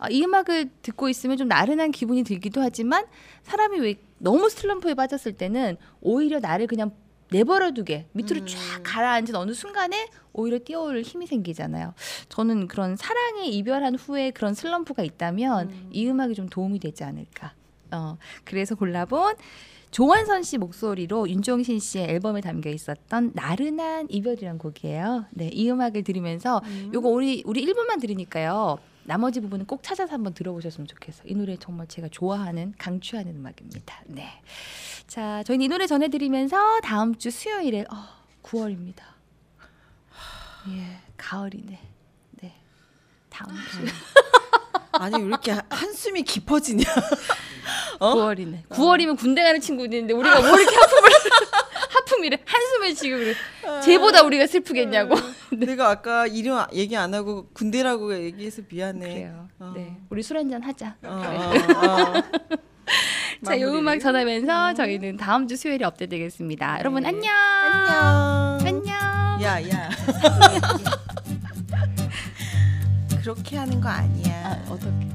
아, 0.00 0.08
이 0.10 0.22
음악을 0.24 0.70
듣고 0.82 1.08
있으면 1.08 1.36
좀 1.36 1.46
나른한 1.46 1.92
기분이 1.92 2.24
들기도 2.24 2.60
하지만 2.60 3.06
사람이 3.44 3.78
왜 3.78 3.94
너무 4.18 4.50
슬럼프에 4.50 4.94
빠졌을 4.94 5.32
때는 5.32 5.76
오히려 6.00 6.40
나를 6.40 6.66
그냥 6.66 6.90
내버려두게 7.34 8.06
밑으로 8.12 8.40
음. 8.40 8.46
쫙 8.46 8.82
가라앉은 8.84 9.34
어느 9.34 9.52
순간에 9.52 10.08
오히려 10.32 10.58
뛰어올 10.58 11.02
힘이 11.02 11.26
생기잖아요. 11.26 11.94
저는 12.28 12.68
그런 12.68 12.96
사랑에 12.96 13.46
이별한 13.46 13.96
후에 13.96 14.30
그런 14.30 14.54
슬럼프가 14.54 15.02
있다면 15.02 15.88
이 15.90 16.08
음악이 16.08 16.34
좀 16.34 16.48
도움이 16.48 16.78
되지 16.78 17.02
않을까. 17.02 17.52
어, 17.90 18.18
그래서 18.44 18.74
골라본 18.74 19.34
조원선 19.90 20.42
씨 20.42 20.58
목소리로 20.58 21.28
윤종신 21.28 21.78
씨의 21.78 22.08
앨범에 22.08 22.40
담겨 22.40 22.70
있었던 22.70 23.32
나른한 23.34 24.08
이별이란 24.10 24.58
곡이에요. 24.58 25.26
네, 25.30 25.50
이 25.52 25.70
음악을 25.70 26.02
들으면서 26.02 26.60
요거 26.92 27.08
우리 27.08 27.42
우리 27.46 27.64
1분만 27.64 28.00
들으니까요. 28.00 28.78
나머지 29.04 29.40
부분은 29.40 29.66
꼭 29.66 29.82
찾아서 29.82 30.12
한번 30.14 30.34
들어보셨으면 30.34 30.86
좋겠어요. 30.86 31.24
이 31.26 31.34
노래 31.34 31.56
정말 31.56 31.86
제가 31.86 32.08
좋아하는 32.10 32.74
강추하는 32.78 33.36
음악입니다. 33.36 34.02
네. 34.06 34.28
자, 35.06 35.42
저희는 35.44 35.64
이 35.64 35.68
노래 35.68 35.86
전해드리면서 35.86 36.80
다음 36.82 37.14
주 37.16 37.30
수요일에 37.30 37.82
어, 37.82 37.96
9월입니다. 38.42 39.02
예, 40.70 40.98
가을이네. 41.16 41.78
네. 42.40 42.54
다음 43.28 43.50
주 43.50 43.84
아니 44.98 45.16
왜 45.20 45.26
이렇게 45.28 45.54
한숨이 45.70 46.22
깊어지냐? 46.22 46.84
어? 48.00 48.14
9월이네. 48.14 48.68
9월이면 48.68 49.18
군대 49.18 49.42
가는 49.42 49.60
친구도 49.60 49.94
있는데 49.96 50.14
우리가 50.14 50.40
뭐 50.40 50.58
이렇게 50.58 50.76
하품을 50.76 51.10
하품이래. 51.90 52.38
한숨을 52.44 52.94
지금 52.94 53.18
그래. 53.18 53.34
쟤보다 53.82 54.22
우리가 54.22 54.46
슬프겠냐고. 54.46 55.14
내가 55.52 55.90
아까 55.90 56.26
이름 56.26 56.58
얘기 56.72 56.96
안 56.96 57.14
하고 57.14 57.48
군대라고 57.52 58.14
얘기해서 58.14 58.62
미안해. 58.68 59.00
그래요. 59.00 59.48
어. 59.58 59.72
네. 59.74 59.96
우리 60.10 60.22
술 60.22 60.36
한잔 60.38 60.62
하자. 60.62 60.96
어, 61.04 61.08
어, 61.08 61.86
어. 61.86 62.22
자, 63.44 63.60
요. 63.60 63.68
음악 63.72 63.98
전하면서 64.00 64.74
저희는 64.74 65.16
다음 65.16 65.46
주 65.46 65.56
수요일에 65.56 65.84
업데이트되겠습니다. 65.84 66.78
여러분 66.80 67.04
안녕. 67.04 67.32
안녕. 67.34 68.58
안녕. 68.66 69.42
야, 69.42 69.68
야. 69.70 69.90
그렇게 73.24 73.56
하는 73.56 73.80
거 73.80 73.88
아니야. 73.88 74.50
아, 74.50 74.70
어떻게? 74.70 75.08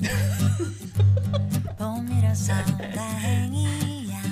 봄이라서 1.76 2.54
다행이야 2.94 4.22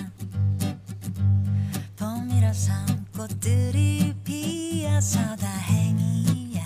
봄이라서 1.98 2.72
꽃들이 3.14 4.14
피어서 4.24 5.36
다행이야 5.36 6.62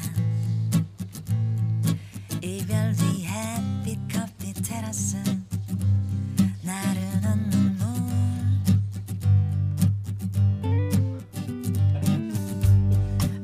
이별 2.40 2.94
뒤 2.94 3.26
햇빛 3.26 3.98
커피 4.08 4.52
테라스 4.52 5.16
나른한 6.62 7.50
눈물 7.50 7.84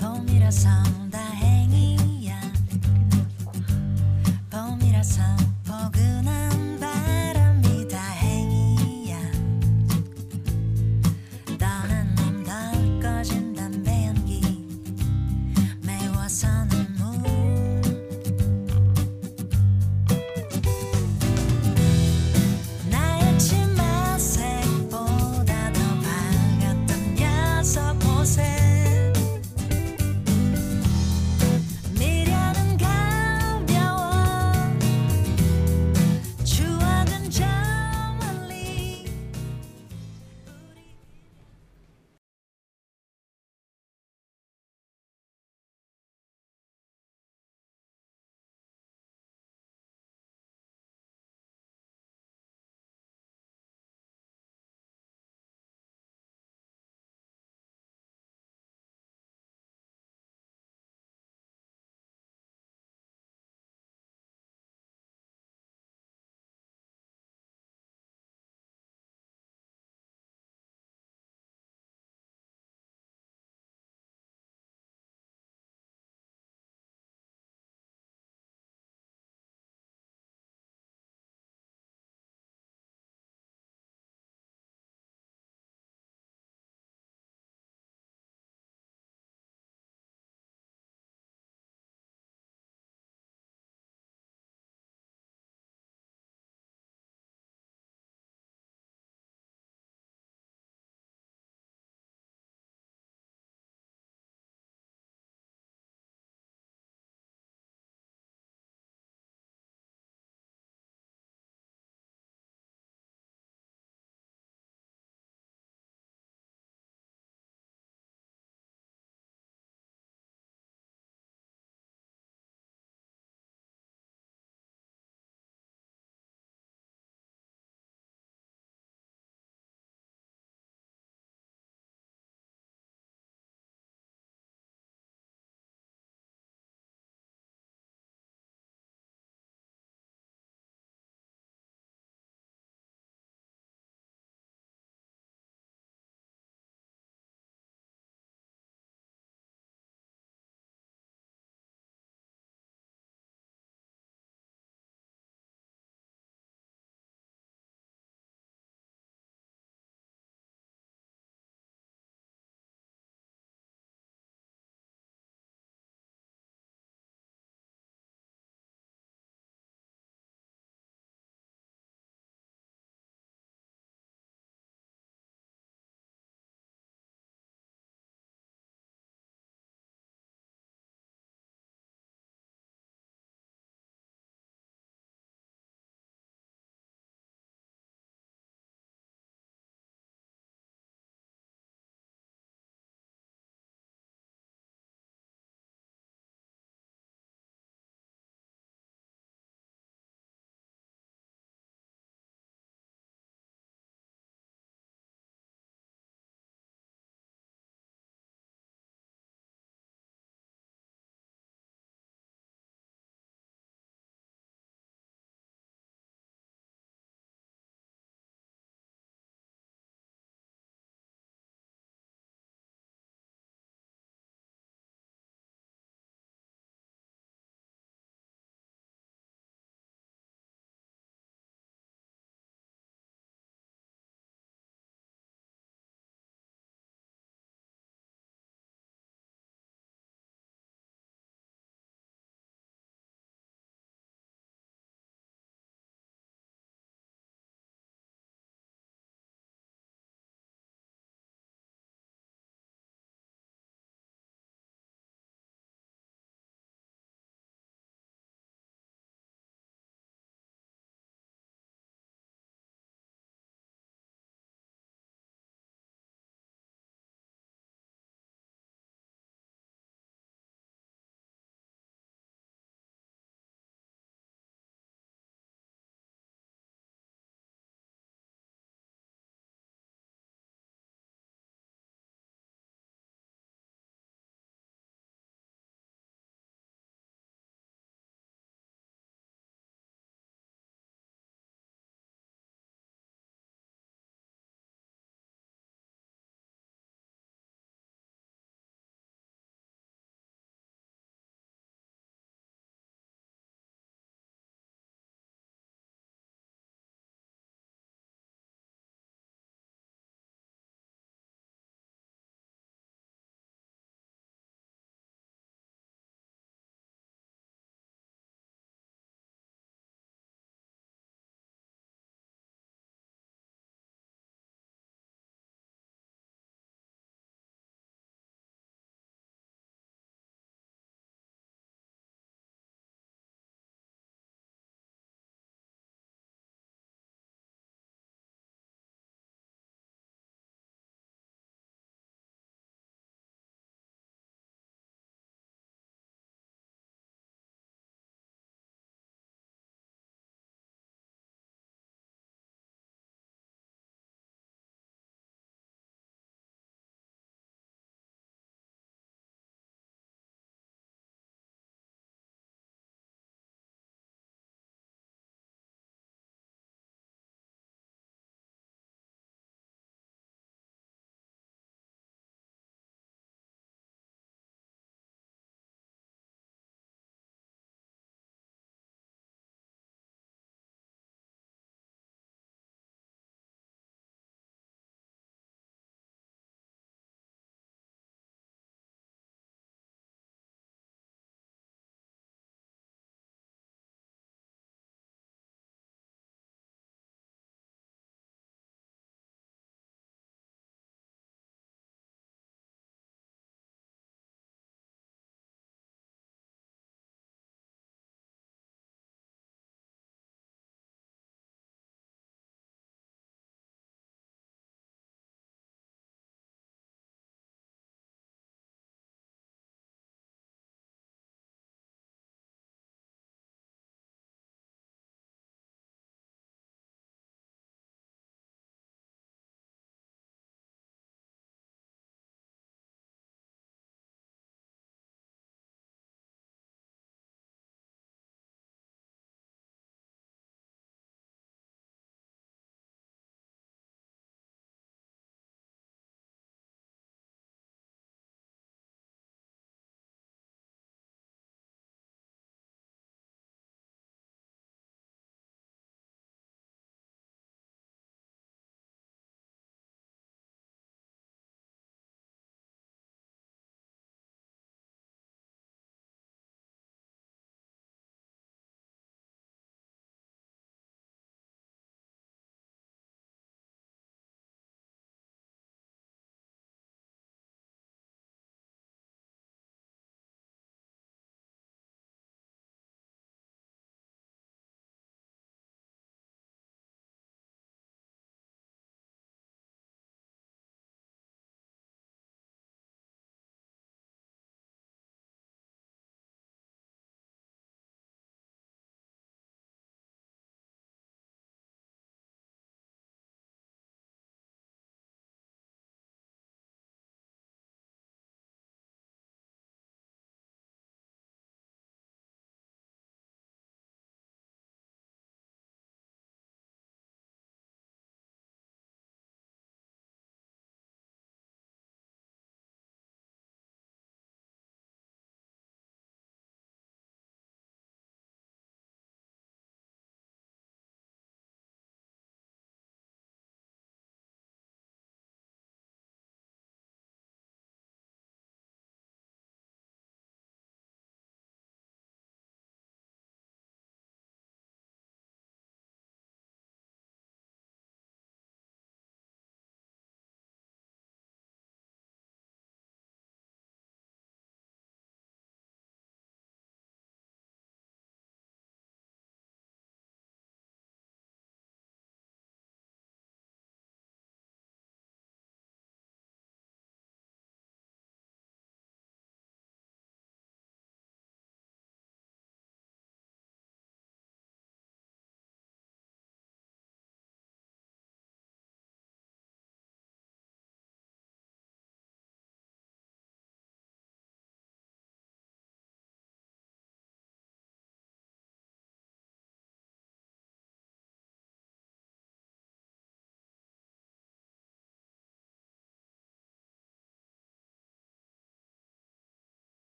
봄이라서 0.00 1.05
봄이라서 5.06 5.22
포근한 5.64 6.45